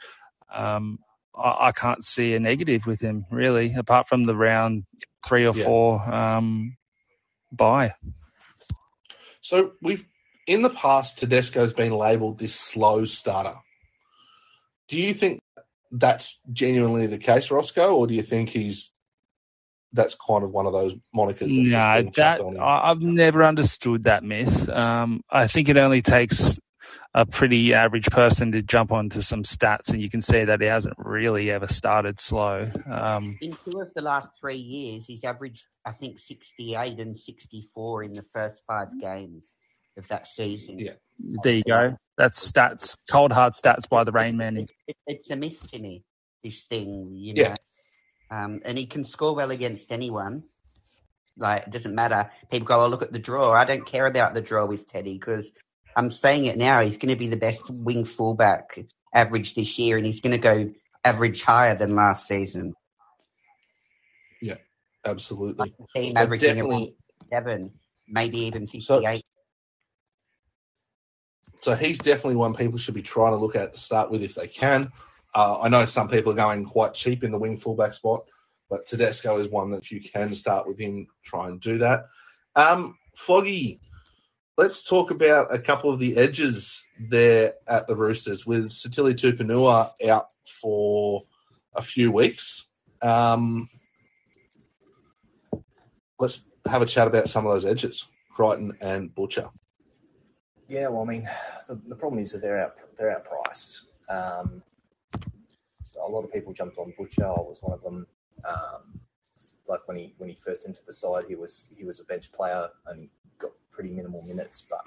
Um, 0.53 0.99
I, 1.37 1.69
I, 1.69 1.73
can't 1.73 2.05
see 2.05 2.35
a 2.35 2.41
negative 2.41 2.87
with 2.87 3.01
him 3.01 3.27
really, 3.31 3.75
apart 3.75 4.09
from 4.09 4.25
the 4.25 4.37
round 4.37 4.85
three 5.27 5.47
or 5.47 5.55
Yeah. 5.55 5.65
four 5.65 6.15
um, 6.15 6.77
buy. 7.53 7.95
So 9.41 9.73
we've 9.83 10.05
in 10.47 10.63
the 10.63 10.71
past, 10.71 11.19
Tedesco's 11.19 11.73
been 11.73 11.93
labelled 11.93 12.39
this 12.39 12.55
slow 12.55 13.05
starter. 13.05 13.55
Do 14.89 15.01
you 15.01 15.13
think 15.13 15.41
that's 15.91 16.39
genuinely 16.53 17.07
the 17.07 17.19
case, 17.19 17.51
Roscoe, 17.51 17.95
or 17.95 18.07
do 18.07 18.15
you 18.15 18.23
think 18.23 18.51
he's 18.51 18.93
that's 19.93 20.15
kind 20.15 20.45
of 20.45 20.53
one 20.53 20.67
of 20.67 20.73
those 20.73 20.95
monikers? 21.15 21.71
That's 21.71 21.71
just 21.71 21.73
No, 21.73 22.11
that 22.17 22.61
I've 22.61 23.01
never 23.01 23.45
understood 23.45 24.05
that 24.05 24.23
myth. 24.23 24.69
Um, 24.69 25.23
I 25.31 25.47
think 25.47 25.69
it 25.69 25.77
only 25.77 26.03
takes 26.03 26.59
a 27.17 27.25
pretty 27.25 27.73
average 27.73 28.11
person 28.11 28.53
to 28.53 28.61
jump 28.61 28.93
onto 28.93 29.23
some 29.23 29.43
stats, 29.43 29.91
and 29.91 30.03
you 30.03 30.11
can 30.11 30.21
see 30.21 30.45
that 30.45 30.61
he 30.61 30.67
hasn't 30.67 30.95
really 30.99 31.51
ever 31.51 31.67
started 31.67 32.21
slow. 32.21 32.71
Um, 32.91 33.39
In 33.41 33.57
two 33.65 33.81
of 33.81 33.93
the 33.95 34.03
last 34.03 34.29
three 34.39 34.59
years, 34.59 35.07
he's 35.07 35.25
averaged, 35.25 35.65
I 35.87 35.93
think, 35.93 36.19
68 36.19 37.01
and 37.01 37.17
64 37.17 38.03
in 38.05 38.13
the 38.13 38.25
first 38.35 38.63
five 38.67 38.89
games 39.01 39.51
of 39.97 40.07
that 40.09 40.27
season. 40.27 40.79
Yeah. 40.79 40.93
there 41.43 41.55
you 41.55 41.63
go. 41.67 41.97
That's 42.19 42.53
stats, 42.53 42.95
cold 43.11 43.33
hard 43.33 43.55
stats 43.55 43.89
by 43.89 44.05
the 44.05 44.13
Rain 44.13 44.37
Man. 44.37 44.59
It's, 44.59 44.73
it's 45.07 45.31
a 45.31 45.37
myth 45.37 45.71
to 45.71 45.79
me, 45.79 46.05
this 46.45 46.65
thing, 46.65 47.13
you 47.15 47.33
know. 47.33 47.43
Yeah. 47.43 47.57
Um, 48.31 48.61
and 48.63 48.77
he 48.77 48.85
can 48.85 49.05
score 49.05 49.35
well 49.35 49.53
against 49.53 49.91
anyone. 49.91 50.45
Like, 51.39 51.67
it 51.67 51.71
doesn't 51.71 51.95
matter. 51.95 52.31
People 52.51 52.67
go, 52.67 52.85
oh, 52.85 52.89
look 52.89 53.03
at 53.03 53.13
the 53.13 53.19
draw. 53.19 53.53
I 53.53 53.65
don't 53.65 53.87
care 53.87 54.05
about 54.05 54.35
the 54.35 54.43
draw 54.43 54.67
with 54.67 54.87
Teddy 54.87 55.15
because 55.15 55.51
I'm 55.97 56.11
saying 56.11 56.45
it 56.45 56.59
now. 56.59 56.83
He's 56.83 56.99
going 56.99 57.09
to 57.09 57.17
be 57.17 57.27
the 57.27 57.39
best 57.39 57.71
wing 57.71 58.05
fullback 58.05 58.79
average 59.15 59.55
this 59.55 59.79
year, 59.79 59.97
and 59.97 60.05
he's 60.05 60.21
going 60.21 60.33
to 60.33 60.39
go 60.39 60.71
average 61.05 61.43
higher 61.43 61.75
than 61.75 61.97
last 61.97 62.29
season. 62.29 62.75
Yeah, 64.43 64.57
absolutely. 65.05 65.75
Team 65.95 66.15
So 66.15 66.21
averaging 66.21 66.61
around 66.61 66.91
seven, 67.29 67.73
maybe 68.07 68.41
even 68.41 68.67
58. 68.67 69.23
So 71.63 71.75
he's 71.75 71.99
definitely 71.99 72.37
one 72.37 72.55
people 72.55 72.79
should 72.79 72.95
be 72.95 73.03
trying 73.03 73.33
to 73.33 73.39
look 73.39 73.57
at 73.57 73.75
to 73.75 73.81
start 73.81 74.11
with 74.11 74.23
if 74.23 74.35
they 74.35 74.47
can. 74.47 74.93
Uh, 75.35 75.61
I 75.61 75.69
know 75.69 75.85
some 75.87 76.09
people 76.09 76.33
are 76.33 76.37
going 76.37 76.65
quite 76.65 76.95
cheap 76.95 77.25
in 77.25 77.33
the 77.33 77.39
wing 77.39 77.57
fullback 77.57 77.95
spot, 77.95 78.25
but 78.69 78.87
Tedesco 78.87 79.39
is 79.39 79.49
one 79.49 79.71
that 79.71 79.83
if 79.83 79.91
you 79.91 80.01
can 80.01 80.35
start 80.35 80.69
with 80.69 80.79
him, 80.79 81.07
try 81.25 81.49
and 81.49 81.61
do 81.61 81.79
that. 81.79 82.07
Um, 82.55 82.99
Floggy, 83.17 83.81
let's 84.57 84.83
talk 84.83 85.11
about 85.11 85.55
a 85.55 85.59
couple 85.59 85.91
of 85.91 85.99
the 85.99 86.17
edges 86.17 86.87
there 86.99 87.55
at 87.69 87.87
the 87.87 87.95
Roosters 87.95 88.47
with 88.47 88.69
Sitili 88.69 89.15
Tupouniua 89.15 89.93
out 90.09 90.27
for 90.61 91.25
a 91.75 91.83
few 91.83 92.11
weeks. 92.11 92.67
Um, 93.03 93.69
let's 96.19 96.45
have 96.67 96.83
a 96.83 96.87
chat 96.87 97.07
about 97.07 97.29
some 97.29 97.47
of 97.47 97.53
those 97.53 97.67
edges, 97.67 98.09
Crichton 98.35 98.77
and 98.81 99.15
Butcher. 99.15 99.51
Yeah, 100.69 100.89
well, 100.89 101.03
I 101.03 101.07
mean, 101.07 101.29
the, 101.69 101.79
the 101.87 101.95
problem 101.95 102.21
is 102.21 102.33
that 102.33 102.41
they're 102.41 102.59
out 102.59 102.75
they're 102.97 103.15
outpriced. 103.15 103.83
Um, 104.09 104.63
a 105.15 106.09
lot 106.09 106.25
of 106.25 106.33
people 106.33 106.53
jumped 106.53 106.79
on 106.79 106.95
Butcher. 106.99 107.27
I 107.27 107.31
was 107.31 107.59
one 107.61 107.75
of 107.75 107.83
them. 107.83 108.07
Um, 108.45 109.01
like 109.69 109.87
when 109.87 109.97
he 109.97 110.15
when 110.19 110.31
he 110.31 110.35
first 110.35 110.67
entered 110.67 110.85
the 110.87 110.93
side, 110.93 111.25
he 111.29 111.35
was 111.35 111.69
he 111.77 111.85
was 111.85 112.01
a 112.01 112.05
bench 112.05 112.33
player 112.33 112.69
and 112.87 113.09
pretty 113.77 113.91
minimal 113.91 114.23
minutes. 114.23 114.65
But 114.69 114.81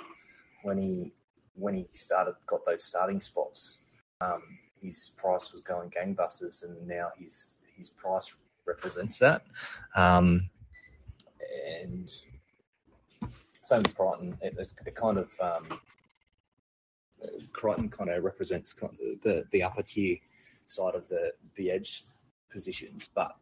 when 0.63 0.77
he 0.77 1.13
when 1.55 1.75
he 1.75 1.85
started 1.91 2.35
got 2.47 2.65
those 2.65 2.83
starting 2.83 3.19
spots, 3.19 3.77
um, 4.19 4.41
his 4.81 5.11
price 5.15 5.53
was 5.53 5.61
going 5.61 5.91
gangbusters, 5.91 6.65
and 6.65 6.87
now 6.87 7.11
his 7.17 7.59
his 7.77 7.89
price 7.89 8.33
represents 8.65 9.19
that. 9.19 9.43
Um, 9.95 10.49
and 11.81 12.09
same 13.61 13.83
as 13.85 13.93
Crichton, 13.93 14.37
it, 14.41 14.73
it 14.85 14.95
kind 14.95 15.19
of 15.19 15.29
um, 15.39 15.79
Crichton 17.53 17.89
kind 17.89 18.09
of 18.09 18.23
represents 18.23 18.73
kind 18.73 18.93
of 18.93 19.21
the 19.21 19.45
the 19.51 19.63
upper 19.63 19.83
tier 19.83 20.17
side 20.65 20.95
of 20.95 21.07
the 21.07 21.33
the 21.55 21.69
edge 21.69 22.05
positions, 22.51 23.09
but 23.13 23.35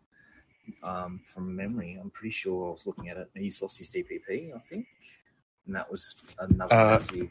um, 0.83 1.21
from 1.25 1.55
memory, 1.55 1.97
I'm 2.01 2.09
pretty 2.09 2.31
sure 2.31 2.67
I 2.67 2.71
was 2.71 2.85
looking 2.85 3.09
at 3.09 3.17
it. 3.17 3.29
He's 3.33 3.61
lost 3.61 3.77
his 3.77 3.89
DPP, 3.89 4.53
I 4.53 4.59
think, 4.59 4.85
and 5.67 5.75
that 5.75 5.91
was 5.91 6.15
another 6.39 6.73
Uh, 6.73 6.91
massive. 6.91 7.29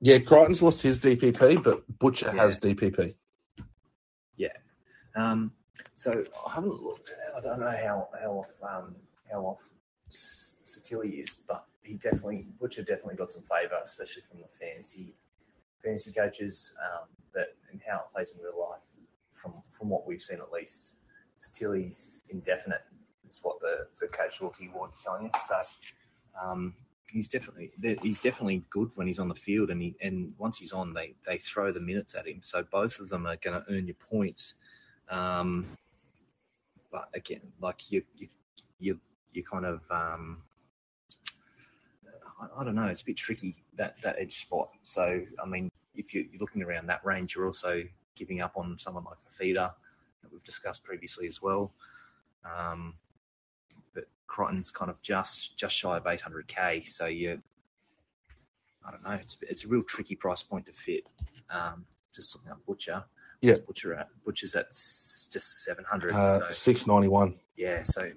Yeah, 0.00 0.18
Crichton's 0.18 0.62
lost 0.62 0.82
his 0.82 0.98
DPP, 0.98 1.62
but 1.62 1.82
Butcher 1.98 2.30
has 2.30 2.58
DPP. 2.58 3.14
Yeah. 4.36 4.48
Um, 5.14 5.52
so 5.94 6.10
I 6.46 6.54
haven't 6.54 6.82
looked. 6.82 7.12
I 7.36 7.40
don't 7.40 7.60
know 7.60 7.70
how 7.70 8.08
how 8.20 8.30
off 8.32 8.50
um, 8.62 8.96
how 9.30 9.40
off 9.40 9.60
Sitili 10.10 11.24
is, 11.24 11.36
but 11.48 11.64
he 11.82 11.94
definitely 11.94 12.46
Butcher 12.60 12.82
definitely 12.82 13.16
got 13.16 13.30
some 13.30 13.42
favour, 13.42 13.80
especially 13.82 14.22
from 14.30 14.40
the 14.40 14.48
fantasy 14.60 15.14
fantasy 15.82 16.12
coaches. 16.12 16.74
Um, 16.82 17.08
that 17.34 17.48
and 17.70 17.80
how 17.86 17.96
it 17.96 18.12
plays 18.14 18.30
in 18.30 18.42
real 18.42 18.58
life, 18.70 18.80
from 19.32 19.54
from 19.72 19.88
what 19.88 20.06
we've 20.06 20.22
seen 20.22 20.38
at 20.38 20.52
least, 20.52 20.96
Sitili's 21.38 22.22
indefinite 22.28 22.82
is 23.28 23.40
what 23.42 23.60
the 23.60 23.86
the 24.00 24.08
rookie 24.40 24.70
award's 24.72 25.02
telling 25.02 25.30
us. 25.32 25.40
So. 25.48 25.56
Um, 26.42 26.74
He's 27.12 27.28
definitely 27.28 27.70
he's 28.02 28.18
definitely 28.18 28.64
good 28.68 28.90
when 28.96 29.06
he's 29.06 29.20
on 29.20 29.28
the 29.28 29.34
field, 29.36 29.70
and 29.70 29.80
he 29.80 29.94
and 30.02 30.34
once 30.38 30.58
he's 30.58 30.72
on, 30.72 30.92
they 30.92 31.14
they 31.24 31.38
throw 31.38 31.70
the 31.70 31.80
minutes 31.80 32.16
at 32.16 32.26
him. 32.26 32.40
So 32.42 32.64
both 32.64 32.98
of 32.98 33.08
them 33.08 33.28
are 33.28 33.36
going 33.36 33.62
to 33.62 33.64
earn 33.72 33.86
your 33.86 33.94
points. 33.94 34.54
Um, 35.08 35.66
but 36.90 37.08
again, 37.14 37.42
like 37.60 37.92
you, 37.92 38.02
you, 38.16 38.28
you, 38.80 39.00
you 39.32 39.44
kind 39.44 39.64
of, 39.64 39.82
um, 39.88 40.42
I, 42.40 42.60
I 42.60 42.64
don't 42.64 42.74
know. 42.74 42.86
It's 42.86 43.02
a 43.02 43.04
bit 43.04 43.16
tricky 43.16 43.62
that 43.76 43.94
that 44.02 44.16
edge 44.18 44.40
spot. 44.40 44.70
So 44.82 45.22
I 45.40 45.46
mean, 45.46 45.70
if 45.94 46.12
you, 46.12 46.26
you're 46.32 46.40
looking 46.40 46.64
around 46.64 46.88
that 46.88 47.04
range, 47.04 47.36
you're 47.36 47.46
also 47.46 47.84
giving 48.16 48.40
up 48.40 48.56
on 48.56 48.78
someone 48.78 49.04
like 49.04 49.20
the 49.20 49.30
feeder 49.30 49.70
that 50.22 50.32
we've 50.32 50.42
discussed 50.42 50.82
previously 50.82 51.28
as 51.28 51.40
well. 51.40 51.72
Um, 52.44 52.94
but 53.96 54.04
Crichton's 54.28 54.70
kind 54.70 54.90
of 54.90 55.00
just 55.02 55.56
just 55.56 55.74
shy 55.74 55.96
of 55.96 56.04
800k, 56.04 56.86
so 56.86 57.06
you, 57.06 57.40
I 58.86 58.90
don't 58.92 59.02
know. 59.02 59.10
It's 59.12 59.36
it's 59.42 59.64
a 59.64 59.68
real 59.68 59.82
tricky 59.82 60.14
price 60.14 60.42
point 60.44 60.66
to 60.66 60.72
fit. 60.72 61.04
Um, 61.50 61.84
just 62.14 62.34
looking 62.36 62.50
at 62.52 62.64
Butcher, 62.66 63.02
Yeah. 63.40 63.54
Butcher 63.66 63.94
at 63.94 64.08
Butcher's 64.24 64.54
at 64.54 64.68
just 64.70 65.64
700. 65.64 66.12
Uh, 66.12 66.38
so 66.38 66.50
Six 66.50 66.86
ninety 66.86 67.08
one. 67.08 67.34
yeah, 67.56 67.82
so 67.82 68.10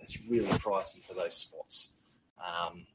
it's 0.00 0.18
really 0.28 0.46
pricey 0.58 1.02
for 1.02 1.14
those 1.14 1.34
spots. 1.36 1.94
Um, 2.38 2.86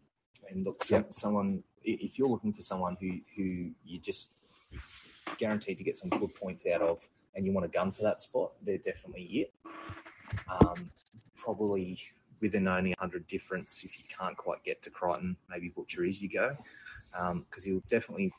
and 0.49 0.63
look, 0.65 0.83
some, 0.83 1.05
someone 1.09 1.63
if 1.83 2.17
you're 2.17 2.27
looking 2.27 2.51
for 2.53 2.61
someone 2.61 2.97
who 2.99 3.11
who 3.35 3.71
you 3.85 3.99
just 3.99 4.33
guaranteed 5.37 5.77
to 5.77 5.83
get 5.83 5.95
some 5.95 6.09
good 6.09 6.33
points 6.35 6.65
out 6.67 6.81
of, 6.81 7.07
and 7.35 7.45
you 7.45 7.51
want 7.53 7.65
a 7.65 7.69
gun 7.69 7.91
for 7.91 8.03
that 8.03 8.21
spot, 8.21 8.51
they're 8.65 8.77
definitely 8.79 9.23
it. 9.23 9.53
Um, 10.49 10.89
probably 11.35 11.99
within 12.41 12.67
only 12.67 12.91
100 12.91 13.27
difference 13.27 13.83
if 13.83 13.97
you 13.97 14.05
can't 14.07 14.37
quite 14.37 14.63
get 14.63 14.81
to 14.83 14.89
Crichton, 14.89 15.37
maybe 15.49 15.69
Butcher 15.69 16.03
is 16.03 16.21
you 16.21 16.29
go, 16.29 16.55
because 17.11 17.63
he'll 17.63 17.83
definitely 17.87 18.31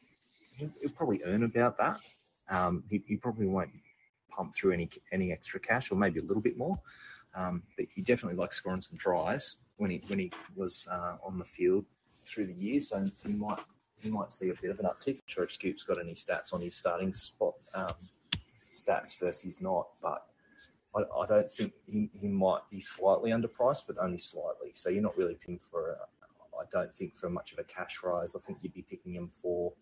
he'll, 0.56 0.70
he'll 0.80 0.90
probably 0.90 1.22
earn 1.24 1.44
about 1.44 1.78
that. 1.78 2.00
Um, 2.48 2.84
he, 2.88 3.02
he 3.06 3.16
probably 3.16 3.46
won't 3.46 3.70
pump 4.30 4.54
through 4.54 4.72
any 4.72 4.88
any 5.12 5.32
extra 5.32 5.58
cash, 5.60 5.90
or 5.90 5.96
maybe 5.96 6.20
a 6.20 6.24
little 6.24 6.42
bit 6.42 6.56
more. 6.56 6.78
Um, 7.34 7.62
but 7.76 7.86
he 7.94 8.00
definitely 8.00 8.38
likes 8.38 8.56
scoring 8.56 8.80
some 8.80 8.98
tries 8.98 9.56
when 9.76 9.90
he 9.90 10.02
when 10.06 10.18
he 10.18 10.32
was 10.54 10.86
uh, 10.90 11.16
on 11.24 11.38
the 11.38 11.44
field 11.44 11.84
through 12.24 12.46
the 12.46 12.54
years. 12.54 12.88
So 12.88 13.04
he 13.24 13.32
might 13.32 13.58
he 13.98 14.10
might 14.10 14.32
see 14.32 14.50
a 14.50 14.54
bit 14.54 14.70
of 14.70 14.78
an 14.78 14.86
uptick. 14.86 15.16
I'm 15.16 15.22
sure 15.26 15.44
if 15.44 15.52
Scoop's 15.52 15.84
got 15.84 16.00
any 16.00 16.14
stats 16.14 16.52
on 16.52 16.60
his 16.60 16.74
starting 16.74 17.12
spot 17.14 17.54
um, 17.74 17.94
stats 18.70 19.18
versus 19.18 19.60
not, 19.60 19.88
but 20.02 20.26
I, 20.96 21.00
I 21.20 21.26
don't 21.26 21.50
think 21.50 21.72
he, 21.86 22.10
he 22.18 22.28
might 22.28 22.62
be 22.70 22.80
slightly 22.80 23.30
underpriced, 23.30 23.82
but 23.86 23.96
only 24.00 24.18
slightly. 24.18 24.70
So 24.72 24.88
you're 24.88 25.02
not 25.02 25.16
really 25.16 25.34
picking 25.34 25.58
for 25.58 25.90
a, 25.90 25.96
I 26.58 26.64
don't 26.72 26.94
think 26.94 27.16
for 27.16 27.28
much 27.28 27.52
of 27.52 27.58
a 27.58 27.64
cash 27.64 28.00
rise. 28.02 28.34
I 28.34 28.40
think 28.40 28.58
you'd 28.62 28.74
be 28.74 28.82
picking 28.82 29.14
him 29.14 29.28
for 29.28 29.72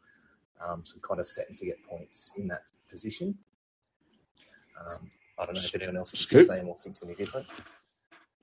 um, 0.65 0.85
some 0.85 1.01
kind 1.01 1.21
of 1.21 1.27
set 1.27 1.49
and 1.49 1.57
forget 1.57 1.77
points 1.89 2.33
in 2.37 2.49
that 2.49 2.65
position. 2.91 3.37
Um, 4.81 5.11
I 5.39 5.47
don't 5.47 5.55
know 5.55 5.61
if 5.61 5.75
anyone 5.75 5.97
else 5.97 6.13
thinks 6.13 6.23
Scoop? 6.25 6.49
the 6.49 6.55
same 6.55 6.69
or 6.69 6.77
thinks 6.77 7.03
any 7.03 7.15
different. 7.15 7.47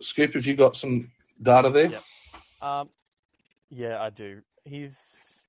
Scoop, 0.02 0.34
have 0.34 0.46
you 0.46 0.56
got 0.56 0.76
some 0.76 1.12
data 1.42 1.70
there? 1.70 1.88
Yep. 1.88 2.04
Um, 2.62 2.90
yeah, 3.70 4.02
I 4.02 4.10
do. 4.10 4.42
He's. 4.66 4.98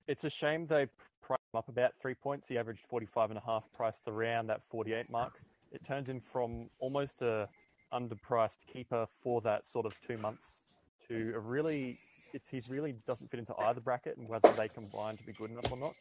It's 0.09 0.25
a 0.25 0.31
shame 0.31 0.66
they 0.66 0.89
priced 1.23 1.43
him 1.53 1.59
up 1.59 1.68
about 1.68 1.93
three 2.01 2.14
points. 2.14 2.49
He 2.49 2.59
averaged 2.59 2.83
45 2.89 3.31
and 3.31 3.39
a 3.39 3.43
half, 3.43 3.64
priced 3.73 4.09
around 4.09 4.49
that 4.49 4.62
48 4.68 5.09
mark. 5.11 5.41
It 5.73 5.85
turns 5.85 6.09
him 6.09 6.20
from 6.20 6.68
almost 6.79 7.23
a 7.23 7.49
underpriced 7.93 8.59
keeper 8.73 9.07
for 9.23 9.41
that 9.43 9.66
sort 9.66 9.87
of 9.87 9.95
two 10.07 10.18
months 10.18 10.62
to 11.09 11.33
a 11.35 11.39
really. 11.39 11.99
It's 12.35 12.49
he's 12.49 12.70
really 12.70 12.95
doesn't 13.07 13.31
fit 13.31 13.41
into 13.41 13.55
either 13.59 13.81
bracket, 13.81 14.16
and 14.16 14.27
whether 14.27 14.51
they 14.53 14.68
combine 14.68 15.16
to 15.18 15.23
be 15.23 15.33
good 15.33 15.51
enough 15.51 15.70
or 15.70 15.77
not. 15.77 15.95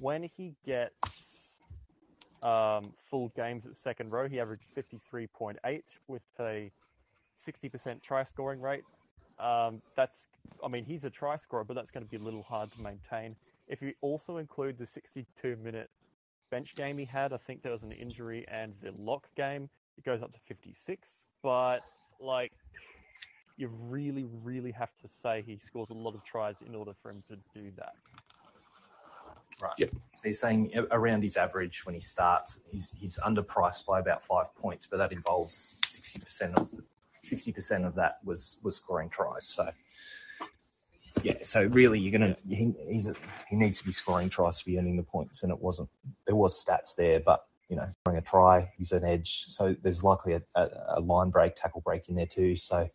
When 0.00 0.28
he 0.36 0.54
gets 0.64 1.58
um, 2.42 2.92
full 3.08 3.28
games 3.36 3.66
at 3.66 3.76
second 3.76 4.10
row, 4.10 4.28
he 4.28 4.40
averaged 4.40 4.64
53.8 4.74 5.82
with 6.08 6.22
a 6.40 6.72
60% 7.46 8.02
try 8.02 8.24
scoring 8.24 8.60
rate. 8.60 8.82
Um, 9.38 9.82
that's, 9.94 10.28
I 10.64 10.68
mean, 10.68 10.84
he's 10.84 11.04
a 11.04 11.10
try 11.10 11.36
scorer, 11.36 11.64
but 11.64 11.74
that's 11.74 11.90
going 11.90 12.04
to 12.04 12.10
be 12.10 12.16
a 12.16 12.20
little 12.20 12.42
hard 12.42 12.72
to 12.72 12.80
maintain. 12.80 13.36
If 13.68 13.82
you 13.82 13.92
also 14.00 14.38
include 14.38 14.78
the 14.78 14.86
62 14.86 15.56
minute 15.62 15.90
bench 16.50 16.74
game 16.74 16.98
he 16.98 17.04
had, 17.04 17.32
I 17.32 17.38
think 17.38 17.62
there 17.62 17.72
was 17.72 17.82
an 17.82 17.92
injury 17.92 18.44
and 18.48 18.74
the 18.82 18.92
lock 18.98 19.28
game, 19.36 19.68
it 19.98 20.04
goes 20.04 20.22
up 20.22 20.32
to 20.32 20.38
56. 20.46 21.24
But, 21.42 21.80
like, 22.20 22.52
you 23.56 23.68
really, 23.68 24.24
really 24.42 24.72
have 24.72 24.90
to 25.02 25.08
say 25.22 25.42
he 25.46 25.58
scores 25.58 25.90
a 25.90 25.94
lot 25.94 26.14
of 26.14 26.24
tries 26.24 26.56
in 26.66 26.74
order 26.74 26.92
for 27.02 27.10
him 27.10 27.22
to 27.28 27.36
do 27.54 27.70
that. 27.76 27.94
Right. 29.62 29.72
Yep. 29.78 29.90
So 30.14 30.22
you're 30.24 30.34
saying 30.34 30.72
around 30.90 31.22
his 31.22 31.38
average 31.38 31.86
when 31.86 31.94
he 31.94 32.00
starts, 32.00 32.60
he's 32.70 32.92
he's 32.94 33.18
underpriced 33.24 33.86
by 33.86 34.00
about 34.00 34.22
five 34.22 34.54
points, 34.54 34.86
but 34.86 34.98
that 34.98 35.12
involves 35.12 35.76
sixty 35.88 36.18
percent 36.18 36.56
of 36.56 36.68
sixty 37.22 37.52
percent 37.52 37.86
of 37.86 37.94
that 37.94 38.18
was 38.22 38.58
was 38.62 38.76
scoring 38.76 39.08
tries. 39.08 39.46
So 39.46 39.70
yeah, 41.22 41.38
so 41.42 41.64
really 41.64 41.98
you're 41.98 42.12
gonna 42.12 42.36
he, 42.48 42.72
he's 42.88 43.10
he 43.48 43.56
needs 43.56 43.78
to 43.78 43.84
be 43.84 43.92
scoring 43.92 44.28
tries 44.28 44.58
to 44.58 44.64
be 44.64 44.78
earning 44.78 44.96
the 44.96 45.02
points, 45.02 45.42
and 45.42 45.52
it 45.52 45.60
wasn't. 45.60 45.88
There 46.26 46.36
was 46.36 46.62
stats 46.62 46.94
there, 46.94 47.20
but 47.20 47.46
you 47.68 47.76
know, 47.76 47.88
scoring 48.02 48.18
a 48.18 48.22
try, 48.22 48.72
he's 48.76 48.92
an 48.92 49.04
edge, 49.04 49.44
so 49.48 49.74
there's 49.82 50.04
likely 50.04 50.34
a, 50.34 50.42
a, 50.54 50.68
a 50.96 51.00
line 51.00 51.30
break, 51.30 51.54
tackle 51.54 51.80
break 51.80 52.08
in 52.08 52.14
there 52.16 52.26
too. 52.26 52.56
So. 52.56 52.88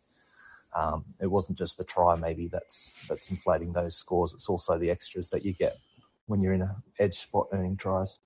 Um, 0.74 1.04
it 1.20 1.26
wasn't 1.26 1.58
just 1.58 1.76
the 1.76 1.84
try, 1.84 2.16
maybe 2.16 2.48
that's 2.48 2.94
that's 3.06 3.28
inflating 3.28 3.74
those 3.74 3.94
scores. 3.94 4.32
It's 4.32 4.48
also 4.48 4.78
the 4.78 4.90
extras 4.90 5.28
that 5.28 5.44
you 5.44 5.52
get 5.52 5.76
when 6.24 6.40
you're 6.40 6.54
in 6.54 6.62
a 6.62 6.76
edge 6.98 7.12
spot 7.12 7.48
earning 7.52 7.76
tries. 7.76 8.20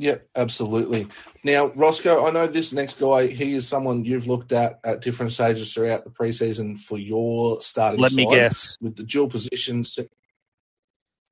Yeah, 0.00 0.16
absolutely. 0.34 1.08
Now, 1.44 1.66
Roscoe, 1.74 2.24
I 2.26 2.30
know 2.30 2.46
this 2.46 2.72
next 2.72 2.98
guy, 2.98 3.26
he 3.26 3.52
is 3.52 3.68
someone 3.68 4.02
you've 4.02 4.26
looked 4.26 4.50
at 4.50 4.80
at 4.82 5.02
different 5.02 5.30
stages 5.30 5.74
throughout 5.74 6.04
the 6.04 6.10
preseason 6.10 6.80
for 6.80 6.96
your 6.96 7.60
starting 7.60 8.00
Let 8.00 8.12
me 8.12 8.26
guess. 8.26 8.78
with 8.80 8.96
the 8.96 9.02
dual 9.02 9.28
positions. 9.28 9.98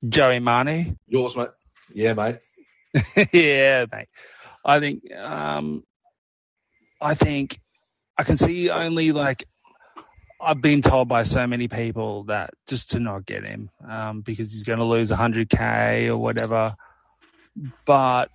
Joey 0.07 0.37
Manu. 0.37 0.93
Yours, 1.07 1.35
mate. 1.35 1.49
Yeah, 1.95 2.13
mate. 2.13 2.37
yeah, 3.33 3.87
mate. 3.91 4.07
I 4.63 4.79
think 4.79 5.01
um, 5.15 5.83
I 7.01 7.15
think 7.15 7.59
I 8.19 8.23
can 8.23 8.37
see 8.37 8.69
only 8.69 9.13
like 9.13 9.45
I've 10.39 10.61
been 10.61 10.83
told 10.83 11.07
by 11.07 11.23
so 11.23 11.47
many 11.47 11.67
people 11.67 12.25
that 12.25 12.51
just 12.67 12.91
to 12.91 12.99
not 12.99 13.25
get 13.25 13.43
him 13.43 13.71
um, 13.89 14.21
because 14.21 14.51
he's 14.51 14.61
going 14.61 14.77
to 14.77 14.85
lose 14.85 15.09
100k 15.09 16.09
or 16.09 16.17
whatever. 16.17 16.75
But 17.85 18.29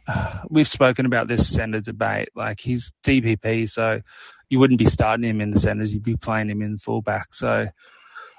we've 0.51 0.69
spoken 0.69 1.07
about 1.07 1.29
this 1.29 1.49
center 1.49 1.81
debate. 1.81 2.29
Like 2.35 2.61
he's 2.61 2.93
DPP, 3.05 3.69
so 3.69 4.01
you 4.49 4.59
wouldn't 4.59 4.79
be 4.79 4.85
starting 4.85 5.29
him 5.29 5.41
in 5.41 5.51
the 5.51 5.59
centers. 5.59 5.95
You'd 5.95 6.03
be 6.03 6.17
playing 6.17 6.51
him 6.51 6.62
in 6.62 6.79
fullback. 6.79 7.35
So 7.35 7.69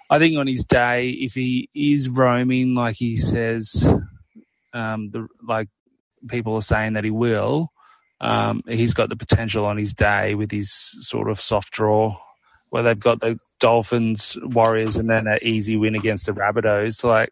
I 0.09 0.19
think 0.19 0.37
on 0.37 0.47
his 0.47 0.63
day, 0.63 1.09
if 1.09 1.33
he 1.33 1.69
is 1.73 2.09
roaming 2.09 2.73
like 2.73 2.95
he 2.95 3.17
says, 3.17 3.91
um, 4.73 5.09
the 5.11 5.27
like 5.43 5.69
people 6.27 6.55
are 6.55 6.61
saying 6.61 6.93
that 6.93 7.03
he 7.03 7.11
will, 7.11 7.71
um, 8.21 8.61
he's 8.67 8.93
got 8.93 9.09
the 9.09 9.15
potential 9.15 9.65
on 9.65 9.77
his 9.77 9.93
day 9.93 10.35
with 10.35 10.51
his 10.51 10.71
sort 10.71 11.29
of 11.29 11.41
soft 11.41 11.71
draw, 11.71 12.17
where 12.69 12.83
they've 12.83 12.99
got 12.99 13.19
the 13.19 13.39
Dolphins, 13.59 14.37
Warriors, 14.43 14.95
and 14.95 15.09
then 15.09 15.27
an 15.27 15.39
easy 15.41 15.75
win 15.75 15.95
against 15.95 16.27
the 16.27 16.33
Rabbitohs. 16.33 17.03
Like 17.03 17.31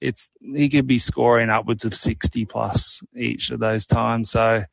it's 0.00 0.30
he 0.40 0.68
could 0.68 0.86
be 0.86 0.98
scoring 0.98 1.50
upwards 1.50 1.84
of 1.84 1.94
sixty 1.94 2.44
plus 2.44 3.02
each 3.14 3.50
of 3.50 3.60
those 3.60 3.86
times. 3.86 4.30
So 4.30 4.64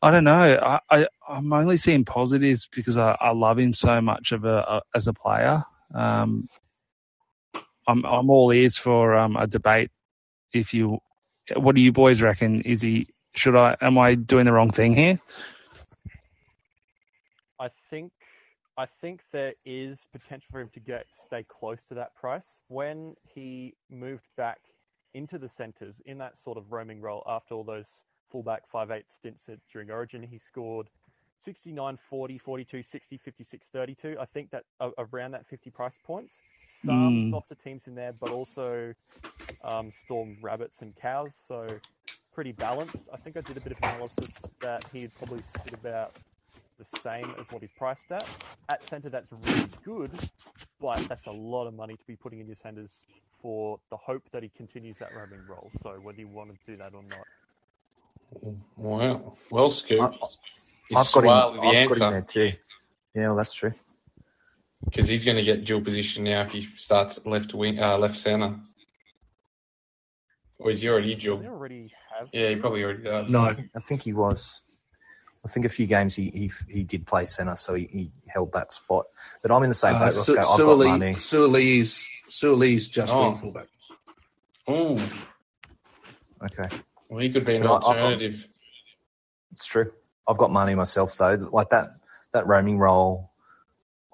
I 0.00 0.10
don't 0.10 0.24
know. 0.24 0.58
I, 0.62 0.80
I 0.90 1.08
am 1.28 1.52
only 1.52 1.76
seeing 1.76 2.04
positives 2.04 2.68
because 2.68 2.96
I, 2.96 3.16
I 3.20 3.32
love 3.32 3.58
him 3.58 3.72
so 3.72 4.00
much 4.00 4.32
of 4.32 4.44
a, 4.44 4.58
a 4.58 4.82
as 4.94 5.08
a 5.08 5.12
player. 5.12 5.64
Um, 5.94 6.48
I'm 7.86 8.04
I'm 8.04 8.30
all 8.30 8.52
ears 8.52 8.78
for 8.78 9.14
um, 9.16 9.36
a 9.36 9.46
debate. 9.46 9.90
If 10.52 10.72
you, 10.72 10.98
what 11.56 11.74
do 11.74 11.80
you 11.80 11.92
boys 11.92 12.22
reckon? 12.22 12.60
Is 12.62 12.82
he? 12.82 13.08
Should 13.34 13.56
I? 13.56 13.76
Am 13.80 13.98
I 13.98 14.14
doing 14.14 14.46
the 14.46 14.52
wrong 14.52 14.70
thing 14.70 14.94
here? 14.94 15.20
I 17.60 17.70
think 17.90 18.12
I 18.78 18.86
think 18.86 19.22
there 19.32 19.54
is 19.66 20.06
potential 20.12 20.46
for 20.52 20.60
him 20.60 20.68
to 20.72 20.78
get 20.78 21.06
stay 21.10 21.44
close 21.48 21.84
to 21.86 21.94
that 21.94 22.14
price. 22.14 22.60
When 22.68 23.16
he 23.34 23.74
moved 23.90 24.28
back 24.36 24.60
into 25.14 25.36
the 25.36 25.48
centres 25.48 26.00
in 26.06 26.18
that 26.18 26.38
sort 26.38 26.56
of 26.56 26.70
roaming 26.70 27.00
role 27.00 27.24
after 27.26 27.56
all 27.56 27.64
those 27.64 28.04
fullback 28.30 28.70
5'8 28.72 29.02
stints 29.08 29.50
during 29.72 29.90
Origin, 29.90 30.22
he 30.22 30.38
scored 30.38 30.90
69, 31.40 31.96
40, 31.96 32.38
42, 32.38 32.82
60, 32.84 33.16
56, 33.18 33.66
32. 33.66 34.16
I 34.20 34.24
think 34.26 34.50
that 34.50 34.62
uh, 34.78 34.90
around 34.98 35.32
that 35.32 35.44
50 35.48 35.70
price 35.70 35.98
points. 36.04 36.36
Some 36.68 37.22
Mm. 37.22 37.30
softer 37.30 37.56
teams 37.56 37.88
in 37.88 37.96
there, 37.96 38.12
but 38.12 38.30
also 38.30 38.94
um, 39.64 39.90
Storm 39.90 40.36
Rabbits 40.40 40.82
and 40.82 40.94
Cows. 40.94 41.34
So 41.34 41.66
pretty 42.32 42.52
balanced. 42.52 43.08
I 43.12 43.16
think 43.16 43.36
I 43.36 43.40
did 43.40 43.56
a 43.56 43.60
bit 43.60 43.72
of 43.72 43.78
analysis 43.78 44.36
that 44.60 44.84
he'd 44.92 45.12
probably 45.14 45.42
sit 45.42 45.72
about 45.72 46.14
the 46.78 46.84
same 46.84 47.34
as 47.40 47.50
what 47.50 47.60
he's 47.62 47.70
priced 47.76 48.10
at. 48.12 48.26
At 48.68 48.84
centre, 48.84 49.10
that's 49.10 49.32
really 49.32 49.68
good, 49.84 50.10
but 50.80 50.98
that's 51.08 51.26
a 51.26 51.30
lot 51.32 51.66
of 51.66 51.74
money 51.74 51.94
to 51.94 52.06
be 52.06 52.16
putting 52.16 52.40
in 52.40 52.46
your 52.46 52.56
centres 52.56 53.04
for 53.42 53.78
the 53.90 53.96
hope 53.96 54.22
that 54.32 54.42
he 54.42 54.48
continues 54.56 54.96
that 54.98 55.14
roaming 55.14 55.40
role. 55.48 55.70
So 55.82 55.90
whether 56.02 56.18
you 56.20 56.28
want 56.28 56.50
to 56.50 56.56
do 56.70 56.76
that 56.76 56.92
or 56.94 57.02
not. 57.02 57.26
Wow. 58.76 59.36
Well 59.50 59.70
scooped. 59.70 60.38
I've 60.94 61.12
got 61.12 61.24
him. 61.24 61.60
I've 61.62 61.88
got 61.88 61.98
him 61.98 62.10
there 62.12 62.22
too. 62.22 62.52
Yeah, 63.14 63.28
well, 63.28 63.36
that's 63.36 63.52
true. 63.54 63.72
because 64.84 65.08
he's 65.08 65.24
going 65.24 65.36
to 65.36 65.42
get 65.42 65.64
dual 65.64 65.80
position 65.80 66.24
now 66.24 66.42
if 66.42 66.50
he 66.52 66.68
starts 66.76 67.24
left 67.26 67.54
wing, 67.54 67.78
uh, 67.80 67.96
left 67.98 68.16
center. 68.16 68.56
Or 70.58 70.70
is 70.70 70.80
he 70.82 70.88
already 70.88 71.14
Does 71.14 71.22
he 71.22 71.28
dual? 71.28 71.46
already 71.46 71.92
have? 72.18 72.28
Yeah, 72.32 72.48
he 72.50 72.56
probably 72.56 72.82
already 72.84 73.02
does. 73.04 73.30
No. 73.30 73.40
I 73.40 73.80
think 73.80 74.02
he 74.02 74.12
was. 74.12 74.62
I 75.44 75.48
think 75.48 75.64
a 75.66 75.68
few 75.68 75.86
games 75.86 76.14
he 76.16 76.30
he, 76.30 76.50
he 76.68 76.82
did 76.84 77.06
play 77.06 77.24
centre, 77.24 77.56
so 77.56 77.74
he, 77.74 77.84
he 77.92 78.10
held 78.28 78.52
that 78.52 78.72
spot. 78.72 79.06
But 79.42 79.50
I'm 79.52 79.62
in 79.62 79.68
the 79.70 79.74
same 79.74 79.94
Uh, 79.96 80.06
boat, 80.06 80.14
Su- 80.14 80.34
Roscoe. 80.34 80.52
I've 80.72 80.78
got 80.78 80.98
Manu. 80.98 81.14
Suaalii's 81.14 82.06
Suaalii's 82.26 82.88
just 82.88 83.12
Oh. 83.14 83.26
wing 83.28 83.36
fullback. 83.36 83.66
Ooh, 84.70 85.00
Okay, 86.42 86.68
well, 87.08 87.20
he 87.20 87.30
could 87.30 87.44
be 87.44 87.56
an 87.56 87.62
But 87.62 87.68
I- 87.68 87.76
I've 87.76 87.82
got- 87.82 87.88
alternative. 87.98 88.46
it's 89.52 89.66
true. 89.66 89.92
I've 90.28 90.36
got 90.38 90.50
money 90.52 90.74
myself 90.74 91.16
though. 91.16 91.34
Like 91.52 91.70
that 91.70 91.90
that 92.32 92.46
roaming 92.46 92.78
role 92.78 93.30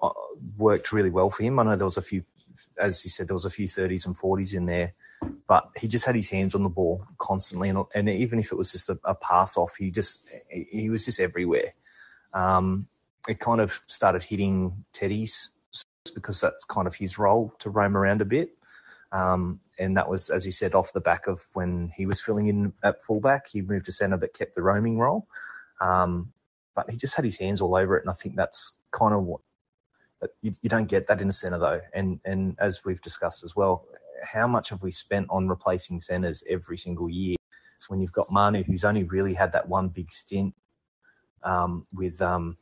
uh, 0.01 0.09
worked 0.57 0.91
really 0.91 1.09
well 1.09 1.29
for 1.29 1.43
him. 1.43 1.59
I 1.59 1.63
know 1.63 1.75
there 1.75 1.85
was 1.85 1.97
a 1.97 2.01
few, 2.01 2.23
as 2.79 3.03
you 3.03 3.11
said, 3.11 3.27
there 3.27 3.33
was 3.35 3.45
a 3.45 3.49
few 3.49 3.67
thirties 3.67 4.05
and 4.05 4.17
forties 4.17 4.53
in 4.53 4.65
there, 4.65 4.93
but 5.47 5.69
he 5.77 5.87
just 5.87 6.05
had 6.05 6.15
his 6.15 6.29
hands 6.29 6.55
on 6.55 6.63
the 6.63 6.69
ball 6.69 7.05
constantly, 7.17 7.69
and, 7.69 7.83
and 7.93 8.09
even 8.09 8.39
if 8.39 8.51
it 8.51 8.55
was 8.55 8.71
just 8.71 8.89
a, 8.89 8.99
a 9.03 9.15
pass 9.15 9.57
off, 9.57 9.75
he 9.75 9.91
just 9.91 10.29
he, 10.49 10.67
he 10.71 10.89
was 10.89 11.05
just 11.05 11.19
everywhere. 11.19 11.73
Um, 12.33 12.87
it 13.27 13.39
kind 13.39 13.61
of 13.61 13.81
started 13.87 14.23
hitting 14.23 14.85
Teddy's 14.93 15.51
because 16.13 16.39
that's 16.39 16.63
kind 16.65 16.87
of 16.87 16.95
his 16.95 17.17
role 17.17 17.53
to 17.59 17.69
roam 17.69 17.97
around 17.97 18.21
a 18.21 18.25
bit. 18.25 18.51
Um, 19.11 19.59
and 19.79 19.97
that 19.97 20.09
was, 20.09 20.29
as 20.29 20.45
you 20.45 20.51
said, 20.51 20.75
off 20.75 20.93
the 20.93 21.01
back 21.01 21.27
of 21.27 21.47
when 21.53 21.91
he 21.95 22.05
was 22.05 22.21
filling 22.21 22.47
in 22.47 22.73
at 22.83 23.03
fullback. 23.03 23.47
He 23.49 23.61
moved 23.61 23.85
to 23.85 23.91
centre 23.91 24.17
but 24.17 24.33
kept 24.33 24.55
the 24.55 24.61
roaming 24.61 24.99
role. 24.99 25.27
Um, 25.81 26.31
but 26.75 26.89
he 26.89 26.97
just 26.97 27.15
had 27.15 27.25
his 27.25 27.37
hands 27.37 27.61
all 27.61 27.75
over 27.75 27.97
it, 27.97 28.01
and 28.03 28.09
I 28.09 28.13
think 28.13 28.35
that's 28.35 28.73
kind 28.91 29.13
of 29.13 29.23
what. 29.23 29.41
You, 30.41 30.53
you 30.61 30.69
don't 30.69 30.87
get 30.87 31.07
that 31.07 31.21
in 31.21 31.29
a 31.29 31.33
centre 31.33 31.59
though, 31.59 31.81
and 31.93 32.19
and 32.25 32.55
as 32.59 32.83
we've 32.83 33.01
discussed 33.01 33.43
as 33.43 33.55
well, 33.55 33.85
how 34.23 34.47
much 34.47 34.69
have 34.69 34.81
we 34.81 34.91
spent 34.91 35.27
on 35.29 35.47
replacing 35.47 36.01
centres 36.01 36.43
every 36.49 36.77
single 36.77 37.09
year? 37.09 37.35
It's 37.73 37.89
when 37.89 37.99
you've 37.99 38.11
got 38.11 38.31
Manu, 38.31 38.63
who's 38.63 38.83
only 38.83 39.03
really 39.03 39.33
had 39.33 39.51
that 39.51 39.67
one 39.67 39.89
big 39.89 40.11
stint 40.11 40.53
um, 41.43 41.85
with 41.93 42.21
um, 42.21 42.57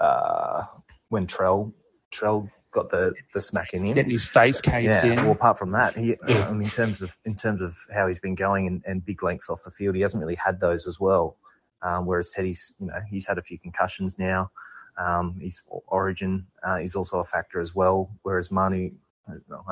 uh, 0.00 0.64
when 1.08 1.26
Trell 1.26 1.72
Trell 2.12 2.50
got 2.72 2.90
the 2.90 3.12
the 3.34 3.40
smack 3.40 3.72
in 3.74 3.84
him. 3.84 3.94
Getting 3.94 4.10
his 4.10 4.26
face 4.26 4.60
caved 4.60 5.04
Yeah. 5.04 5.06
in. 5.06 5.16
Well, 5.22 5.32
apart 5.32 5.58
from 5.58 5.70
that, 5.72 5.94
he, 5.96 6.16
mean, 6.26 6.62
in 6.62 6.70
terms 6.70 7.02
of 7.02 7.16
in 7.24 7.36
terms 7.36 7.60
of 7.60 7.76
how 7.94 8.08
he's 8.08 8.18
been 8.18 8.34
going 8.34 8.66
and, 8.66 8.82
and 8.86 9.04
big 9.04 9.22
lengths 9.22 9.48
off 9.48 9.62
the 9.62 9.70
field, 9.70 9.94
he 9.94 10.02
hasn't 10.02 10.20
really 10.20 10.34
had 10.36 10.60
those 10.60 10.86
as 10.86 10.98
well. 10.98 11.36
Um, 11.82 12.06
whereas 12.06 12.30
Teddy's, 12.30 12.72
you 12.78 12.86
know, 12.86 13.00
he's 13.08 13.26
had 13.26 13.38
a 13.38 13.42
few 13.42 13.58
concussions 13.58 14.18
now. 14.18 14.50
Um, 14.96 15.38
his 15.40 15.62
origin 15.86 16.46
uh, 16.66 16.76
is 16.76 16.94
also 16.94 17.18
a 17.18 17.24
factor 17.24 17.60
as 17.60 17.74
well. 17.74 18.10
Whereas 18.22 18.50
Manu, 18.50 18.90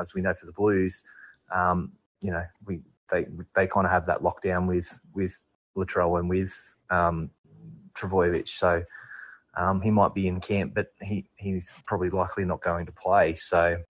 as 0.00 0.14
we 0.14 0.20
know 0.20 0.34
for 0.34 0.46
the 0.46 0.52
Blues, 0.52 1.02
um, 1.54 1.92
you 2.20 2.30
know, 2.30 2.44
we 2.64 2.80
they 3.10 3.26
they 3.54 3.66
kind 3.66 3.86
of 3.86 3.90
have 3.90 4.06
that 4.06 4.22
lockdown 4.22 4.66
with 4.66 4.98
with 5.14 5.40
Latrell 5.76 6.18
and 6.18 6.28
with 6.28 6.56
um, 6.90 7.30
Trbojevic. 7.94 8.48
So 8.48 8.84
um, 9.54 9.80
he 9.80 9.90
might 9.90 10.14
be 10.14 10.28
in 10.28 10.40
camp, 10.40 10.74
but 10.74 10.92
he 11.02 11.26
he's 11.36 11.72
probably 11.86 12.10
likely 12.10 12.44
not 12.44 12.62
going 12.62 12.86
to 12.86 12.92
play. 12.92 13.34
So 13.34 13.82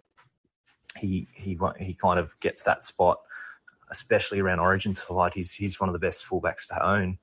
he 0.96 1.28
he 1.32 1.58
he 1.78 1.94
kind 1.94 2.18
of 2.18 2.38
gets 2.40 2.62
that 2.62 2.84
spot, 2.84 3.18
especially 3.90 4.40
around 4.40 4.60
Origin 4.60 4.96
side. 4.96 5.34
He's 5.34 5.52
he's 5.52 5.80
one 5.80 5.88
of 5.88 5.92
the 5.92 5.98
best 5.98 6.26
fullbacks 6.26 6.66
to 6.68 6.84
own. 6.84 7.18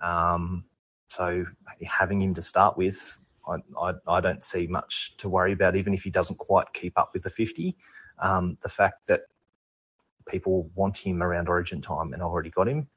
Um, 0.00 0.64
so 1.08 1.44
having 1.84 2.22
him 2.22 2.34
to 2.34 2.42
start 2.42 2.76
with, 2.76 3.18
I, 3.48 3.94
I 4.06 4.20
don't 4.20 4.44
see 4.44 4.66
much 4.66 5.16
to 5.18 5.28
worry 5.28 5.52
about. 5.52 5.76
Even 5.76 5.94
if 5.94 6.02
he 6.02 6.10
doesn't 6.10 6.36
quite 6.38 6.72
keep 6.72 6.98
up 6.98 7.10
with 7.14 7.22
the 7.22 7.30
fifty, 7.30 7.76
um, 8.18 8.58
the 8.62 8.68
fact 8.68 9.06
that 9.06 9.22
people 10.28 10.70
want 10.74 10.98
him 10.98 11.22
around 11.22 11.48
Origin 11.48 11.80
time 11.80 12.12
and 12.12 12.22
I've 12.22 12.28
already 12.28 12.50
got 12.50 12.68
him, 12.68 12.88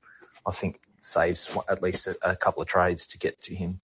I 0.45 0.51
think 0.51 0.81
saves 1.01 1.57
at 1.69 1.81
least 1.81 2.07
a, 2.07 2.17
a 2.23 2.35
couple 2.35 2.61
of 2.61 2.67
trades 2.67 3.07
to 3.07 3.17
get 3.17 3.39
to 3.41 3.55
him. 3.55 3.79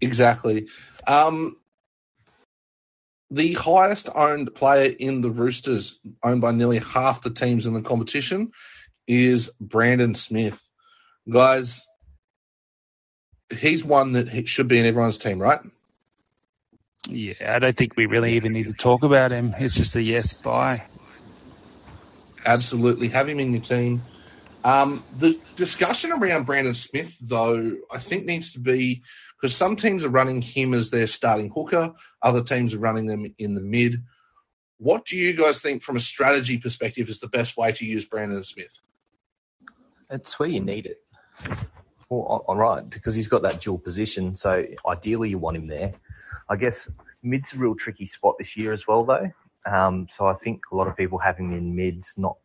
Exactly. 0.00 0.68
Um, 1.06 1.56
the 3.30 3.54
highest 3.54 4.08
owned 4.14 4.54
player 4.54 4.94
in 4.98 5.22
the 5.22 5.30
Roosters, 5.30 5.98
owned 6.22 6.40
by 6.40 6.52
nearly 6.52 6.78
half 6.78 7.22
the 7.22 7.30
teams 7.30 7.66
in 7.66 7.74
the 7.74 7.82
competition, 7.82 8.52
is 9.08 9.52
Brandon 9.60 10.14
Smith. 10.14 10.70
Guys, 11.28 11.88
he's 13.50 13.84
one 13.84 14.12
that 14.12 14.48
should 14.48 14.68
be 14.68 14.78
in 14.78 14.86
everyone's 14.86 15.18
team, 15.18 15.38
right? 15.40 15.60
Yeah, 17.08 17.34
I 17.54 17.58
don't 17.58 17.76
think 17.76 17.96
we 17.96 18.06
really 18.06 18.34
even 18.34 18.52
need 18.52 18.66
to 18.66 18.74
talk 18.74 19.04
about 19.04 19.30
him. 19.30 19.54
It's 19.58 19.76
just 19.76 19.94
a 19.94 20.02
yes 20.02 20.32
buy. 20.34 20.82
Absolutely. 22.44 23.08
Have 23.08 23.28
him 23.28 23.40
in 23.40 23.52
your 23.52 23.62
team. 23.62 24.02
Um, 24.64 25.04
the 25.16 25.38
discussion 25.54 26.10
around 26.10 26.44
Brandon 26.44 26.74
Smith, 26.74 27.16
though, 27.20 27.76
I 27.92 27.98
think 27.98 28.24
needs 28.24 28.52
to 28.54 28.60
be 28.60 29.02
because 29.36 29.54
some 29.54 29.76
teams 29.76 30.04
are 30.04 30.08
running 30.08 30.42
him 30.42 30.74
as 30.74 30.90
their 30.90 31.06
starting 31.06 31.50
hooker, 31.50 31.92
other 32.22 32.42
teams 32.42 32.74
are 32.74 32.78
running 32.78 33.06
them 33.06 33.32
in 33.38 33.54
the 33.54 33.60
mid. 33.60 34.02
What 34.78 35.04
do 35.04 35.16
you 35.16 35.34
guys 35.34 35.60
think, 35.60 35.82
from 35.82 35.96
a 35.96 36.00
strategy 36.00 36.58
perspective, 36.58 37.08
is 37.08 37.20
the 37.20 37.28
best 37.28 37.56
way 37.56 37.72
to 37.72 37.86
use 37.86 38.04
Brandon 38.06 38.42
Smith? 38.42 38.80
It's 40.10 40.38
where 40.38 40.48
you 40.48 40.60
need 40.60 40.86
it. 40.86 41.02
Well, 42.08 42.44
all- 42.46 42.56
right, 42.56 42.88
because 42.88 43.14
he's 43.14 43.28
got 43.28 43.42
that 43.42 43.60
dual 43.60 43.78
position. 43.78 44.34
So 44.34 44.64
ideally, 44.86 45.30
you 45.30 45.38
want 45.38 45.56
him 45.56 45.66
there. 45.66 45.92
I 46.48 46.56
guess 46.56 46.88
mid's 47.22 47.52
a 47.52 47.56
real 47.56 47.74
tricky 47.74 48.06
spot 48.06 48.36
this 48.38 48.56
year 48.56 48.72
as 48.72 48.86
well, 48.86 49.04
though. 49.04 49.30
Um, 49.66 50.06
so 50.16 50.26
I 50.26 50.34
think 50.34 50.62
a 50.70 50.76
lot 50.76 50.86
of 50.86 50.96
people 50.96 51.18
have 51.18 51.36
him 51.36 51.52
in 51.52 51.74
mids, 51.74 52.14
not 52.16 52.36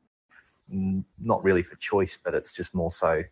not 1.19 1.43
really 1.43 1.61
for 1.61 1.75
choice, 1.75 2.17
but 2.23 2.33
it's 2.33 2.53
just 2.53 2.73
more 2.73 2.91
so. 2.91 3.23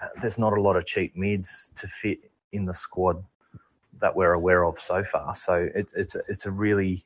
Uh, 0.00 0.08
there's 0.20 0.38
not 0.38 0.56
a 0.56 0.60
lot 0.60 0.76
of 0.76 0.86
cheap 0.86 1.16
mids 1.16 1.72
to 1.74 1.88
fit 1.88 2.18
in 2.52 2.64
the 2.64 2.72
squad 2.72 3.22
that 4.00 4.14
we're 4.14 4.32
aware 4.34 4.64
of 4.64 4.80
so 4.80 5.02
far. 5.04 5.34
So 5.34 5.68
it, 5.74 5.92
it's 5.96 6.14
a, 6.14 6.20
it's 6.28 6.46
a 6.46 6.50
really 6.50 7.04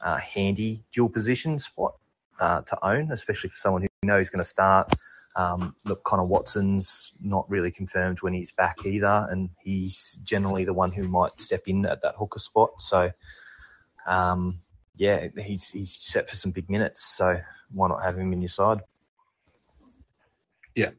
uh, 0.00 0.16
handy 0.16 0.82
dual 0.94 1.10
position 1.10 1.58
spot 1.58 1.94
uh, 2.40 2.62
to 2.62 2.84
own, 2.84 3.12
especially 3.12 3.50
for 3.50 3.56
someone 3.56 3.82
who 3.82 3.88
knows 4.02 4.30
going 4.30 4.38
to 4.38 4.44
start. 4.48 4.92
Um, 5.34 5.74
look, 5.84 6.04
Connor 6.04 6.24
Watson's 6.24 7.12
not 7.20 7.48
really 7.48 7.70
confirmed 7.70 8.20
when 8.20 8.34
he's 8.34 8.52
back 8.52 8.84
either, 8.84 9.26
and 9.30 9.48
he's 9.62 10.18
generally 10.22 10.64
the 10.64 10.74
one 10.74 10.92
who 10.92 11.08
might 11.08 11.40
step 11.40 11.62
in 11.66 11.86
at 11.86 12.02
that 12.02 12.16
hooker 12.16 12.38
spot. 12.38 12.70
So, 12.80 13.10
um, 14.06 14.60
yeah, 14.94 15.28
he's 15.38 15.68
he's 15.68 15.96
set 15.98 16.28
for 16.28 16.36
some 16.36 16.50
big 16.50 16.68
minutes. 16.68 17.02
So 17.16 17.40
why 17.70 17.88
not 17.88 18.02
have 18.02 18.18
him 18.18 18.32
in 18.32 18.42
your 18.42 18.50
side? 18.50 18.80
Yeah, 20.74 20.90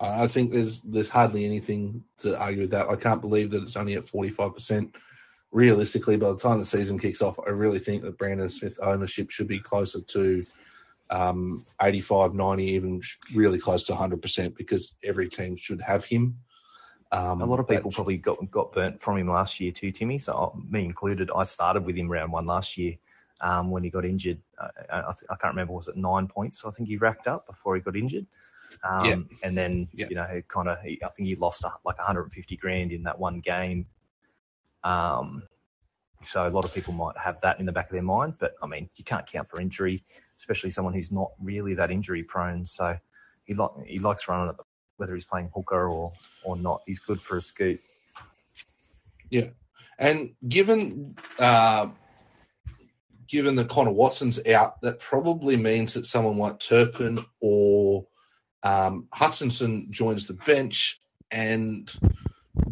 I 0.00 0.26
think 0.26 0.52
there's 0.52 0.80
there's 0.80 1.08
hardly 1.08 1.44
anything 1.44 2.02
to 2.18 2.38
argue 2.40 2.62
with 2.62 2.70
that. 2.72 2.88
I 2.88 2.96
can't 2.96 3.20
believe 3.20 3.50
that 3.50 3.62
it's 3.62 3.76
only 3.76 3.94
at 3.94 4.08
45 4.08 4.54
percent. 4.54 4.96
Realistically, 5.52 6.16
by 6.16 6.30
the 6.30 6.38
time 6.38 6.58
the 6.58 6.64
season 6.64 6.98
kicks 6.98 7.20
off, 7.20 7.38
I 7.46 7.50
really 7.50 7.78
think 7.78 8.02
that 8.02 8.16
Brandon 8.16 8.48
Smith 8.48 8.78
ownership 8.82 9.30
should 9.30 9.48
be 9.48 9.58
closer 9.58 10.00
to 10.00 10.46
um, 11.10 11.66
85, 11.80 12.34
90, 12.34 12.64
even 12.64 13.00
really 13.34 13.58
close 13.58 13.84
to 13.84 13.92
100% 13.92 14.56
because 14.56 14.96
every 15.04 15.28
team 15.28 15.56
should 15.56 15.80
have 15.82 16.04
him. 16.04 16.38
Um, 17.12 17.42
a 17.42 17.44
lot 17.44 17.60
of 17.60 17.68
people 17.68 17.90
probably 17.90 18.16
got 18.16 18.50
got 18.50 18.72
burnt 18.72 18.98
from 18.98 19.18
him 19.18 19.28
last 19.28 19.60
year 19.60 19.70
too, 19.70 19.90
Timmy. 19.90 20.16
So 20.16 20.58
me 20.70 20.82
included. 20.82 21.30
I 21.36 21.42
started 21.42 21.84
with 21.84 21.94
him 21.94 22.10
round 22.10 22.32
one 22.32 22.46
last 22.46 22.78
year 22.78 22.94
um, 23.42 23.70
when 23.70 23.84
he 23.84 23.90
got 23.90 24.06
injured. 24.06 24.40
I, 24.58 24.68
I, 24.90 25.10
I, 25.10 25.36
can't 25.36 25.52
remember 25.52 25.74
was 25.74 25.88
it 25.88 25.96
nine 25.96 26.26
points 26.26 26.64
I 26.64 26.70
think 26.70 26.88
he 26.88 26.96
racked 26.96 27.26
up 27.26 27.46
before 27.46 27.74
he 27.74 27.82
got 27.82 27.96
injured. 27.96 28.26
Um, 28.82 29.04
yeah. 29.04 29.16
And 29.42 29.54
then 29.54 29.88
yeah. 29.92 30.06
you 30.08 30.16
know 30.16 30.24
he 30.24 30.40
kind 30.48 30.68
of 30.68 30.78
I 30.78 31.08
think 31.14 31.28
he 31.28 31.36
lost 31.36 31.62
like 31.84 31.98
150 31.98 32.56
grand 32.56 32.92
in 32.92 33.02
that 33.02 33.18
one 33.18 33.40
game. 33.40 33.86
Um, 34.82 35.42
so 36.22 36.46
a 36.46 36.48
lot 36.48 36.64
of 36.64 36.72
people 36.72 36.94
might 36.94 37.18
have 37.18 37.38
that 37.42 37.60
in 37.60 37.66
the 37.66 37.72
back 37.72 37.86
of 37.86 37.92
their 37.92 38.02
mind, 38.02 38.36
but 38.38 38.54
I 38.62 38.66
mean 38.66 38.88
you 38.94 39.04
can't 39.04 39.26
count 39.26 39.50
for 39.50 39.60
injury 39.60 40.02
especially 40.42 40.70
someone 40.70 40.92
who's 40.92 41.12
not 41.12 41.30
really 41.40 41.74
that 41.74 41.92
injury 41.92 42.24
prone. 42.24 42.66
So 42.66 42.98
he 43.44 43.54
like 43.54 43.70
he 43.86 43.98
likes 43.98 44.26
running 44.26 44.48
at 44.48 44.56
the, 44.56 44.64
whether 44.96 45.14
he's 45.14 45.24
playing 45.24 45.50
hooker 45.54 45.88
or 45.88 46.12
or 46.42 46.56
not. 46.56 46.82
He's 46.84 46.98
good 46.98 47.20
for 47.20 47.36
a 47.36 47.40
scoot. 47.40 47.80
Yeah, 49.30 49.50
and 49.98 50.34
given 50.48 51.16
uh, 51.38 51.86
given 53.28 53.54
that 53.54 53.68
Connor 53.68 53.92
Watson's 53.92 54.44
out, 54.46 54.80
that 54.82 54.98
probably 54.98 55.56
means 55.56 55.94
that 55.94 56.06
someone 56.06 56.38
like 56.38 56.58
Turpin 56.58 57.24
or 57.40 58.06
um, 58.64 59.06
Hutchison 59.12 59.86
joins 59.90 60.26
the 60.26 60.34
bench, 60.34 61.00
and 61.30 61.94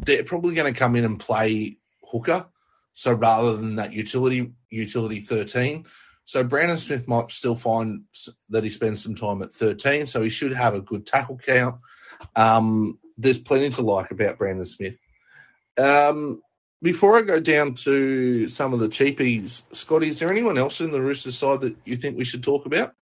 they're 0.05 0.25
probably 0.25 0.55
going 0.55 0.73
to 0.73 0.79
come 0.79 0.97
in 0.97 1.05
and 1.05 1.21
play 1.21 1.79
hooker. 2.03 2.47
So 2.93 3.13
rather 3.13 3.57
than 3.57 3.77
that 3.77 3.93
utility 3.93 4.53
utility 4.69 5.21
thirteen, 5.21 5.87
so 6.31 6.45
Brandon 6.45 6.79
Smith 6.79 7.09
might 7.09 7.29
still 7.33 7.57
find 7.57 8.05
that 8.51 8.63
he 8.63 8.71
spends 8.71 9.03
some 9.03 9.17
time 9.17 9.43
at 9.43 9.51
13, 9.51 10.07
so 10.07 10.23
he 10.23 10.29
should 10.29 10.53
have 10.53 10.75
a 10.75 10.81
good 10.81 11.05
tackle 11.05 11.37
count. 11.37 11.81
Um, 12.37 13.01
there's 13.19 13.41
plenty 13.41 13.71
to 13.71 13.83
like 13.83 14.13
about 14.13 14.39
Brandon 14.39 14.65
Smith. 14.65 14.95
Um, 15.77 16.41
before 16.81 17.17
I 17.17 17.23
go 17.23 17.41
down 17.41 17.75
to 17.83 18.47
some 18.47 18.73
of 18.73 18.79
the 18.79 18.87
cheapies, 18.87 19.65
Scotty, 19.75 20.07
is 20.07 20.21
there 20.21 20.31
anyone 20.31 20.57
else 20.57 20.81
in 20.81 20.93
the 20.93 21.03
Roosters 21.03 21.37
side 21.37 21.63
that 21.63 21.75
you 21.85 21.97
think 21.97 22.17
we 22.17 22.25
should 22.25 22.45
talk 22.45 22.65
about? 22.65 22.95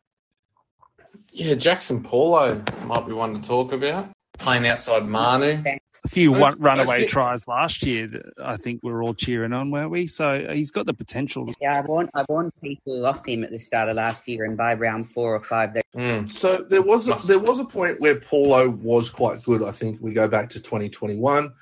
Yeah, 1.32 1.54
Jaxson 1.54 2.04
Paulo 2.04 2.62
might 2.84 3.08
be 3.08 3.12
one 3.12 3.34
to 3.34 3.40
talk 3.40 3.72
about. 3.72 4.08
Playing 4.38 4.68
outside 4.68 5.04
Manu 5.04 5.64
a 6.07 6.09
few 6.09 6.30
one, 6.30 6.54
runaway 6.59 7.00
think, 7.00 7.11
tries 7.11 7.48
last 7.48 7.84
year 7.84 8.07
that 8.07 8.22
I 8.42 8.57
think 8.57 8.80
we 8.82 8.92
are 8.92 9.02
all 9.02 9.14
cheering 9.14 9.52
on, 9.52 9.70
weren't 9.70 9.90
we? 9.90 10.07
So 10.07 10.46
he's 10.52 10.70
got 10.70 10.86
the 10.86 10.94
potential. 10.94 11.52
Yeah, 11.61 11.78
I 11.78 11.80
want 11.80 12.11
I 12.14 12.24
want 12.28 12.54
people 12.62 13.04
off 13.04 13.26
him 13.26 13.44
at 13.44 13.50
the 13.50 13.59
start 13.59 13.88
of 13.88 13.96
last 13.96 14.26
year, 14.28 14.44
and 14.44 14.57
by 14.57 14.74
round 14.74 15.11
four 15.11 15.34
or 15.34 15.40
five, 15.40 15.74
they. 15.74 15.82
Mm. 15.94 16.30
So 16.30 16.59
there 16.68 16.82
was 16.82 17.09
a, 17.09 17.14
there 17.26 17.38
was 17.38 17.59
a 17.59 17.64
point 17.64 18.00
where 18.00 18.20
Paulo 18.20 18.68
was 18.68 19.11
quite 19.11 19.42
good. 19.42 19.62
I 19.62 19.72
think 19.72 20.00
we 20.00 20.12
go 20.12 20.28
back 20.28 20.50
to 20.50 20.61
2021. 20.61 21.52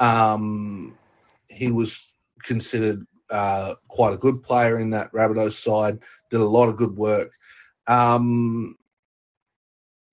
Um, 0.00 0.98
he 1.48 1.70
was 1.70 2.12
considered 2.42 3.06
uh, 3.30 3.74
quite 3.88 4.12
a 4.12 4.18
good 4.18 4.42
player 4.42 4.78
in 4.80 4.90
that 4.90 5.12
Rabbitohs 5.12 5.54
side. 5.54 6.00
Did 6.30 6.40
a 6.40 6.44
lot 6.44 6.68
of 6.68 6.76
good 6.76 6.96
work. 6.96 7.30
Um, 7.86 8.76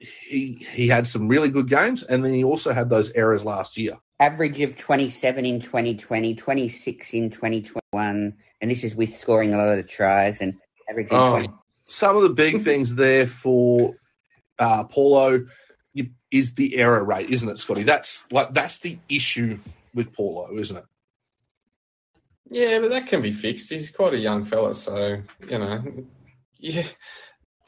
he 0.01 0.65
he 0.71 0.87
had 0.87 1.07
some 1.07 1.27
really 1.27 1.49
good 1.49 1.69
games, 1.69 2.03
and 2.03 2.25
then 2.25 2.33
he 2.33 2.43
also 2.43 2.73
had 2.73 2.89
those 2.89 3.11
errors 3.11 3.45
last 3.45 3.77
year. 3.77 3.97
Average 4.19 4.61
of 4.61 4.77
27 4.77 5.45
in 5.45 5.59
2020, 5.59 6.35
26 6.35 7.13
in 7.13 7.29
2021, 7.29 8.35
and 8.61 8.71
this 8.71 8.83
is 8.83 8.95
with 8.95 9.15
scoring 9.15 9.53
a 9.53 9.57
lot 9.57 9.77
of 9.77 9.87
tries 9.87 10.41
and 10.41 10.55
averaging 10.89 11.17
oh, 11.17 11.31
20. 11.31 11.49
Some 11.85 12.17
of 12.17 12.23
the 12.23 12.29
big 12.29 12.61
things 12.61 12.95
there 12.95 13.27
for 13.27 13.95
uh, 14.59 14.83
Paulo 14.85 15.45
is 16.31 16.53
the 16.53 16.77
error 16.77 17.03
rate, 17.03 17.29
isn't 17.29 17.49
it, 17.49 17.57
Scotty? 17.57 17.83
That's 17.83 18.23
like 18.31 18.53
that's 18.53 18.79
the 18.79 18.97
issue 19.09 19.59
with 19.93 20.13
Paulo, 20.13 20.57
isn't 20.57 20.77
it? 20.77 20.85
Yeah, 22.49 22.79
but 22.79 22.89
that 22.89 23.07
can 23.07 23.21
be 23.21 23.31
fixed. 23.31 23.69
He's 23.69 23.91
quite 23.91 24.13
a 24.13 24.17
young 24.17 24.45
fella, 24.45 24.73
so 24.73 25.21
you 25.47 25.59
know, 25.59 25.83
yeah, 26.57 26.87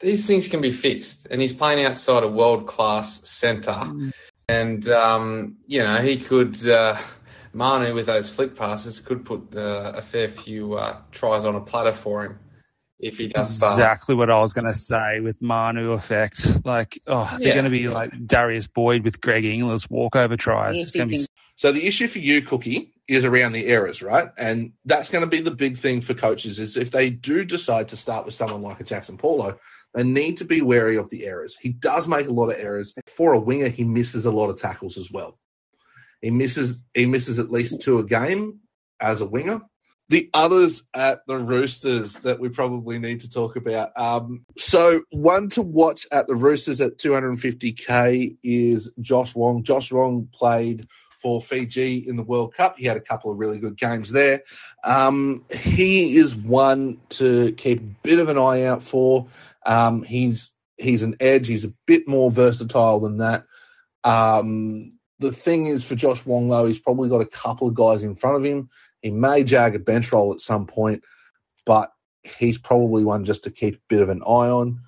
these 0.00 0.26
things 0.26 0.48
can 0.48 0.60
be 0.60 0.70
fixed. 0.70 1.26
And 1.30 1.40
he's 1.40 1.54
playing 1.54 1.84
outside 1.84 2.22
a 2.22 2.28
world 2.28 2.66
class 2.66 3.26
centre. 3.28 3.70
Mm. 3.70 4.12
And, 4.48 4.88
um, 4.90 5.56
you 5.66 5.82
know, 5.82 5.96
he 6.02 6.18
could, 6.18 6.68
uh, 6.68 6.98
Manu 7.54 7.94
with 7.94 8.06
those 8.06 8.28
flick 8.28 8.56
passes 8.56 9.00
could 9.00 9.24
put 9.24 9.56
uh, 9.56 9.92
a 9.94 10.02
fair 10.02 10.28
few 10.28 10.74
uh, 10.74 10.98
tries 11.12 11.44
on 11.44 11.54
a 11.54 11.60
platter 11.60 11.92
for 11.92 12.24
him 12.24 12.38
if 12.98 13.18
he 13.18 13.28
does. 13.28 13.62
Exactly 13.62 14.14
what 14.14 14.30
I 14.30 14.38
was 14.40 14.52
going 14.52 14.66
to 14.66 14.74
say 14.74 15.20
with 15.20 15.40
Manu 15.40 15.92
effect. 15.92 16.64
Like, 16.64 17.00
oh, 17.06 17.34
they're 17.38 17.48
yeah. 17.48 17.54
going 17.54 17.64
to 17.64 17.70
be 17.70 17.88
like 17.88 18.12
Darius 18.26 18.66
Boyd 18.66 19.04
with 19.04 19.20
Greg 19.20 19.44
Inglis 19.44 19.88
walkover 19.88 20.36
tries. 20.36 20.80
It's 20.80 20.94
going 20.94 21.08
to 21.08 21.16
be. 21.16 21.26
So 21.56 21.70
the 21.70 21.86
issue 21.86 22.08
for 22.08 22.18
you, 22.18 22.42
Cookie, 22.42 22.92
is 23.06 23.24
around 23.24 23.52
the 23.52 23.66
errors, 23.66 24.02
right? 24.02 24.28
And 24.36 24.72
that's 24.84 25.10
going 25.10 25.22
to 25.22 25.30
be 25.30 25.40
the 25.40 25.50
big 25.50 25.76
thing 25.76 26.00
for 26.00 26.14
coaches 26.14 26.58
is 26.58 26.76
if 26.76 26.90
they 26.90 27.10
do 27.10 27.44
decide 27.44 27.88
to 27.90 27.96
start 27.96 28.24
with 28.24 28.34
someone 28.34 28.62
like 28.62 28.80
a 28.80 28.84
Jaxson 28.84 29.18
Paulo, 29.18 29.58
they 29.94 30.02
need 30.02 30.38
to 30.38 30.44
be 30.44 30.60
wary 30.60 30.96
of 30.96 31.08
the 31.10 31.26
errors. 31.26 31.56
He 31.60 31.70
does 31.70 32.08
make 32.08 32.26
a 32.26 32.32
lot 32.32 32.50
of 32.50 32.58
errors. 32.58 32.94
For 33.06 33.32
a 33.32 33.40
winger, 33.40 33.68
he 33.68 33.84
misses 33.84 34.26
a 34.26 34.32
lot 34.32 34.50
of 34.50 34.58
tackles 34.58 34.98
as 34.98 35.10
well. 35.10 35.38
He 36.20 36.30
misses 36.30 36.82
he 36.94 37.06
misses 37.06 37.38
at 37.38 37.52
least 37.52 37.82
two 37.82 37.98
a 37.98 38.04
game 38.04 38.60
as 39.00 39.20
a 39.20 39.26
winger. 39.26 39.60
The 40.10 40.28
others 40.34 40.82
at 40.92 41.20
the 41.26 41.38
Roosters 41.38 42.14
that 42.16 42.38
we 42.38 42.50
probably 42.50 42.98
need 42.98 43.20
to 43.20 43.30
talk 43.30 43.56
about. 43.56 43.98
Um, 43.98 44.44
so 44.58 45.02
one 45.10 45.48
to 45.50 45.62
watch 45.62 46.06
at 46.12 46.26
the 46.26 46.34
Roosters 46.34 46.80
at 46.80 46.98
250k 46.98 48.36
is 48.42 48.92
Josh 49.00 49.34
Wong. 49.34 49.62
Josh 49.62 49.90
Wong 49.90 50.28
played 50.32 50.86
for 51.24 51.40
Fiji 51.40 52.06
in 52.06 52.16
the 52.16 52.22
World 52.22 52.52
Cup. 52.52 52.76
He 52.78 52.84
had 52.84 52.98
a 52.98 53.00
couple 53.00 53.30
of 53.30 53.38
really 53.38 53.58
good 53.58 53.78
games 53.78 54.12
there. 54.12 54.42
Um, 54.84 55.42
he 55.50 56.16
is 56.16 56.36
one 56.36 57.00
to 57.10 57.52
keep 57.52 57.80
a 57.80 57.96
bit 58.02 58.18
of 58.18 58.28
an 58.28 58.36
eye 58.36 58.64
out 58.64 58.82
for. 58.82 59.26
Um, 59.66 60.02
he's 60.02 60.52
he's 60.76 61.02
an 61.02 61.16
edge. 61.20 61.46
He's 61.46 61.64
a 61.64 61.72
bit 61.86 62.06
more 62.08 62.30
versatile 62.30 63.00
than 63.00 63.18
that. 63.18 63.44
Um, 64.02 64.98
the 65.18 65.32
thing 65.32 65.66
is 65.66 65.84
for 65.84 65.94
Josh 65.94 66.26
Wong 66.26 66.48
though, 66.48 66.66
he's 66.66 66.80
probably 66.80 67.08
got 67.08 67.20
a 67.20 67.26
couple 67.26 67.68
of 67.68 67.74
guys 67.74 68.02
in 68.02 68.14
front 68.14 68.36
of 68.36 68.44
him. 68.44 68.68
He 69.00 69.10
may 69.10 69.44
jag 69.44 69.74
a 69.74 69.78
bench 69.78 70.12
roll 70.12 70.32
at 70.32 70.40
some 70.40 70.66
point, 70.66 71.02
but 71.64 71.92
he's 72.22 72.58
probably 72.58 73.04
one 73.04 73.24
just 73.24 73.44
to 73.44 73.50
keep 73.50 73.76
a 73.76 73.82
bit 73.88 74.00
of 74.00 74.08
an 74.08 74.22
eye 74.22 74.48
on. 74.48 74.80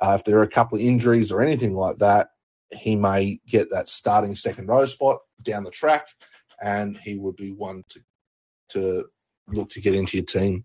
Uh, 0.00 0.16
if 0.18 0.24
there 0.24 0.38
are 0.38 0.42
a 0.42 0.48
couple 0.48 0.76
of 0.76 0.84
injuries 0.84 1.30
or 1.30 1.42
anything 1.42 1.74
like 1.74 1.98
that, 1.98 2.28
he 2.72 2.96
may 2.96 3.40
get 3.46 3.70
that 3.70 3.88
starting 3.88 4.34
second 4.34 4.68
row 4.68 4.84
spot 4.84 5.18
down 5.42 5.64
the 5.64 5.70
track, 5.70 6.08
and 6.62 6.98
he 6.98 7.16
would 7.16 7.36
be 7.36 7.52
one 7.52 7.84
to 7.88 8.00
to 8.70 9.04
look 9.48 9.68
to 9.70 9.80
get 9.80 9.94
into 9.94 10.16
your 10.16 10.26
team. 10.26 10.64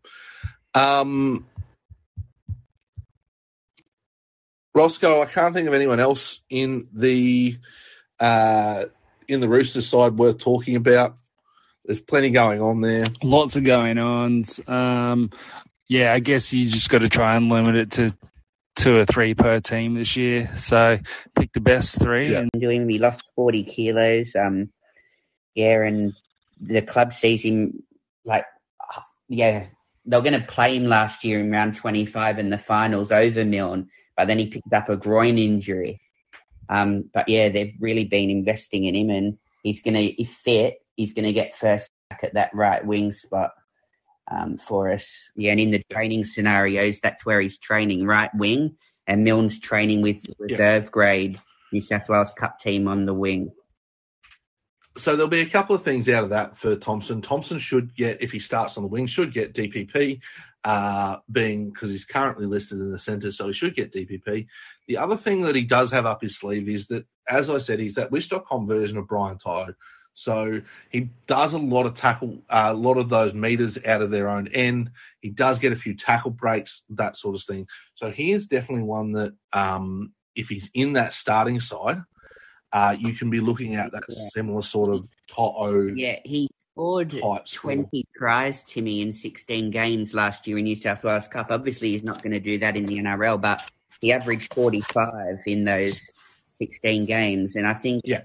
Um, 0.74 1.46
Roscoe, 4.80 5.22
I 5.22 5.26
can't 5.26 5.54
think 5.54 5.68
of 5.68 5.74
anyone 5.74 6.00
else 6.00 6.40
in 6.50 6.88
the 6.94 7.58
uh, 8.18 8.86
in 9.28 9.42
the 9.42 9.50
Roosters 9.50 9.86
side 9.86 10.18
worth 10.18 10.38
talking 10.38 10.78
about. 10.78 11.18
There's 11.84 12.00
plenty 12.00 12.30
going 12.30 12.62
on 12.62 12.80
there. 12.80 13.04
Lots 13.22 13.58
of 13.58 13.66
going 13.66 13.98
on. 13.98 14.46
Um, 14.68 15.32
yeah, 15.90 16.14
I 16.14 16.20
guess 16.20 16.54
you 16.54 16.70
just 16.70 16.90
got 16.90 17.00
to 17.00 17.10
try 17.10 17.36
and 17.36 17.50
limit 17.50 17.76
it 17.76 17.92
to 17.92 18.16
two 18.78 18.96
or 18.96 19.04
three 19.04 19.36
per 19.36 19.60
team 19.60 19.96
this 19.96 20.16
year. 20.16 20.50
So 20.56 20.98
pick 21.36 21.52
the 21.52 21.60
best 21.60 22.00
three. 22.00 22.32
Yeah. 22.32 22.40
And 22.40 22.52
doing 22.58 22.88
we 22.88 23.00
lost 23.00 23.34
forty 23.36 23.66
kilos. 23.66 24.34
Um, 24.34 24.72
yeah, 25.56 25.84
and 25.84 26.14
the 26.62 26.82
club 26.82 27.14
sees 27.14 27.42
him 27.42 27.84
like 28.24 28.46
yeah 29.28 29.66
they 30.06 30.18
were 30.18 30.24
going 30.24 30.40
to 30.40 30.48
play 30.48 30.76
him 30.76 30.86
last 30.86 31.24
year 31.24 31.40
in 31.40 31.52
round 31.52 31.76
25 31.76 32.40
in 32.40 32.50
the 32.50 32.58
finals 32.58 33.12
over 33.12 33.46
Milne, 33.46 33.90
but 34.20 34.28
then 34.28 34.38
he 34.38 34.48
picked 34.48 34.74
up 34.74 34.90
a 34.90 34.98
groin 34.98 35.38
injury. 35.38 36.02
Um, 36.68 37.10
but 37.14 37.30
yeah, 37.30 37.48
they've 37.48 37.74
really 37.80 38.04
been 38.04 38.30
investing 38.30 38.84
in 38.84 38.94
him, 38.94 39.10
and 39.10 39.38
he's 39.64 39.82
going 39.82 39.94
to, 39.94 40.22
if 40.22 40.28
fit, 40.28 40.80
he's 40.98 41.14
going 41.14 41.24
to 41.24 41.32
get 41.32 41.56
first 41.56 41.90
back 42.10 42.26
at 42.26 42.34
that 42.34 42.54
right 42.54 42.86
wing 42.86 43.14
spot 43.14 43.52
um, 44.30 44.58
for 44.58 44.92
us. 44.92 45.30
Yeah, 45.38 45.52
and 45.52 45.60
in 45.62 45.72
the 45.72 45.82
training 45.90 46.26
scenarios, 46.26 47.00
that's 47.00 47.26
where 47.26 47.40
he's 47.40 47.58
training 47.58 48.06
right 48.06 48.30
wing, 48.36 48.76
and 49.08 49.24
Milne's 49.24 49.58
training 49.58 50.02
with 50.02 50.26
reserve 50.38 50.92
grade 50.92 51.40
New 51.72 51.80
South 51.80 52.10
Wales 52.10 52.34
Cup 52.34 52.60
team 52.60 52.90
on 52.90 53.06
the 53.06 53.14
wing. 53.14 53.54
So 54.98 55.16
there'll 55.16 55.30
be 55.30 55.40
a 55.40 55.46
couple 55.46 55.78
of 55.78 55.84
things 55.84 56.10
out 56.10 56.26
of 56.26 56.32
that 56.32 56.58
for 56.58 56.76
Thompson. 56.76 57.22
Thompson 57.22 57.60
should 57.60 57.96
get, 57.96 58.22
if 58.22 58.34
he 58.34 58.40
starts 58.40 58.76
on 58.76 58.84
the 58.84 58.90
wing, 58.90 59.08
should 59.08 59.34
get 59.34 59.54
DPP, 59.54 60.20
uh, 60.64 61.18
being 61.32 61.70
because 61.72 61.90
he's 61.90 62.06
currently 62.06 62.46
listed 62.46 62.80
in 62.80 62.90
the 62.90 63.00
centre, 63.00 63.32
so 63.32 63.48
he 63.48 63.54
should 63.54 63.76
get 63.76 63.94
DPP. 63.94 64.48
The 64.88 64.98
other 64.98 65.16
thing 65.16 65.42
that 65.42 65.56
he 65.56 65.64
does 65.64 65.92
have 65.92 66.06
up 66.06 66.22
his 66.22 66.38
sleeve 66.38 66.68
is 66.68 66.88
that, 66.88 67.06
as 67.30 67.50
I 67.50 67.60
said, 67.60 67.80
he's 67.80 67.96
that 67.96 68.12
Wish.com 68.12 68.68
version 68.68 68.98
of 68.98 69.08
Brian 69.08 69.38
To'o. 69.38 69.74
So 70.16 70.62
he 70.90 71.12
does 71.28 71.54
a 71.54 71.58
lot 71.58 71.86
of 71.86 71.94
tackle, 71.94 72.42
uh, 72.50 72.72
a 72.72 72.78
lot 72.78 72.98
of 72.98 73.08
those 73.08 73.34
meters 73.34 73.78
out 73.86 74.02
of 74.02 74.12
their 74.12 74.28
own 74.28 74.50
end. 74.50 74.92
He 75.22 75.30
does 75.30 75.60
get 75.60 75.72
a 75.72 75.78
few 75.78 75.96
tackle 75.96 76.32
breaks, 76.32 76.84
that 76.90 77.16
sort 77.16 77.36
of 77.36 77.44
thing. 77.44 77.68
So 77.96 78.12
he 78.12 78.34
is 78.34 78.48
definitely 78.48 78.84
one 78.84 79.14
that, 79.14 79.34
um, 79.54 80.12
if 80.36 80.50
he's 80.50 80.70
in 80.74 80.94
that 80.94 81.14
starting 81.14 81.62
side, 81.62 82.02
uh, 82.74 82.96
you 83.00 83.14
can 83.14 83.30
be 83.30 83.40
looking 83.40 83.76
at 83.76 83.92
that 83.94 84.04
Yeah. 84.10 84.28
similar 84.34 84.62
sort 84.62 84.94
of 84.94 85.08
To'o 85.28 85.88
Yeah, 85.96 86.20
he 86.26 86.50
scored 86.80 87.12
type 87.12 87.48
score. 87.48 87.74
20 87.74 88.06
tries, 88.16 88.64
Timmy, 88.64 89.02
in 89.02 89.12
16 89.12 89.70
games 89.72 90.14
last 90.14 90.48
year 90.48 90.58
in 90.58 90.64
New 90.64 90.76
South 90.76 91.04
Wales 91.04 91.28
Cup. 91.28 91.48
Obviously, 91.52 91.92
he's 91.92 92.04
not 92.04 92.24
going 92.24 92.32
to 92.32 92.40
do 92.40 92.58
that 92.60 92.78
in 92.78 92.86
the 92.86 92.98
NRL, 92.98 93.40
but 93.42 93.70
he 94.00 94.12
averaged 94.14 94.54
45 94.54 95.40
in 95.46 95.66
those 95.66 96.00
16 96.62 97.06
games. 97.06 97.56
And 97.56 97.68
I 97.68 97.74
think, 97.74 98.02
Yeah. 98.06 98.22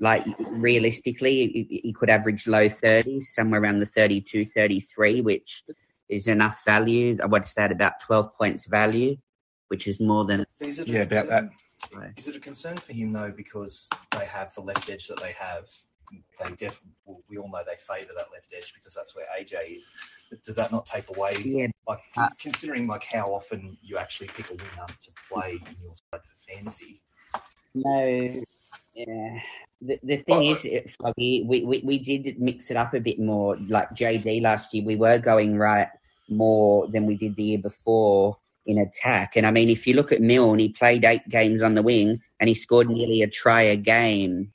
like, 0.00 0.24
realistically, 0.40 1.46
he, 1.70 1.80
he 1.84 1.92
could 1.92 2.10
average 2.10 2.46
low 2.48 2.68
30s, 2.68 3.24
somewhere 3.24 3.60
around 3.62 3.78
the 3.78 3.86
32, 3.86 4.46
33, 4.46 5.20
which 5.20 5.62
is 6.08 6.26
enough 6.26 6.64
value. 6.64 7.16
What's 7.28 7.54
that, 7.54 7.70
about 7.70 8.00
12 8.00 8.34
points 8.36 8.66
value, 8.66 9.16
which 9.68 9.86
is 9.86 10.00
more 10.00 10.24
than. 10.24 10.44
Is 10.60 10.80
it 10.80 10.88
a 10.88 10.92
Yeah, 10.92 11.02
about 11.02 11.28
that. 11.28 11.50
concern- 11.90 12.14
Is 12.16 12.26
it 12.26 12.34
a 12.34 12.40
concern 12.40 12.76
for 12.76 12.92
him 12.92 13.12
though 13.12 13.30
because 13.30 13.88
they 14.10 14.24
have 14.24 14.52
the 14.54 14.62
left 14.62 14.90
edge 14.90 15.06
that 15.06 15.20
they 15.20 15.30
have? 15.32 15.68
They 16.10 16.54
def- 16.56 16.80
we 17.28 17.38
all 17.38 17.50
know 17.50 17.62
they 17.66 17.76
favour 17.76 18.12
that 18.16 18.28
left 18.32 18.52
edge 18.56 18.72
because 18.74 18.94
that's 18.94 19.14
where 19.14 19.26
AJ 19.38 19.78
is. 19.80 19.90
But 20.30 20.42
does 20.42 20.56
that 20.56 20.72
not 20.72 20.86
take 20.86 21.08
away 21.16 21.32
Yeah, 21.44 21.66
like 21.86 22.00
Uh, 22.16 22.28
considering 22.40 22.86
like 22.86 23.04
how 23.04 23.26
often 23.26 23.76
you 23.82 23.98
actually 23.98 24.28
pick 24.28 24.50
a 24.50 24.54
winner 24.54 24.86
to 24.86 25.10
play 25.30 25.52
in 25.52 25.76
your 25.82 25.94
side 25.96 26.22
for 26.22 26.52
fantasy? 26.52 27.00
No, 27.74 28.42
yeah. 28.94 29.40
The, 29.80 29.98
the 30.02 30.16
thing 30.16 30.24
Well, 30.28 30.56
is, 30.56 30.94
Foggy, 31.00 31.44
we, 31.46 31.62
we, 31.62 31.80
we 31.84 31.98
did 31.98 32.40
mix 32.40 32.70
it 32.70 32.76
up 32.76 32.94
a 32.94 33.00
bit 33.00 33.20
more. 33.20 33.56
Like 33.68 33.90
JD 33.90 34.42
last 34.42 34.74
year, 34.74 34.84
we 34.84 34.96
were 34.96 35.18
going 35.18 35.56
right 35.56 35.88
more 36.28 36.88
than 36.88 37.06
we 37.06 37.16
did 37.16 37.36
the 37.36 37.42
year 37.42 37.58
before 37.58 38.36
in 38.66 38.78
attack. 38.78 39.36
And 39.36 39.46
I 39.46 39.50
mean, 39.50 39.70
if 39.70 39.86
you 39.86 39.94
look 39.94 40.12
at 40.12 40.20
Milne, 40.20 40.58
he 40.58 40.68
played 40.68 41.04
eight 41.04 41.26
games 41.28 41.62
on 41.62 41.74
the 41.74 41.82
wing 41.82 42.20
and 42.38 42.48
he 42.48 42.54
scored 42.54 42.88
nearly 42.88 43.22
a 43.22 43.28
try 43.28 43.62
a 43.62 43.76
game. 43.76 44.52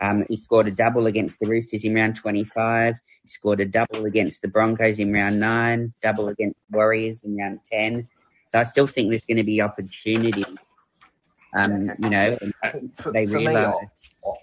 Um, 0.00 0.24
he 0.28 0.36
scored 0.36 0.68
a 0.68 0.70
double 0.70 1.06
against 1.06 1.40
the 1.40 1.46
Roosters 1.46 1.84
in 1.84 1.94
round 1.94 2.16
25. 2.16 2.94
He 3.22 3.28
scored 3.28 3.60
a 3.60 3.66
double 3.66 4.06
against 4.06 4.42
the 4.42 4.48
Broncos 4.48 4.98
in 4.98 5.12
round 5.12 5.38
nine, 5.38 5.92
double 6.02 6.28
against 6.28 6.56
Warriors 6.70 7.22
in 7.22 7.36
round 7.36 7.60
10. 7.66 8.08
So 8.46 8.58
I 8.58 8.64
still 8.64 8.86
think 8.86 9.10
there's 9.10 9.24
going 9.24 9.36
to 9.36 9.44
be 9.44 9.60
opportunity. 9.60 10.44
Um, 11.54 11.92
you 11.98 12.10
know, 12.10 12.38
For, 12.94 13.12
they 13.12 13.26
for 13.26 13.38
me. 13.38 13.54
I, 13.54 13.74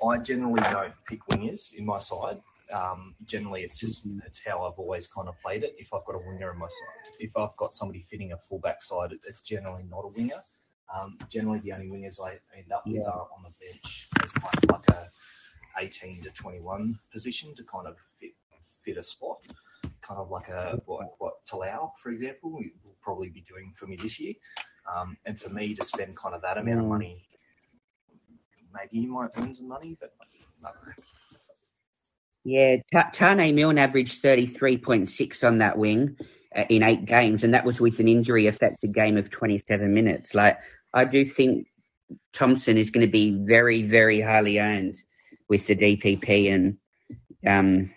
I 0.05 0.17
generally 0.19 0.61
don't 0.71 0.93
pick 1.07 1.25
wingers 1.27 1.73
in 1.73 1.85
my 1.85 1.97
side. 1.97 2.39
Um, 2.71 3.15
generally, 3.25 3.63
it's 3.63 3.79
just 3.79 4.03
it's 4.25 4.43
how 4.45 4.65
I've 4.65 4.77
always 4.77 5.07
kind 5.07 5.29
of 5.29 5.35
played 5.41 5.63
it. 5.63 5.75
If 5.77 5.93
I've 5.93 6.03
got 6.05 6.15
a 6.15 6.19
winger 6.19 6.51
in 6.51 6.59
my 6.59 6.67
side, 6.67 7.15
if 7.19 7.37
I've 7.37 7.55
got 7.55 7.73
somebody 7.73 8.05
fitting 8.09 8.33
a 8.33 8.37
fullback 8.37 8.81
side, 8.81 9.13
it's 9.25 9.41
generally 9.41 9.83
not 9.89 10.01
a 10.03 10.07
winger. 10.07 10.41
Um, 10.93 11.17
generally, 11.29 11.59
the 11.59 11.73
only 11.73 11.87
wingers 11.87 12.19
I 12.21 12.39
end 12.57 12.71
up 12.73 12.83
with 12.85 13.05
are 13.05 13.27
on 13.35 13.43
the 13.43 13.65
bench 13.65 14.07
as 14.23 14.31
kind 14.33 14.55
of 14.63 14.69
like 14.69 14.89
a 14.89 15.09
18 15.80 16.23
to 16.23 16.30
21 16.32 16.99
position 17.11 17.55
to 17.55 17.63
kind 17.63 17.88
of 17.88 17.95
fit 18.19 18.32
fit 18.61 18.97
a 18.97 19.03
spot. 19.03 19.45
Kind 20.01 20.19
of 20.19 20.30
like 20.32 20.47
a 20.49 20.82
what, 20.86 21.13
what 21.19 21.34
Talau, 21.45 21.91
for 22.01 22.09
example, 22.09 22.51
will 22.51 22.95
probably 23.01 23.30
be 23.30 23.41
doing 23.41 23.73
for 23.75 23.88
me 23.88 23.95
this 23.97 24.19
year. 24.19 24.34
Um, 24.93 25.17
and 25.25 25.39
for 25.39 25.49
me 25.49 25.75
to 25.75 25.84
spend 25.84 26.15
kind 26.15 26.34
of 26.34 26.41
that 26.43 26.57
amount 26.57 26.80
of 26.80 26.86
Mm. 26.86 26.89
money, 26.89 27.28
maybe 28.73 29.01
he 29.01 29.07
might 29.07 29.30
earn 29.38 29.55
some 29.55 29.67
money, 29.67 29.97
but 29.99 30.13
I. 30.63 30.69
Yeah, 32.43 32.78
Ta- 32.93 33.11
Taane 33.13 33.53
Milne 33.53 33.78
averaged 33.78 34.21
33.6 34.23 35.43
on 35.45 35.57
that 35.57 35.78
wing 35.78 36.15
uh, 36.55 36.63
in 36.69 36.82
eight 36.84 37.03
games, 37.05 37.43
and 37.43 37.53
that 37.53 37.65
was 37.65 37.82
with 37.82 37.99
an 37.99 38.07
injury 38.07 38.47
affected 38.47 38.93
game 38.93 39.17
of 39.17 39.30
27 39.30 39.93
minutes. 39.93 40.34
Like, 40.34 40.57
I 40.93 41.03
do 41.03 41.25
think 41.25 41.67
Thompson 42.32 42.78
is 42.78 42.89
going 42.89 43.05
to 43.05 43.11
be 43.11 43.32
very, 43.32 43.84
very 43.84 44.21
highly 44.21 44.59
owned 44.61 44.95
with 45.49 45.67
the 45.67 45.75
DPP, 45.75 46.53
and 46.53 46.77
um, 47.45 47.91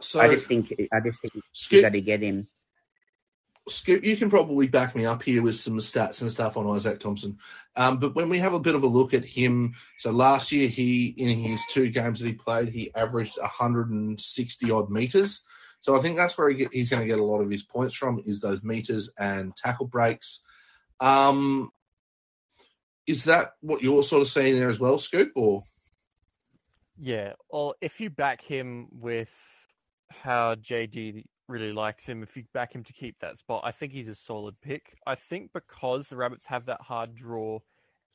So, 0.00 0.20
I 0.20 0.28
just 0.28 0.46
think 0.46 0.72
I 0.92 1.00
just 1.00 1.20
think 1.20 1.34
you 1.34 1.42
Scoop, 1.52 1.82
got 1.82 1.92
to 1.92 2.00
get 2.00 2.20
him. 2.20 2.46
Scoop, 3.68 4.04
you 4.04 4.16
can 4.16 4.30
probably 4.30 4.66
back 4.66 4.96
me 4.96 5.04
up 5.04 5.22
here 5.22 5.42
with 5.42 5.56
some 5.56 5.78
stats 5.78 6.22
and 6.22 6.30
stuff 6.30 6.56
on 6.56 6.66
Isaac 6.74 6.98
Thompson. 6.98 7.38
Um, 7.76 7.98
but 7.98 8.14
when 8.14 8.28
we 8.28 8.38
have 8.38 8.54
a 8.54 8.60
bit 8.60 8.74
of 8.74 8.82
a 8.82 8.88
look 8.88 9.14
at 9.14 9.24
him, 9.24 9.74
so 9.98 10.10
last 10.10 10.52
year 10.52 10.68
he 10.68 11.14
in 11.16 11.38
his 11.38 11.60
two 11.70 11.90
games 11.90 12.20
that 12.20 12.26
he 12.26 12.32
played, 12.32 12.70
he 12.70 12.94
averaged 12.94 13.38
160 13.38 14.70
odd 14.70 14.90
meters. 14.90 15.44
So 15.80 15.96
I 15.96 16.00
think 16.00 16.16
that's 16.16 16.36
where 16.36 16.48
he 16.48 16.56
get, 16.56 16.72
he's 16.72 16.90
going 16.90 17.02
to 17.02 17.06
get 17.08 17.18
a 17.18 17.24
lot 17.24 17.40
of 17.40 17.50
his 17.50 17.62
points 17.62 17.94
from 17.94 18.22
is 18.26 18.40
those 18.40 18.62
meters 18.62 19.12
and 19.18 19.54
tackle 19.56 19.86
breaks. 19.86 20.42
Um, 20.98 21.70
is 23.06 23.24
that 23.24 23.52
what 23.60 23.82
you're 23.82 24.02
sort 24.02 24.22
of 24.22 24.28
seeing 24.28 24.54
there 24.54 24.68
as 24.68 24.78
well, 24.78 24.98
Scoop? 24.98 25.32
Or 25.34 25.62
Yeah, 27.02 27.32
well, 27.50 27.74
if 27.80 27.98
you 27.98 28.10
back 28.10 28.42
him 28.42 28.88
with 28.92 29.30
how 30.10 30.54
JD 30.56 31.24
really 31.48 31.72
likes 31.72 32.06
him, 32.06 32.22
if 32.22 32.36
you 32.36 32.44
back 32.52 32.74
him 32.74 32.84
to 32.84 32.92
keep 32.92 33.18
that 33.20 33.38
spot, 33.38 33.62
I 33.64 33.72
think 33.72 33.92
he's 33.92 34.08
a 34.08 34.14
solid 34.14 34.54
pick. 34.60 34.98
I 35.06 35.14
think 35.14 35.50
because 35.54 36.08
the 36.08 36.16
Rabbits 36.16 36.44
have 36.46 36.66
that 36.66 36.82
hard 36.82 37.14
draw 37.14 37.60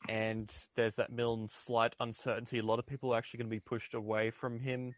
and 0.08 0.54
there's 0.76 0.94
that 0.96 1.10
Milne 1.10 1.48
slight 1.48 1.96
uncertainty, 1.98 2.60
a 2.60 2.62
lot 2.62 2.78
of 2.78 2.86
people 2.86 3.12
are 3.12 3.18
actually 3.18 3.38
going 3.38 3.50
to 3.50 3.56
be 3.56 3.60
pushed 3.60 3.92
away 3.92 4.30
from 4.30 4.60
him. 4.60 4.94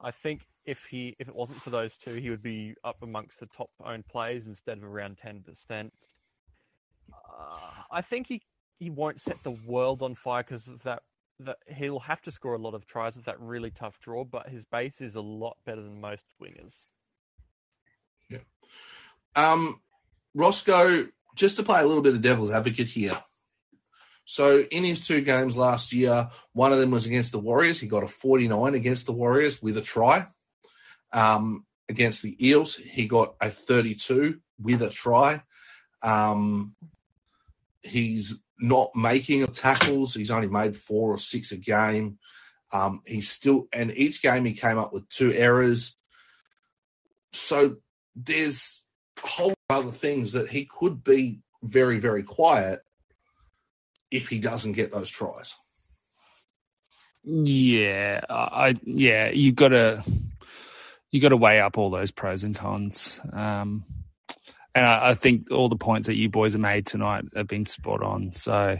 I 0.00 0.12
think 0.12 0.46
if 0.64 0.84
he 0.84 1.16
if 1.18 1.26
it 1.28 1.34
wasn't 1.34 1.62
for 1.62 1.70
those 1.70 1.96
two, 1.96 2.14
he 2.14 2.30
would 2.30 2.42
be 2.42 2.76
up 2.84 3.02
amongst 3.02 3.40
the 3.40 3.46
top 3.46 3.70
owned 3.84 4.06
players 4.06 4.46
instead 4.46 4.78
of 4.78 4.84
around 4.84 5.18
ten 5.18 5.40
percent. 5.40 5.92
Uh, 7.12 7.82
I 7.90 8.02
think 8.02 8.28
he 8.28 8.42
he 8.78 8.90
won't 8.90 9.20
set 9.20 9.42
the 9.42 9.56
world 9.66 10.00
on 10.02 10.14
fire 10.14 10.44
because 10.44 10.68
of 10.68 10.82
that 10.84 11.02
that 11.40 11.58
he'll 11.66 12.00
have 12.00 12.22
to 12.22 12.30
score 12.30 12.54
a 12.54 12.58
lot 12.58 12.74
of 12.74 12.86
tries 12.86 13.16
with 13.16 13.24
that 13.26 13.40
really 13.40 13.70
tough 13.70 13.98
draw, 14.00 14.24
but 14.24 14.48
his 14.48 14.64
base 14.64 15.00
is 15.00 15.14
a 15.14 15.20
lot 15.20 15.56
better 15.64 15.82
than 15.82 16.00
most 16.00 16.24
wingers. 16.42 16.86
Yeah. 18.30 18.38
Um, 19.34 19.80
Roscoe, 20.34 21.08
just 21.34 21.56
to 21.56 21.62
play 21.62 21.80
a 21.80 21.86
little 21.86 22.02
bit 22.02 22.14
of 22.14 22.22
devil's 22.22 22.50
advocate 22.50 22.88
here. 22.88 23.16
So 24.24 24.60
in 24.60 24.84
his 24.84 25.06
two 25.06 25.20
games 25.20 25.56
last 25.56 25.92
year, 25.92 26.30
one 26.52 26.72
of 26.72 26.78
them 26.78 26.90
was 26.90 27.06
against 27.06 27.32
the 27.32 27.38
Warriors. 27.38 27.78
He 27.78 27.86
got 27.86 28.02
a 28.02 28.08
49 28.08 28.74
against 28.74 29.06
the 29.06 29.12
Warriors 29.12 29.60
with 29.60 29.76
a 29.76 29.82
try. 29.82 30.26
Um, 31.12 31.66
against 31.88 32.22
the 32.22 32.36
Eels, 32.44 32.76
he 32.76 33.06
got 33.06 33.34
a 33.40 33.50
32 33.50 34.40
with 34.60 34.82
a 34.82 34.88
try. 34.88 35.42
Um, 36.02 36.74
he's 37.82 38.38
not 38.58 38.94
making 38.94 39.46
tackles. 39.48 40.14
He's 40.14 40.30
only 40.30 40.48
made 40.48 40.76
four 40.76 41.14
or 41.14 41.18
six 41.18 41.52
a 41.52 41.56
game. 41.56 42.18
Um, 42.72 43.02
he's 43.06 43.28
still, 43.28 43.68
and 43.72 43.96
each 43.96 44.22
game 44.22 44.44
he 44.44 44.54
came 44.54 44.78
up 44.78 44.92
with 44.92 45.08
two 45.08 45.32
errors. 45.32 45.96
So 47.32 47.76
there's 48.16 48.84
a 49.22 49.26
whole 49.26 49.54
other 49.70 49.90
things 49.90 50.32
that 50.32 50.50
he 50.50 50.66
could 50.66 51.04
be 51.04 51.40
very, 51.62 51.98
very 51.98 52.22
quiet 52.22 52.80
if 54.10 54.28
he 54.28 54.38
doesn't 54.38 54.72
get 54.72 54.92
those 54.92 55.10
tries. 55.10 55.54
Yeah, 57.24 58.20
I 58.28 58.76
yeah, 58.84 59.30
you 59.30 59.52
got 59.52 59.68
to 59.68 60.04
you 61.10 61.20
got 61.20 61.30
to 61.30 61.36
weigh 61.36 61.60
up 61.60 61.78
all 61.78 61.90
those 61.90 62.10
pros 62.10 62.44
and 62.44 62.54
cons. 62.54 63.18
Um, 63.32 63.84
and 64.74 64.84
I, 64.84 65.10
I 65.10 65.14
think 65.14 65.50
all 65.50 65.68
the 65.68 65.76
points 65.76 66.06
that 66.06 66.16
you 66.16 66.28
boys 66.28 66.52
have 66.52 66.60
made 66.60 66.86
tonight 66.86 67.24
have 67.36 67.46
been 67.46 67.64
spot 67.64 68.02
on. 68.02 68.32
So 68.32 68.78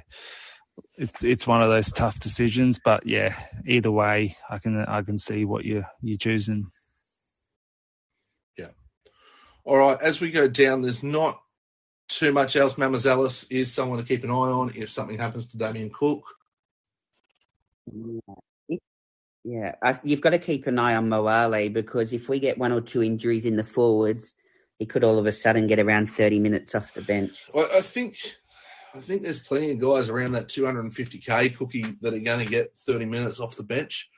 it's 0.97 1.25
it's 1.25 1.47
one 1.47 1.63
of 1.63 1.69
those 1.69 1.93
tough 1.93 2.19
decisions. 2.19 2.81
But 2.85 3.07
yeah, 3.07 3.35
either 3.67 3.91
way, 3.91 4.37
I 4.51 4.59
can 4.59 4.85
I 4.85 5.03
can 5.03 5.19
see 5.19 5.45
what 5.45 5.65
you 5.65 5.85
you're 6.03 6.19
choosing. 6.19 6.71
Yeah. 8.59 8.71
All 9.65 9.77
right, 9.77 10.01
as 10.03 10.21
we 10.21 10.31
go 10.31 10.49
down, 10.49 10.83
there's 10.83 11.03
not 11.03 11.41
too 12.09 12.33
much 12.33 12.57
else. 12.57 12.75
Mamazelis 12.75 13.47
is 13.51 13.73
someone 13.73 13.99
to 13.99 14.05
keep 14.05 14.25
an 14.25 14.31
eye 14.31 14.35
on 14.35 14.73
if 14.75 14.91
something 14.91 15.19
happens 15.19 15.47
to 15.47 15.57
Damien 15.57 15.91
Cook. 15.91 16.25
Yeah, 19.45 19.75
I, 19.83 19.99
you've 20.03 20.23
got 20.23 20.31
to 20.31 20.39
keep 20.39 20.67
an 20.67 20.79
eye 20.79 20.97
on 20.97 21.11
Moale 21.11 21.69
because 21.69 22.15
if 22.15 22.31
we 22.31 22.41
get 22.41 22.57
one 22.57 22.73
or 22.73 22.81
two 22.81 23.03
injuries 23.03 23.45
in 23.45 23.57
the 23.57 23.65
forwards, 23.65 24.35
he 24.79 24.87
could 24.87 25.05
all 25.05 25.19
of 25.19 25.27
a 25.27 25.33
sudden 25.33 25.67
get 25.67 25.79
around 25.79 26.07
30 26.11 26.39
minutes 26.41 26.75
off 26.75 26.95
the 26.95 27.03
bench. 27.03 27.45
Well, 27.55 27.69
I 27.75 27.81
think 27.81 28.17
I 28.95 29.01
think 29.01 29.23
there's 29.23 29.41
plenty 29.41 29.73
of 29.73 29.81
guys 29.81 30.09
around 30.09 30.33
that 30.33 30.49
250k 30.49 31.57
cookie 31.57 31.97
that 32.01 32.15
are 32.15 32.19
going 32.21 32.45
to 32.45 32.51
get 32.51 32.77
30 32.77 33.07
minutes 33.07 33.41
off 33.41 33.57
the 33.57 33.65
bench. 33.65 34.09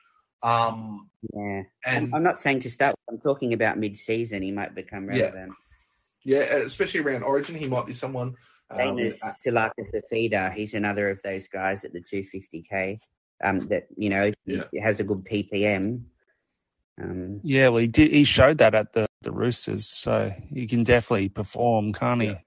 Um, 0.43 1.09
Yeah. 1.33 1.63
and 1.85 2.05
I'm, 2.07 2.15
I'm 2.15 2.23
not 2.23 2.39
saying 2.39 2.59
to 2.61 2.69
start, 2.69 2.95
I'm 3.09 3.19
talking 3.19 3.53
about 3.53 3.79
mid 3.79 3.97
season, 3.97 4.43
he 4.43 4.51
might 4.51 4.75
become 4.75 5.05
Yeah. 5.09 5.23
relevant. 5.31 5.53
yeah, 6.23 6.41
especially 6.57 6.99
around 6.99 7.23
Origin, 7.23 7.55
he 7.55 7.67
might 7.67 7.85
be 7.87 7.93
someone. 7.95 8.35
Same 8.75 8.89
Um, 8.89 8.99
as 8.99 9.19
Silaka 9.45 9.71
Fafida, 9.93 10.53
he's 10.53 10.73
another 10.75 11.09
of 11.09 11.21
those 11.23 11.47
guys 11.47 11.85
at 11.85 11.93
the 11.93 12.01
250k 12.01 12.99
um, 13.43 13.61
that, 13.69 13.87
you 13.95 14.09
know, 14.09 14.31
Yeah. 14.45 14.63
has 14.83 14.99
a 14.99 15.03
good 15.05 15.23
PPM. 15.23 16.03
Um, 17.01 17.39
Yeah, 17.43 17.69
well, 17.69 17.79
he 17.79 17.87
did. 17.87 18.11
He 18.11 18.25
showed 18.25 18.57
that 18.59 18.75
at 18.75 18.93
the, 18.93 19.06
the 19.27 19.33
Roosters, 19.33 19.85
so 19.85 20.33
he 20.49 20.65
can 20.67 20.83
definitely 20.83 21.29
perform, 21.29 21.91
can't 21.91 22.21
he? 22.21 22.27
Yeah. 22.27 22.39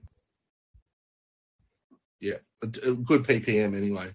yeah, 2.20 2.38
a, 2.62 2.90
a 2.90 2.94
good 2.94 3.24
PPM 3.24 3.76
anyway. 3.76 4.14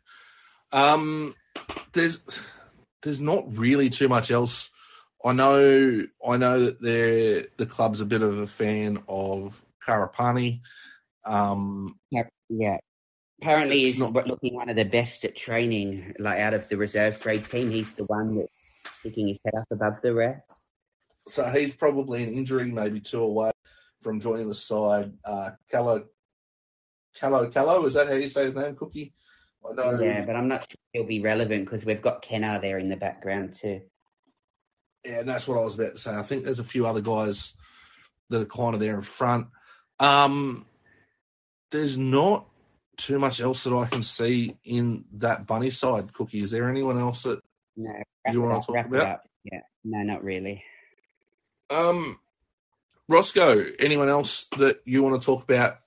Um, 0.74 1.36
there's 1.93 2.22
there's 3.03 3.22
not 3.22 3.45
really 3.55 3.89
too 3.89 4.09
much 4.09 4.32
else. 4.32 4.72
I 5.24 5.34
know 5.34 6.05
I 6.28 6.38
know 6.38 6.59
that 6.66 6.82
they're 6.82 7.45
the 7.57 7.66
club's 7.68 8.01
a 8.01 8.05
bit 8.05 8.24
of 8.24 8.39
a 8.39 8.47
fan 8.47 9.03
of 9.07 9.61
Karapani. 9.88 10.61
Um, 11.24 11.99
yeah. 12.49 12.78
Apparently, 13.41 13.80
he's 13.82 13.99
not- 13.99 14.13
looking 14.13 14.55
one 14.55 14.70
of 14.70 14.76
the 14.76 14.86
best 14.86 15.24
at 15.26 15.36
training, 15.36 16.16
like 16.20 16.39
out 16.39 16.53
of 16.53 16.68
the 16.70 16.78
reserve 16.78 17.20
grade 17.20 17.45
team. 17.45 17.70
He's 17.70 17.93
the 17.93 18.05
one 18.05 18.38
that's 18.38 18.51
sticking 18.99 19.28
his 19.28 19.39
head 19.43 19.55
up 19.55 19.68
above 19.72 20.01
the 20.01 20.13
rest. 20.13 20.41
So 21.28 21.45
he's 21.45 21.73
probably 21.73 22.23
an 22.23 22.34
injury, 22.34 22.71
maybe 22.71 22.99
two 22.99 23.21
away 23.21 23.51
from 24.01 24.19
joining 24.19 24.47
the 24.47 24.55
side. 24.55 25.13
Uh, 25.23 25.51
Callo, 25.71 26.05
Callo, 27.19 27.51
Callo, 27.51 27.86
is 27.86 27.93
that 27.95 28.07
how 28.07 28.13
you 28.13 28.28
say 28.28 28.45
his 28.45 28.55
name, 28.55 28.76
Cookie? 28.76 29.13
I 29.67 29.73
know. 29.73 29.99
Yeah, 29.99 30.23
but 30.26 30.36
I'm 30.36 30.47
not 30.47 30.61
sure 30.61 30.78
he'll 30.93 31.05
be 31.05 31.21
relevant 31.21 31.65
because 31.65 31.86
we've 31.86 32.01
got 32.01 32.21
Kenner 32.21 32.59
there 32.59 32.78
in 32.78 32.89
the 32.89 32.97
background 32.97 33.55
too. 33.55 33.82
Yeah, 35.03 35.19
and 35.19 35.30
that's 35.30 35.47
what 35.47 35.57
I 35.57 35.63
was 35.63 35.78
about 35.78 35.93
to 35.93 35.97
say. 35.97 36.13
I 36.15 36.23
think 36.23 36.43
there's 36.43 36.59
a 36.59 36.63
few 36.63 36.86
other 36.86 37.01
guys 37.01 37.53
that 38.30 38.41
are 38.41 38.45
kind 38.45 38.73
of 38.73 38.80
there 38.80 38.95
in 38.95 39.01
front. 39.01 39.47
Um, 39.99 40.65
there's 41.71 41.97
not 41.97 42.47
too 42.97 43.19
much 43.19 43.41
else 43.41 43.63
that 43.63 43.76
I 43.76 43.86
can 43.86 44.03
see 44.03 44.55
in 44.63 45.05
that 45.13 45.45
bunny 45.47 45.69
side, 45.69 46.13
Cookie. 46.13 46.41
Is 46.41 46.51
there 46.51 46.69
anyone 46.69 46.97
else 46.97 47.23
that 47.23 47.39
No, 47.76 47.91
You 48.32 48.41
talk 48.41 48.69
up, 48.69 48.69
wrap 48.69 48.86
it 48.86 48.95
about? 48.95 49.19
Yeah, 49.43 49.61
no, 49.84 49.99
not 50.03 50.23
really. 50.23 50.63
Um 51.70 52.20
Roscoe, 53.07 53.72
anyone 53.80 54.09
else 54.09 54.47
that 54.57 54.82
you 54.86 55.03
want 55.03 55.22
to 55.22 55.26
talk 55.26 55.43
about 55.43 55.78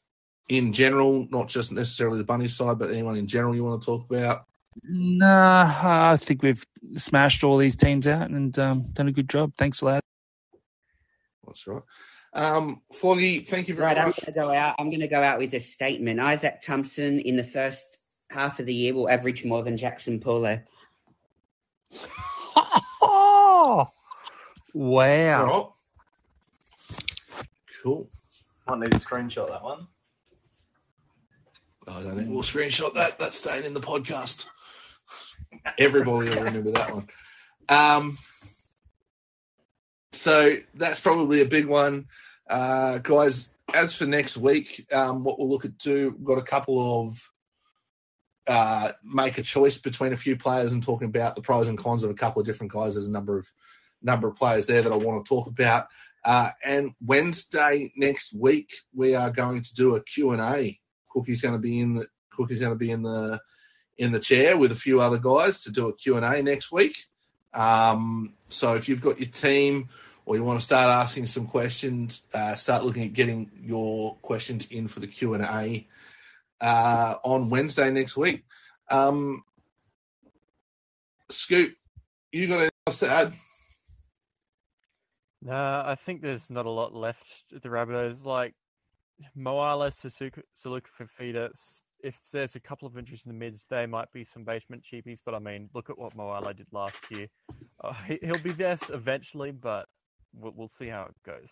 in 0.49 0.72
general, 0.72 1.26
not 1.31 1.49
just 1.49 1.72
necessarily 1.72 2.18
the 2.18 2.24
bunny 2.24 2.49
side, 2.49 2.79
but 2.79 2.91
anyone 2.91 3.16
in 3.16 3.26
general 3.26 3.55
you 3.55 3.64
want 3.64 3.83
to 3.83 3.87
talk 3.87 4.09
about? 4.09 4.45
Nah, 4.85 6.12
I 6.12 6.16
think 6.16 6.43
we've 6.43 6.64
smashed 6.97 7.43
all 7.43 7.59
these 7.59 7.76
teams 7.76 8.07
out 8.07 8.31
and 8.31 8.57
um, 8.59 8.83
done 8.93 9.09
a 9.09 9.12
good 9.12 9.29
job. 9.29 9.53
Thanks, 9.59 9.83
lad. 9.83 10.03
That's 11.47 11.66
right. 11.66 11.83
Um 12.35 12.83
Floggy, 12.93 13.49
thank 13.49 13.68
you 13.68 13.74
very 13.74 13.87
Right, 13.87 13.97
I'm 13.97 14.05
going 14.05 14.26
to 14.26 14.33
go 14.33 14.53
out. 14.53 14.74
I'm 14.79 14.91
going 14.91 15.01
to 15.01 15.09
go 15.09 15.22
out 15.22 15.39
with 15.39 15.55
a 15.55 15.61
statement. 15.61 16.20
Isaac 16.20 16.61
Thompson 16.62 17.20
in 17.20 17.37
the 17.37 17.43
first 17.43 17.87
half 18.31 18.61
of 18.61 18.66
the 18.66 18.74
year 18.74 18.93
will 18.93 19.09
average 19.09 19.47
more 19.47 19.62
than 19.62 19.79
Jaxson 19.79 20.20
Paulo. 20.20 20.61
wow. 24.79 25.47
All 25.47 25.76
right. 27.37 27.47
Cool. 27.83 28.09
Might 28.66 28.81
need 28.81 28.91
to 28.93 28.99
screenshot 28.99 29.49
that 29.49 29.62
one. 29.62 29.87
I 31.87 32.03
don't 32.03 32.16
think 32.16 32.29
we'll 32.29 32.43
screenshot 32.43 32.95
that. 32.95 33.18
That's 33.18 33.39
staying 33.39 33.64
in 33.64 33.74
the 33.74 33.81
podcast. 33.81 34.47
Everybody 35.79 36.29
will 36.29 36.45
remember 36.45 36.70
that 36.72 36.95
one. 36.95 37.09
Um, 37.68 38.18
so 40.12 40.57
that's 40.74 41.01
probably 41.01 41.41
a 41.41 41.47
big 41.47 41.66
one, 41.66 42.07
uh, 42.49 42.99
guys. 42.99 43.51
As 43.72 43.95
for 43.95 44.07
next 44.07 44.37
week, 44.37 44.87
um, 44.93 45.24
what 45.24 45.39
we'll 45.39 45.49
look 45.49 45.64
at 45.64 45.76
do, 45.79 46.11
we've 46.11 46.24
got 46.26 46.39
a 46.39 46.43
couple 46.43 47.03
of 47.03 47.31
uh, 48.47 48.93
make 49.05 49.39
a 49.39 49.43
choice 49.43 49.76
between 49.76 50.12
a 50.12 50.16
few 50.16 50.37
players 50.37 50.72
and 50.72 50.83
talking 50.83 51.07
about 51.09 51.35
the 51.35 51.43
pros 51.43 51.68
and 51.68 51.76
cons 51.76 52.03
of 52.03 52.11
a 52.11 52.14
couple 52.14 52.41
of 52.41 52.47
different 52.47 52.72
guys. 52.72 52.95
There's 52.95 53.07
a 53.07 53.11
number 53.11 53.37
of 53.39 53.47
number 54.03 54.29
of 54.29 54.37
players 54.37 54.67
there 54.67 54.83
that 54.83 54.93
I 54.93 54.97
want 54.97 55.25
to 55.25 55.29
talk 55.29 55.47
about. 55.47 55.89
Uh, 56.25 56.51
and 56.65 56.95
Wednesday 57.05 57.93
next 57.97 58.35
week, 58.35 58.73
we 58.95 59.15
are 59.15 59.31
going 59.31 59.63
to 59.63 59.75
do 59.75 59.97
a 59.97 60.03
Q 60.03 60.33
and 60.33 60.43
A. 60.43 60.79
Cookie's 61.09 61.41
going 61.41 61.55
to 61.55 61.61
be 61.61 61.81
in 61.81 61.95
the 61.95 62.07
Cookie's 62.31 62.61
going 62.61 62.73
to 62.73 62.77
be 62.77 62.91
in 62.91 63.03
the 63.03 63.41
in 63.97 64.13
the 64.13 64.19
chair 64.19 64.57
with 64.57 64.71
a 64.73 64.77
few 64.77 65.01
other 65.01 65.19
guys 65.19 65.63
to 65.63 65.73
do 65.73 65.89
a 65.89 65.93
Q 65.93 66.17
and 66.17 66.25
A 66.25 66.43
next 66.43 66.71
week. 66.71 67.07
Um, 67.55 68.35
so 68.49 68.75
if 68.75 68.89
you've 68.89 69.01
got 69.01 69.19
your 69.19 69.31
team 69.31 69.89
or 70.25 70.37
you 70.37 70.45
want 70.45 70.61
to 70.61 70.65
start 70.65 70.91
asking 70.91 71.27
some 71.27 71.47
questions, 71.47 72.25
uh, 72.35 72.55
start 72.55 72.85
looking 72.85 73.05
at 73.05 73.13
getting 73.13 73.51
your 73.61 74.17
questions 74.17 74.67
in 74.71 74.87
for 74.87 75.01
the 75.01 75.07
Q 75.07 75.35
and 75.35 75.45
A 75.45 75.87
uh, 76.61 77.15
on 77.25 77.49
Wednesday 77.49 77.91
next 77.91 78.17
week. 78.17 78.45
Um, 78.91 79.45
Scoop, 81.31 81.75
you 82.33 82.47
got 82.47 82.55
anything 82.55 82.71
else 82.87 82.99
to 83.01 83.11
add? 83.11 83.33
Nah, 85.49 85.83
I 85.87 85.95
think 85.95 86.21
there's 86.21 86.51
not 86.51 86.67
a 86.67 86.71
lot 86.71 86.95
left 86.95 87.45
at 87.57 87.63
the 87.63 87.71
Rabbitohs. 87.71 88.23
Like 88.25 88.55
Moale, 89.35 89.89
Sasuke, 89.91 90.43
Saluka 90.63 90.89
Fafita, 91.01 91.51
s- 91.51 91.83
if 92.05 92.21
there's 92.33 92.55
a 92.55 92.61
couple 92.61 92.87
of 92.87 92.99
injuries 92.99 93.25
in 93.25 93.33
the 93.33 93.39
mids, 93.39 93.65
they 93.71 93.87
might 93.87 94.13
be 94.13 94.25
some 94.25 94.45
basement 94.45 94.85
cheapies. 94.85 95.19
But 95.25 95.35
I 95.35 95.39
mean, 95.39 95.71
look 95.73 95.89
at 95.89 95.99
what 95.99 96.15
Moale 96.15 96.53
did 96.55 96.67
last 96.71 96.97
year. 97.11 97.29
Uh, 97.83 97.95
he, 98.07 98.19
he'll 98.23 98.39
be 98.43 98.51
there 98.53 98.79
eventually, 98.91 99.51
but 99.53 99.87
we'll, 100.35 100.53
we'll 100.55 100.71
see 100.79 100.89
how 100.89 101.05
it 101.05 101.15
goes. 101.25 101.49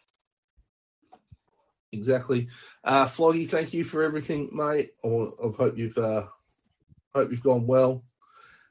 Exactly. 1.93 2.49
Uh, 2.85 3.07
Floggy, 3.07 3.49
thank 3.49 3.73
you 3.73 3.83
for 3.83 4.03
everything, 4.03 4.51
mate. 4.53 4.91
Or 5.03 5.33
I 5.43 5.57
hope 5.57 5.79
you've 5.79 5.97
uh, 5.97 6.27
hope 7.15 7.31
you've 7.31 7.43
gone 7.43 7.67
well. 7.67 8.05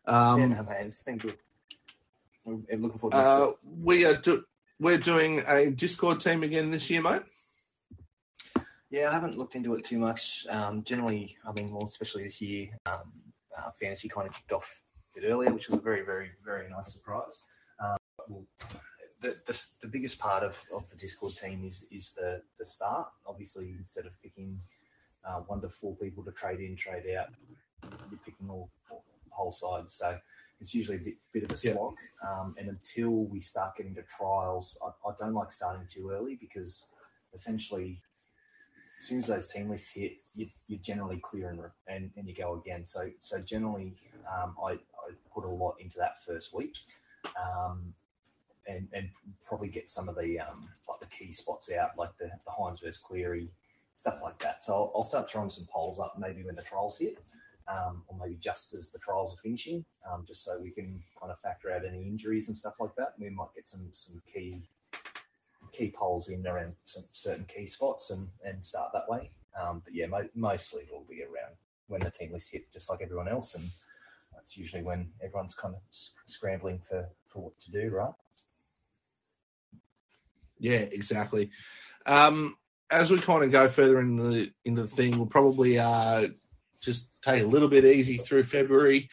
Um, 0.06 0.40
yeah, 0.40 0.48
no, 0.48 0.64
man, 0.64 0.86
it's 0.86 1.02
been 1.02 1.18
good. 1.18 1.38
I'm 2.46 2.64
I'm 2.72 2.82
looking 2.84 3.00
forward 3.00 3.14
to 3.16 3.20
uh, 3.20 3.52
we 3.64 4.06
are 4.06 4.18
do- 4.18 4.46
we're 4.80 4.98
doing 4.98 5.44
a 5.48 5.70
Discord 5.72 6.20
team 6.20 6.44
again 6.44 6.72
this 6.72 6.90
year, 6.90 7.02
mate. 7.02 7.24
Yeah, 8.90 9.10
I 9.10 9.14
haven't 9.14 9.38
looked 9.38 9.56
into 9.56 9.74
it 9.76 9.84
too 9.84 9.98
much. 9.98 10.46
Um, 10.50 10.84
generally, 10.84 11.38
I 11.48 11.52
mean, 11.52 11.72
well, 11.72 11.86
especially 11.86 12.24
this 12.24 12.42
year, 12.42 12.70
um, 12.86 13.12
uh, 13.58 13.72
fantasy 13.80 14.08
kind 14.08 14.28
of 14.28 14.34
kicked 14.34 14.52
off 14.52 14.82
a 15.16 15.20
bit 15.20 15.28
earlier, 15.28 15.52
which 15.54 15.68
was 15.68 15.80
a 15.80 15.82
very, 15.82 16.04
very, 16.04 16.32
very 16.44 16.70
nice 16.70 16.94
surprise. 16.94 17.44
Um, 17.84 17.98
we'll, 18.30 18.46
the, 19.22 19.38
the, 19.46 19.68
the 19.82 19.88
biggest 19.88 20.20
part 20.20 20.44
of, 20.44 20.62
of 20.74 20.90
the 20.90 20.98
Discord 20.98 21.34
team 21.36 21.64
is 21.66 21.86
is 21.92 22.12
the, 22.12 22.42
the 22.60 22.66
start. 22.66 23.08
Obviously, 23.26 23.76
instead 23.80 24.06
of 24.06 24.12
picking 24.22 24.60
uh, 25.28 25.40
one 25.48 25.62
to 25.62 25.70
four 25.70 25.96
people 25.96 26.24
to 26.24 26.32
trade 26.32 26.60
in, 26.60 26.76
trade 26.76 27.04
out, 27.18 27.30
you're 28.12 28.20
picking 28.24 28.50
all, 28.50 28.70
all 28.92 29.04
whole 29.30 29.52
sides. 29.52 29.96
So 29.96 30.18
it's 30.60 30.74
usually 30.74 30.98
a 30.98 31.02
bit, 31.02 31.16
bit 31.34 31.44
of 31.44 31.52
a 31.52 31.68
Yeah. 31.68 31.74
slog. 31.74 31.96
Um, 32.26 32.56
and 32.58 32.70
until 32.70 33.26
we 33.26 33.40
start 33.40 33.76
getting 33.76 33.96
to 33.96 34.04
trials, 34.04 34.78
I, 34.84 35.10
I 35.10 35.14
don't 35.20 35.34
like 35.34 35.52
starting 35.52 35.86
too 35.88 36.12
early 36.12 36.36
because 36.36 36.90
essentially 37.34 38.02
as 39.00 39.08
soon 39.08 39.20
as 39.20 39.28
those 39.28 39.48
team 39.48 39.70
lists 39.70 39.94
hit, 39.94 40.14
you, 40.34 40.48
you 40.68 40.78
generally 40.78 41.20
clear 41.20 41.50
and, 41.50 41.60
and 41.88 42.12
and 42.16 42.28
you 42.28 42.34
go 42.34 42.56
again. 42.56 42.86
So 42.86 43.10
so 43.20 43.40
generally, 43.40 43.94
um, 44.26 44.56
I, 44.64 44.72
I 44.72 45.12
put 45.34 45.44
a 45.44 45.50
lot 45.50 45.76
into 45.80 45.98
that 46.00 46.24
first 46.24 46.54
week, 46.54 46.78
um, 47.40 47.94
and 48.68 48.88
and 48.94 49.10
probably 49.46 49.68
get 49.68 49.90
some 49.90 50.08
of 50.08 50.16
the 50.16 50.40
um, 50.40 50.70
like 50.88 51.00
the 51.02 51.08
key 51.08 51.34
spots 51.34 51.72
out, 51.72 51.92
like 51.98 52.18
the, 52.18 52.32
the 52.46 52.52
Hynes 52.52 52.82
versus 52.82 52.98
Cleary, 52.98 53.50
stuff 53.96 54.20
like 54.24 54.40
that. 54.40 54.64
So 54.64 54.74
I'll, 54.74 54.92
I'll 54.96 55.04
start 55.04 55.30
throwing 55.30 55.50
some 55.50 55.68
polls 55.72 56.00
up 56.00 56.16
maybe 56.18 56.44
when 56.44 56.56
the 56.56 56.62
trials 56.62 56.98
hit, 56.98 57.18
um, 57.68 58.04
or 58.08 58.18
maybe 58.20 58.38
just 58.40 58.74
as 58.74 58.92
the 58.92 59.00
trials 59.00 59.34
are 59.34 59.42
finishing, 59.42 59.84
um, 60.12 60.24
just 60.28 60.44
so 60.44 60.60
we 60.62 60.72
can 60.72 61.02
kind 61.20 61.32
of 61.32 61.40
factor 61.40 61.72
out 61.72 61.86
any 61.86 62.04
injuries 62.04 62.48
and 62.48 62.56
stuff 62.56 62.76
like 62.80 62.96
that. 62.98 63.14
We 63.20 63.30
might 63.30 63.54
get 63.56 63.68
some 63.68 63.90
some 63.94 64.22
key 64.32 64.70
key 65.72 65.94
polls 65.96 66.30
in 66.30 66.46
around 66.48 66.74
some 66.84 67.04
certain 67.12 67.46
key 67.46 67.68
spots 67.68 68.12
and, 68.12 68.28
and 68.46 68.64
start 68.64 68.92
that 68.94 69.10
way. 69.10 69.30
Um, 69.60 69.82
but 69.84 69.94
yeah, 69.94 70.06
mo- 70.08 70.30
mostly 70.36 70.84
it'll 70.84 71.06
be 71.10 71.24
around 71.24 71.56
when 71.88 72.02
the 72.02 72.12
team 72.12 72.32
lists 72.32 72.52
hit, 72.52 72.72
just 72.72 72.90
like 72.90 73.02
everyone 73.02 73.28
else, 73.28 73.56
and 73.56 73.64
that's 74.34 74.58
usually 74.58 74.84
when 74.84 75.10
everyone's 75.24 75.56
kind 75.56 75.76
of 75.76 75.82
scrambling 76.26 76.80
for, 76.80 77.08
for 77.28 77.44
what 77.44 77.60
to 77.62 77.72
do, 77.72 77.90
right? 77.90 78.14
Yeah, 80.58 80.86
exactly. 80.92 81.52
Um, 82.06 82.58
as 82.90 83.12
we 83.12 83.20
kind 83.20 83.44
of 83.44 83.52
go 83.52 83.68
further 83.68 84.00
in 84.00 84.16
the 84.16 84.52
into 84.64 84.84
the 84.84 84.88
thing, 84.88 85.18
we'll 85.18 85.28
probably 85.28 85.80
uh, 85.80 86.28
just 86.82 87.08
take 87.26 87.44
a 87.44 87.48
little 87.48 87.68
bit 87.68 87.86
easy 87.86 88.18
through 88.18 88.44
February, 88.44 89.10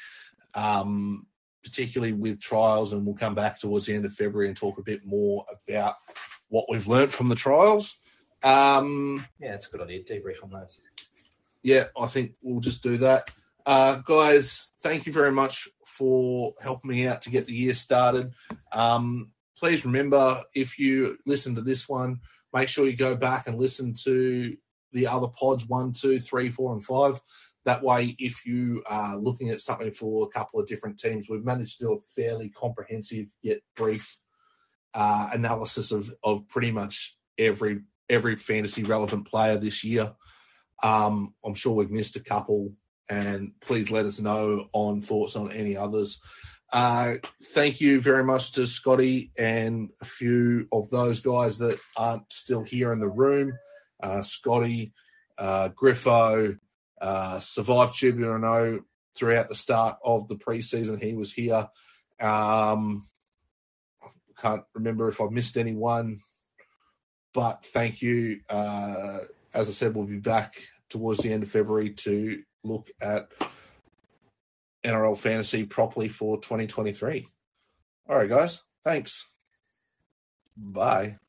um, 0.54 1.26
particularly 1.64 2.12
with 2.12 2.40
trials, 2.40 2.92
and 2.92 3.06
we'll 3.06 3.14
come 3.14 3.34
back 3.34 3.58
towards 3.58 3.86
the 3.86 3.94
end 3.94 4.04
of 4.04 4.12
February 4.12 4.48
and 4.48 4.56
talk 4.56 4.78
a 4.78 4.82
bit 4.82 5.04
more 5.06 5.44
about 5.68 5.94
what 6.48 6.66
we've 6.68 6.86
learnt 6.86 7.10
from 7.10 7.28
the 7.28 7.34
trials. 7.34 7.96
Um, 8.42 9.24
Yeah, 9.40 9.54
it's 9.54 9.68
a 9.68 9.70
good 9.70 9.80
idea. 9.82 10.02
Debrief 10.04 10.42
on 10.42 10.50
those. 10.50 10.78
yeah, 11.62 11.84
I 11.98 12.06
think 12.06 12.32
we'll 12.42 12.60
just 12.60 12.82
do 12.82 12.98
that. 12.98 13.30
Uh, 13.64 13.96
guys, 14.04 14.72
thank 14.80 15.06
you 15.06 15.12
very 15.12 15.30
much 15.32 15.68
for 15.86 16.54
helping 16.60 16.90
me 16.90 17.06
out 17.06 17.22
to 17.22 17.30
get 17.30 17.46
the 17.46 17.54
year 17.54 17.74
started. 17.74 18.32
Um, 18.72 19.30
please 19.56 19.84
remember 19.84 20.42
if 20.54 20.78
you 20.78 21.18
listen 21.26 21.54
to 21.54 21.60
this 21.62 21.88
one, 21.88 22.20
make 22.52 22.68
sure 22.68 22.86
you 22.86 22.96
go 22.96 23.14
back 23.14 23.46
and 23.46 23.58
listen 23.58 23.94
to 24.02 24.56
the 24.92 25.06
other 25.06 25.28
pods 25.28 25.66
one, 25.68 25.92
two, 25.92 26.18
three, 26.18 26.50
four, 26.50 26.72
and 26.72 26.84
five. 26.84 27.20
That 27.64 27.82
way, 27.82 28.16
if 28.18 28.44
you 28.44 28.82
are 28.86 29.16
looking 29.16 29.50
at 29.50 29.60
something 29.60 29.92
for 29.92 30.24
a 30.24 30.28
couple 30.28 30.58
of 30.58 30.66
different 30.66 30.98
teams, 30.98 31.28
we've 31.28 31.44
managed 31.44 31.78
to 31.78 31.84
do 31.84 31.92
a 31.92 32.00
fairly 32.14 32.48
comprehensive 32.48 33.26
yet 33.40 33.58
brief 33.76 34.18
uh, 34.94 35.30
analysis 35.32 35.92
of, 35.92 36.12
of 36.24 36.48
pretty 36.48 36.70
much 36.70 37.16
every 37.38 37.82
every 38.10 38.36
fantasy 38.36 38.82
relevant 38.82 39.26
player 39.26 39.56
this 39.56 39.84
year. 39.84 40.12
Um, 40.82 41.34
I'm 41.44 41.54
sure 41.54 41.74
we've 41.74 41.90
missed 41.90 42.16
a 42.16 42.20
couple, 42.20 42.72
and 43.08 43.52
please 43.60 43.90
let 43.90 44.06
us 44.06 44.20
know 44.20 44.68
on 44.72 45.00
thoughts 45.00 45.36
on 45.36 45.52
any 45.52 45.76
others. 45.76 46.20
Uh, 46.72 47.16
thank 47.54 47.80
you 47.80 48.00
very 48.00 48.24
much 48.24 48.52
to 48.52 48.66
Scotty 48.66 49.30
and 49.38 49.90
a 50.00 50.04
few 50.04 50.66
of 50.72 50.88
those 50.90 51.20
guys 51.20 51.58
that 51.58 51.78
aren't 51.96 52.32
still 52.32 52.62
here 52.62 52.92
in 52.92 52.98
the 52.98 53.08
room. 53.08 53.52
Uh, 54.02 54.22
Scotty, 54.22 54.92
uh, 55.38 55.68
Griffo, 55.68 56.58
uh, 57.02 57.40
Survive 57.40 57.92
Tribune. 57.92 58.30
I 58.30 58.38
know 58.38 58.80
throughout 59.14 59.48
the 59.48 59.54
start 59.54 59.98
of 60.02 60.28
the 60.28 60.36
preseason 60.36 61.02
he 61.02 61.14
was 61.14 61.32
here. 61.32 61.68
Um, 62.20 63.04
can't 64.40 64.64
remember 64.74 65.08
if 65.08 65.20
I 65.20 65.26
missed 65.28 65.56
anyone, 65.56 66.20
but 67.34 67.64
thank 67.66 68.02
you. 68.02 68.40
Uh, 68.48 69.18
as 69.54 69.68
I 69.68 69.72
said, 69.72 69.94
we'll 69.94 70.06
be 70.06 70.18
back 70.18 70.54
towards 70.88 71.20
the 71.20 71.32
end 71.32 71.42
of 71.42 71.50
February 71.50 71.90
to 71.90 72.42
look 72.64 72.88
at 73.00 73.28
NRL 74.84 75.16
fantasy 75.16 75.64
properly 75.64 76.08
for 76.08 76.40
2023. 76.40 77.28
All 78.08 78.16
right, 78.16 78.28
guys. 78.28 78.62
Thanks. 78.82 79.32
Bye. 80.56 81.18